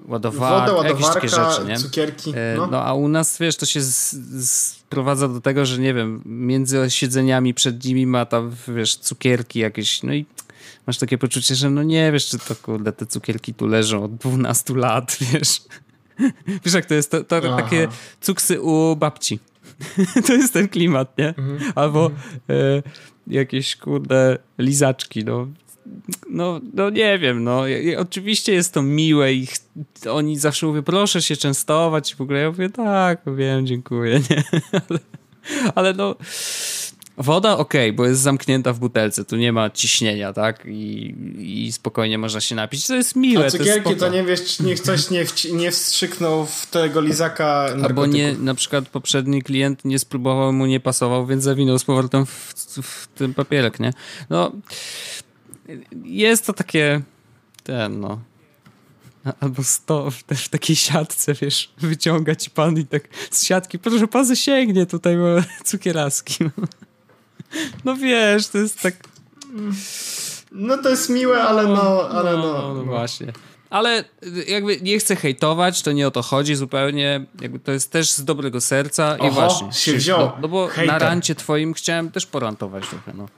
ładowarkę, 0.08 0.88
jakieś 0.88 1.06
takie 1.06 1.28
rzeczy, 1.28 1.64
nie? 1.68 1.76
cukierki. 1.76 2.32
E, 2.34 2.54
No. 2.56 2.66
No 2.66 2.84
a 2.84 2.94
u 2.94 3.08
nas, 3.08 3.38
wiesz, 3.38 3.56
to 3.56 3.66
się 3.66 3.80
sprowadza 4.40 5.28
do 5.28 5.40
tego, 5.40 5.66
że 5.66 5.78
nie 5.78 5.94
wiem, 5.94 6.22
między 6.26 6.90
siedzeniami 6.90 7.54
przed 7.54 7.84
nimi 7.84 8.06
ma 8.06 8.26
tam, 8.26 8.52
wiesz, 8.68 8.96
cukierki 8.96 9.58
jakieś, 9.58 10.02
no 10.02 10.12
i 10.12 10.26
masz 10.86 10.98
takie 10.98 11.18
poczucie, 11.18 11.54
że 11.54 11.70
no 11.70 11.82
nie 11.82 12.12
wiesz, 12.12 12.26
czy 12.26 12.38
to 12.38 12.54
kurde, 12.54 12.92
te 12.92 13.06
cukierki 13.06 13.54
tu 13.54 13.66
leżą 13.66 14.04
od 14.04 14.16
12 14.16 14.74
lat, 14.74 15.16
wiesz. 15.32 15.60
Wiesz, 16.64 16.74
jak 16.74 16.86
to 16.86 16.94
jest, 16.94 17.10
to, 17.10 17.24
to 17.24 17.40
takie 17.56 17.88
cuksy 18.20 18.60
u 18.60 18.96
babci. 18.96 19.38
to 20.26 20.32
jest 20.32 20.52
ten 20.52 20.68
klimat, 20.68 21.18
nie? 21.18 21.28
Mhm. 21.28 21.72
Albo 21.74 22.10
e, 22.50 22.82
jakieś, 23.26 23.76
kurde, 23.76 24.38
lizaczki, 24.58 25.24
no. 25.24 25.48
No, 26.30 26.60
no 26.74 26.90
nie 26.90 27.18
wiem, 27.18 27.44
no. 27.44 27.68
I- 27.68 27.84
i 27.86 27.96
Oczywiście 27.96 28.52
jest 28.52 28.74
to 28.74 28.82
miłe 28.82 29.32
i 29.32 29.46
oni 30.10 30.38
zawsze 30.38 30.66
mówią, 30.66 30.82
proszę 30.82 31.22
się 31.22 31.36
częstować. 31.36 32.14
W 32.14 32.20
ogóle 32.20 32.38
ja 32.40 32.48
mówię, 32.50 32.70
tak, 32.70 33.20
wiem, 33.36 33.66
dziękuję, 33.66 34.20
nie? 34.30 34.42
Ale, 34.88 34.98
ale 35.74 35.94
no... 35.94 36.16
Woda 37.18 37.58
okej, 37.58 37.92
bo 37.92 38.06
jest 38.06 38.20
zamknięta 38.20 38.72
w 38.72 38.78
butelce, 38.78 39.24
tu 39.24 39.36
nie 39.36 39.52
ma 39.52 39.70
ciśnienia, 39.70 40.32
tak? 40.32 40.64
I, 40.66 41.14
I 41.38 41.72
spokojnie 41.72 42.18
można 42.18 42.40
się 42.40 42.54
napić. 42.54 42.86
To 42.86 42.94
jest 42.94 43.16
miłe, 43.16 43.46
A 43.46 43.50
to 43.50 43.58
cukierki 43.58 43.80
spoko. 43.80 43.96
to 43.96 44.08
nie 44.08 44.24
wiesz, 44.24 44.60
niech 44.60 44.80
coś 44.80 45.10
nie, 45.10 45.24
nie 45.52 45.70
wstrzyknął 45.70 46.46
w 46.46 46.66
tego 46.66 47.00
lizaka 47.00 47.66
Albo 47.84 48.06
nie, 48.06 48.32
na 48.32 48.54
przykład 48.54 48.88
poprzedni 48.88 49.42
klient 49.42 49.84
nie 49.84 49.98
spróbował, 49.98 50.52
mu 50.52 50.66
nie 50.66 50.80
pasował, 50.80 51.26
więc 51.26 51.44
zawinął 51.44 51.78
z 51.78 51.84
powrotem 51.84 52.26
w, 52.26 52.54
w 52.82 53.08
ten 53.14 53.34
papierek, 53.34 53.80
nie? 53.80 53.92
No, 54.30 54.52
jest 56.04 56.46
to 56.46 56.52
takie, 56.52 57.00
ten, 57.62 58.00
no. 58.00 58.20
Albo 59.40 59.62
sto 59.62 60.10
w, 60.10 60.22
w 60.36 60.48
takiej 60.48 60.76
siatce, 60.76 61.34
wiesz, 61.34 61.72
wyciąga 61.78 62.34
ci 62.34 62.50
pan 62.50 62.78
i 62.78 62.86
tak 62.86 63.02
z 63.30 63.44
siatki, 63.44 63.78
proszę 63.78 64.08
pan 64.08 64.24
zasięgnie 64.26 64.86
tutaj 64.86 65.16
bo 65.16 65.24
cukieraski. 65.64 66.44
No 66.44 66.68
wiesz, 68.00 68.48
to 68.48 68.58
jest 68.58 68.80
tak... 68.80 68.94
No 70.52 70.78
to 70.78 70.88
jest 70.88 71.08
miłe, 71.10 71.42
ale 71.42 71.66
no, 71.66 72.08
ale 72.08 72.32
no. 72.32 72.42
no, 72.42 72.74
no 72.74 72.82
właśnie. 72.84 73.32
Ale 73.70 74.04
jakby 74.46 74.80
nie 74.80 74.98
chcę 74.98 75.16
hejtować, 75.16 75.82
to 75.82 75.92
nie 75.92 76.06
o 76.08 76.10
to 76.10 76.22
chodzi 76.22 76.54
zupełnie. 76.54 77.26
Jakby 77.40 77.58
to 77.58 77.72
jest 77.72 77.92
też 77.92 78.10
z 78.12 78.24
dobrego 78.24 78.60
serca 78.60 79.16
i 79.16 79.20
Oho, 79.20 79.30
właśnie. 79.30 79.72
się 79.72 79.92
wziął. 79.94 80.18
No, 80.20 80.36
no 80.42 80.48
bo 80.48 80.66
na 80.66 80.72
Hejter. 80.72 81.02
rancie 81.02 81.34
twoim 81.34 81.74
chciałem 81.74 82.10
też 82.10 82.26
porantować 82.26 82.88
trochę, 82.88 83.12
no. 83.14 83.28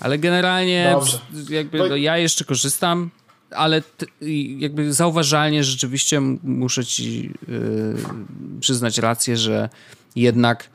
Ale 0.00 0.18
generalnie 0.18 0.90
Dobrze. 0.92 1.18
jakby 1.48 1.78
no, 1.88 1.96
ja 1.96 2.18
jeszcze 2.18 2.44
korzystam, 2.44 3.10
ale 3.50 3.82
t- 3.82 4.06
i 4.20 4.56
jakby 4.60 4.92
zauważalnie 4.92 5.64
rzeczywiście 5.64 6.20
muszę 6.42 6.84
ci 6.84 7.30
yy, 7.48 7.96
przyznać 8.60 8.98
rację, 8.98 9.36
że 9.36 9.68
jednak 10.16 10.68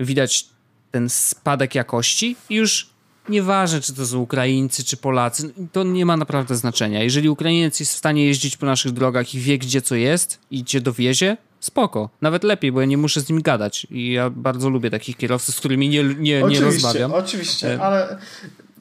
widać 0.00 0.46
ten 0.90 1.08
spadek 1.08 1.74
jakości 1.74 2.36
i 2.50 2.54
już 2.54 2.90
nieważne, 3.28 3.80
czy 3.80 3.92
to 3.94 4.06
są 4.06 4.18
Ukraińcy, 4.18 4.84
czy 4.84 4.96
Polacy, 4.96 5.54
to 5.72 5.82
nie 5.84 6.06
ma 6.06 6.16
naprawdę 6.16 6.56
znaczenia. 6.56 7.02
Jeżeli 7.02 7.28
Ukrainiec 7.28 7.80
jest 7.80 7.94
w 7.94 7.96
stanie 7.98 8.24
jeździć 8.26 8.56
po 8.56 8.66
naszych 8.66 8.92
drogach 8.92 9.34
i 9.34 9.40
wie, 9.40 9.58
gdzie 9.58 9.82
co 9.82 9.94
jest 9.94 10.38
i 10.50 10.64
cię 10.64 10.80
dowiezie, 10.80 11.36
spoko. 11.60 12.10
Nawet 12.20 12.44
lepiej, 12.44 12.72
bo 12.72 12.80
ja 12.80 12.86
nie 12.86 12.96
muszę 12.98 13.20
z 13.20 13.28
nim 13.28 13.42
gadać. 13.42 13.86
I 13.90 14.12
ja 14.12 14.30
bardzo 14.30 14.68
lubię 14.70 14.90
takich 14.90 15.16
kierowców, 15.16 15.54
z 15.54 15.58
którymi 15.58 15.88
nie, 15.88 16.04
nie, 16.04 16.14
nie 16.14 16.44
Oczywiście, 16.44 16.64
rozmawiam. 16.64 17.12
oczywiście, 17.14 17.74
E, 17.74 17.82
ale 17.82 18.18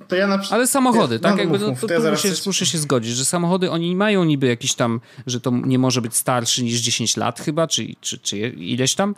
to 0.08 0.16
ja 0.16 0.28
na 0.28 0.38
przykład... 0.38 0.58
Ale 0.58 0.68
samochody, 0.68 1.16
Ja- 1.16 1.20
tak? 1.20 1.32
no, 1.36 1.38
Jakby, 1.40 1.60
no, 1.60 1.76
to, 1.82 1.88
to 1.88 1.94
ja 1.94 2.12
muszę, 2.12 2.30
coś- 2.30 2.46
muszę 2.46 2.66
się 2.66 2.78
zgodzić, 2.78 3.16
że 3.16 3.26
samochody, 3.26 3.72
oni 3.72 3.96
mają 3.96 4.24
niby 4.24 4.48
jakiś 4.48 4.74
tam, 4.74 5.02
że 5.28 5.42
to 5.42 5.52
nie 5.52 5.80
może 5.80 6.02
być 6.02 6.16
starszy 6.16 6.64
niż 6.64 6.80
10 6.80 7.18
lat 7.18 7.40
chyba, 7.42 7.68
czy, 7.68 7.88
czy, 8.02 8.18
czy 8.18 8.38
ileś 8.50 8.96
tam. 8.96 9.16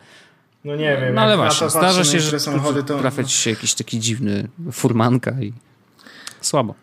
No 0.63 0.75
nie 0.75 0.97
wiem, 0.97 1.15
No 1.15 1.21
ale 1.21 1.37
właśnie, 1.37 1.69
zdarza 1.69 2.03
się, 2.03 2.19
że 2.19 2.39
samochody 2.39 2.83
to... 2.83 2.99
trafia 2.99 3.23
ci 3.23 3.37
się 3.37 3.49
jakiś 3.49 3.73
taki 3.73 3.99
dziwny 3.99 4.47
furmanka 4.71 5.31
i 5.41 5.53
słabo. 6.41 6.75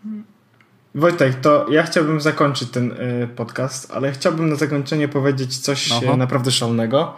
Wojtek, 0.95 1.41
to 1.41 1.67
ja 1.71 1.83
chciałbym 1.83 2.21
zakończyć 2.21 2.71
ten 2.71 2.93
y, 2.93 3.29
podcast, 3.37 3.91
ale 3.91 4.13
chciałbym 4.13 4.49
na 4.49 4.57
zakończenie 4.57 5.09
powiedzieć 5.09 5.59
coś 5.59 5.93
Aha. 5.93 6.13
e, 6.13 6.17
naprawdę 6.17 6.51
szalonego. 6.51 7.15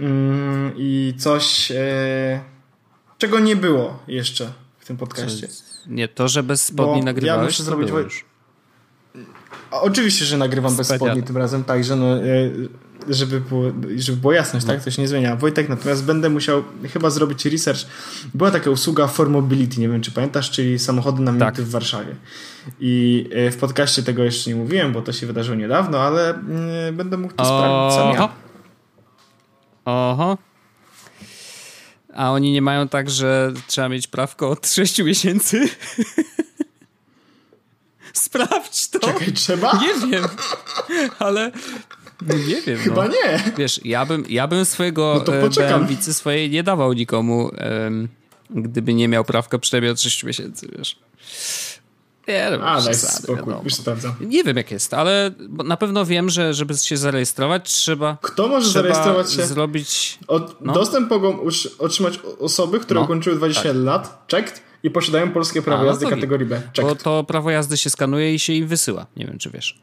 Mm, 0.00 0.72
I 0.76 1.14
coś, 1.18 1.70
e, 1.70 2.40
czego 3.18 3.38
nie 3.38 3.56
było 3.56 3.98
jeszcze 4.08 4.52
w 4.78 4.86
tym 4.86 4.96
podcaście. 4.96 5.48
Nie, 5.86 6.08
to, 6.08 6.28
że 6.28 6.42
bez 6.42 6.64
spodni 6.64 7.00
Bo 7.00 7.04
nagrywałeś, 7.04 7.40
ja 7.40 7.44
muszę 7.44 7.62
zrobić 7.62 7.90
Woj- 7.90 8.24
oczywiście, 9.70 10.24
że 10.24 10.36
nagrywam 10.38 10.76
bez 10.76 10.86
Wspaniale. 10.86 11.10
spodni 11.10 11.26
tym 11.26 11.36
razem, 11.36 11.64
także 11.64 11.96
no, 11.96 12.18
e, 12.18 12.22
żeby, 13.08 13.40
było, 13.40 13.64
żeby 13.96 14.18
była 14.20 14.34
jasność, 14.34 14.66
No. 14.66 14.72
tak? 14.72 14.84
To 14.84 14.90
się 14.90 15.02
nie 15.02 15.08
zmienia. 15.08 15.36
Wojtek, 15.36 15.68
natomiast 15.68 16.04
będę 16.04 16.30
musiał 16.30 16.64
chyba 16.92 17.10
zrobić 17.10 17.44
research. 17.46 17.80
Była 18.34 18.50
taka 18.50 18.70
usługa 18.70 19.06
For 19.06 19.28
Mobility, 19.30 19.80
nie 19.80 19.88
wiem 19.88 20.00
czy 20.00 20.10
pamiętasz, 20.10 20.50
czyli 20.50 20.78
samochody 20.78 21.22
na 21.22 21.32
minuty 21.32 21.52
Tak. 21.56 21.64
w 21.64 21.70
Warszawie. 21.70 22.14
I 22.80 23.28
e, 23.32 23.50
w 23.50 23.56
podcaście 23.56 24.02
tego 24.02 24.24
jeszcze 24.24 24.50
nie 24.50 24.56
mówiłem, 24.56 24.92
bo 24.92 25.02
to 25.02 25.12
się 25.12 25.26
wydarzyło 25.26 25.56
niedawno, 25.56 26.00
ale 26.00 26.30
mm, 26.30 26.96
będę 26.96 27.16
mógł 27.16 27.34
to 27.34 27.44
sprawdzić 27.44 27.96
sam 27.98 28.08
Oho. 28.08 28.22
ja. 28.22 28.28
Oho. 29.84 30.38
A 32.14 32.30
oni 32.32 32.52
nie 32.52 32.62
mają 32.62 32.88
tak, 32.88 33.10
że 33.10 33.52
trzeba 33.66 33.88
mieć 33.88 34.06
prawko 34.06 34.50
od 34.50 34.68
6 34.68 34.98
miesięcy? 35.02 35.68
Sprawdź 38.12 38.88
to. 38.88 38.98
Czekaj, 38.98 39.32
trzeba? 39.32 39.72
Nie 39.80 40.10
wiem, 40.10 40.24
ale 41.18 41.52
no 41.54 41.91
nie 42.48 42.62
wiem. 42.62 42.78
Chyba 42.78 43.08
no. 43.08 43.12
nie. 43.12 43.52
Wiesz, 43.58 43.80
ja 43.84 44.06
bym, 44.06 44.24
ja 44.28 44.46
bym 44.48 44.64
swojego 44.64 45.24
No 45.26 45.34
e. 45.34 45.48
BMW 45.50 46.12
swojej 46.12 46.50
nie 46.50 46.62
dawał 46.62 46.92
nikomu, 46.92 47.50
em, 47.56 48.08
gdyby 48.50 48.94
nie 48.94 49.08
miał 49.08 49.24
prawka 49.24 49.58
przynajmniej 49.58 49.92
od 49.92 50.00
6 50.00 50.24
miesięcy, 50.24 50.68
wiesz. 50.78 50.98
Nie, 52.28 52.48
no, 52.50 52.66
A, 52.66 52.74
bez 52.74 52.84
daj 52.84 52.94
przesady, 52.94 53.22
spokój. 53.22 53.54
Nie 54.20 54.44
wiem 54.44 54.56
jak 54.56 54.70
jest, 54.70 54.94
ale 54.94 55.30
bo 55.48 55.64
na 55.64 55.76
pewno 55.76 56.04
wiem, 56.04 56.30
że 56.30 56.54
żeby 56.54 56.74
się 56.74 56.96
zarejestrować 56.96 57.72
trzeba 57.72 58.16
Kto 58.22 58.48
może 58.48 58.70
trzeba 58.70 58.82
zarejestrować 58.82 59.32
się? 59.32 59.46
zrobić 59.46 60.18
Od, 60.26 60.60
No. 60.60 60.72
Dostęp 60.72 61.10
mogą 61.10 61.38
otrzymać 61.78 62.20
osoby, 62.38 62.80
które 62.80 63.00
No, 63.00 63.04
ukończyły 63.04 63.36
20 63.36 63.72
lat, 63.72 64.26
checked, 64.30 64.62
i 64.82 64.90
posiadają 64.90 65.32
polskie 65.32 65.62
prawo 65.62 65.80
A, 65.80 65.84
no 65.84 65.90
jazdy 65.90 66.06
kategorii 66.06 66.46
B. 66.46 66.62
bo 66.76 66.82
Checked. 66.82 67.02
to 67.02 67.24
prawo 67.24 67.50
jazdy 67.50 67.76
się 67.76 67.90
skanuje 67.90 68.34
i 68.34 68.38
się 68.38 68.52
im 68.52 68.66
wysyła. 68.66 69.06
Nie 69.16 69.26
wiem, 69.26 69.38
czy 69.38 69.50
wiesz. 69.50 69.78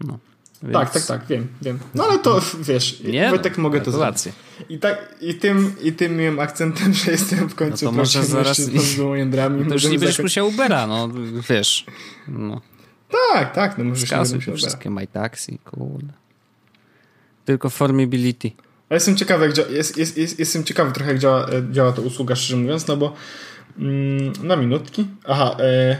No. 0.00 0.18
Więc... 0.62 0.74
Tak, 0.74 0.90
tak, 0.90 1.06
tak, 1.06 1.26
wiem, 1.26 1.48
wiem. 1.62 1.78
No 1.94 2.04
ale 2.04 2.18
to 2.18 2.40
wiesz, 2.60 3.00
Nie, 3.00 3.30
Wojtek 3.30 3.56
no, 3.56 3.62
mogę 3.62 3.80
to 3.80 3.90
zrobić. 3.90 4.22
I 4.68 4.78
tak, 4.78 5.14
i 5.20 5.34
tym, 5.34 5.74
i 5.82 5.92
tym 5.92 6.16
miłym 6.16 6.40
akcentem, 6.40 6.94
że 6.94 7.10
jestem 7.10 7.48
w 7.48 7.54
końcu 7.54 7.84
No 7.84 7.90
to 7.90 7.96
może 7.96 8.24
zaraz- 8.24 8.60
z 8.60 8.96
jądrami. 8.96 9.66
To 9.66 9.74
już 9.74 9.84
nie 9.84 9.90
będziesz 9.90 10.16
zakoń- 10.16 10.22
musiał 10.22 10.48
Ubera, 10.48 10.86
no 10.86 11.08
wiesz. 11.50 11.86
No. 12.28 12.60
Tak, 13.32 13.54
tak, 13.54 13.78
no 13.78 13.84
może 13.84 14.06
się 14.06 14.16
nie 14.16 14.22
będę 14.22 14.28
Skasuj 14.28 14.46
brać. 14.46 14.58
wszystkie 14.60 14.90
My 14.90 15.06
Taxi, 15.06 15.58
kurde. 15.64 16.12
Tylko 17.44 17.70
formability. 17.70 18.50
Jestem 18.90 19.16
ciekawy, 19.16 19.46
jak 19.46 19.70
jest, 19.70 19.96
jest, 19.96 20.16
jest, 20.16 20.38
jestem 20.38 20.64
ciekawy 20.64 20.92
trochę, 20.92 21.10
jak 21.10 21.20
działa, 21.20 21.46
e, 21.48 21.72
działa 21.72 21.92
ta 21.92 22.02
usługa, 22.02 22.36
szczerze 22.36 22.56
mówiąc, 22.56 22.86
no 22.86 22.96
bo 22.96 23.14
mm, 23.78 24.32
na 24.42 24.56
minutki. 24.56 25.06
Aha, 25.24 25.56
e, 25.60 25.96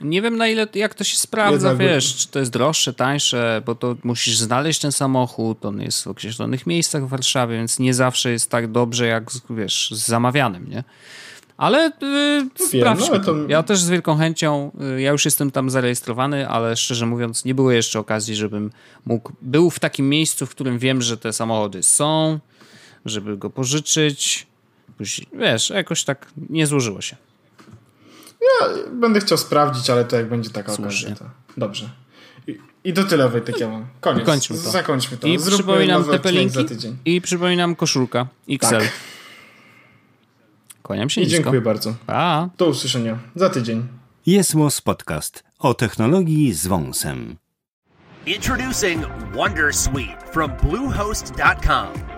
Nie 0.00 0.22
wiem 0.22 0.36
na 0.36 0.48
ile, 0.48 0.66
jak 0.74 0.94
to 0.94 1.04
się 1.04 1.16
sprawdza, 1.16 1.68
Jednak- 1.68 1.86
wiesz, 1.88 2.16
czy 2.16 2.28
to 2.28 2.38
jest 2.38 2.50
droższe, 2.50 2.94
tańsze, 2.94 3.62
bo 3.66 3.74
to 3.74 3.96
musisz 4.04 4.36
znaleźć 4.36 4.80
ten 4.80 4.92
samochód, 4.92 5.64
on 5.64 5.80
jest 5.80 6.04
w 6.04 6.06
określonych 6.08 6.66
miejscach 6.66 7.06
w 7.06 7.08
Warszawie, 7.08 7.56
więc 7.56 7.78
nie 7.78 7.94
zawsze 7.94 8.30
jest 8.30 8.50
tak 8.50 8.72
dobrze 8.72 9.06
jak, 9.06 9.30
wiesz, 9.50 9.90
z 9.94 10.06
zamawianym, 10.06 10.70
nie? 10.70 10.84
Ale 11.56 11.92
yy, 12.58 12.66
sprawdźmy 12.66 13.18
no 13.18 13.24
to. 13.24 13.34
Ja 13.48 13.62
też 13.62 13.80
z 13.80 13.88
wielką 13.88 14.16
chęcią, 14.16 14.72
y, 14.96 15.00
ja 15.00 15.12
już 15.12 15.24
jestem 15.24 15.50
tam 15.50 15.70
zarejestrowany, 15.70 16.48
ale 16.48 16.76
szczerze 16.76 17.06
mówiąc 17.06 17.44
nie 17.44 17.54
było 17.54 17.72
jeszcze 17.72 17.98
okazji, 17.98 18.36
żebym 18.36 18.70
mógł, 19.06 19.32
był 19.42 19.70
w 19.70 19.80
takim 19.80 20.08
miejscu, 20.08 20.46
w 20.46 20.50
którym 20.50 20.78
wiem, 20.78 21.02
że 21.02 21.16
te 21.16 21.32
samochody 21.32 21.82
są, 21.82 22.38
żeby 23.04 23.36
go 23.36 23.50
pożyczyć. 23.50 24.46
Wiesz, 25.32 25.70
jakoś 25.70 26.04
tak 26.04 26.26
nie 26.50 26.66
złożyło 26.66 27.00
się. 27.00 27.16
Ja 28.40 28.68
będę 28.92 29.20
chciał 29.20 29.38
sprawdzić, 29.38 29.90
ale 29.90 30.04
to 30.04 30.16
jak 30.16 30.28
będzie 30.28 30.50
taka 30.50 30.72
Słusznie. 30.72 31.08
okazja, 31.08 31.26
to 31.26 31.60
dobrze. 31.60 31.90
I, 32.46 32.58
I 32.84 32.92
to 32.92 33.04
tyle 33.04 33.28
Wojtek, 33.28 33.60
ja 33.60 33.68
mam. 33.68 33.86
Koniec. 34.00 34.26
Kończmy 34.26 34.56
to. 34.56 34.70
Zakończmy 34.70 35.16
to. 35.16 35.26
I 35.26 35.38
Zróbmy 35.38 35.58
przypominam 35.58 36.04
te 36.04 36.18
pelinki. 36.18 36.54
za 36.54 36.64
tydzień. 36.64 36.96
I 37.04 37.20
przypominam 37.20 37.76
koszulka 37.76 38.26
XL. 38.48 38.68
Tak. 38.78 38.90
Kłaniam 40.82 41.10
się 41.10 41.20
I 41.20 41.24
nisko. 41.24 41.36
dziękuję 41.36 41.60
bardzo. 41.60 41.94
Pa. 42.06 42.48
Do 42.58 42.66
usłyszenia 42.66 43.18
za 43.34 43.50
tydzień. 43.50 43.88
Jest 44.26 44.54
Podcast 44.84 45.44
o 45.58 45.74
technologii 45.74 46.52
z 46.52 46.66
wąsem. 46.66 47.36
Introducing 48.26 49.06
Wondersuite 49.34 50.18
from 50.32 50.50
Bluehost.com. 50.62 52.17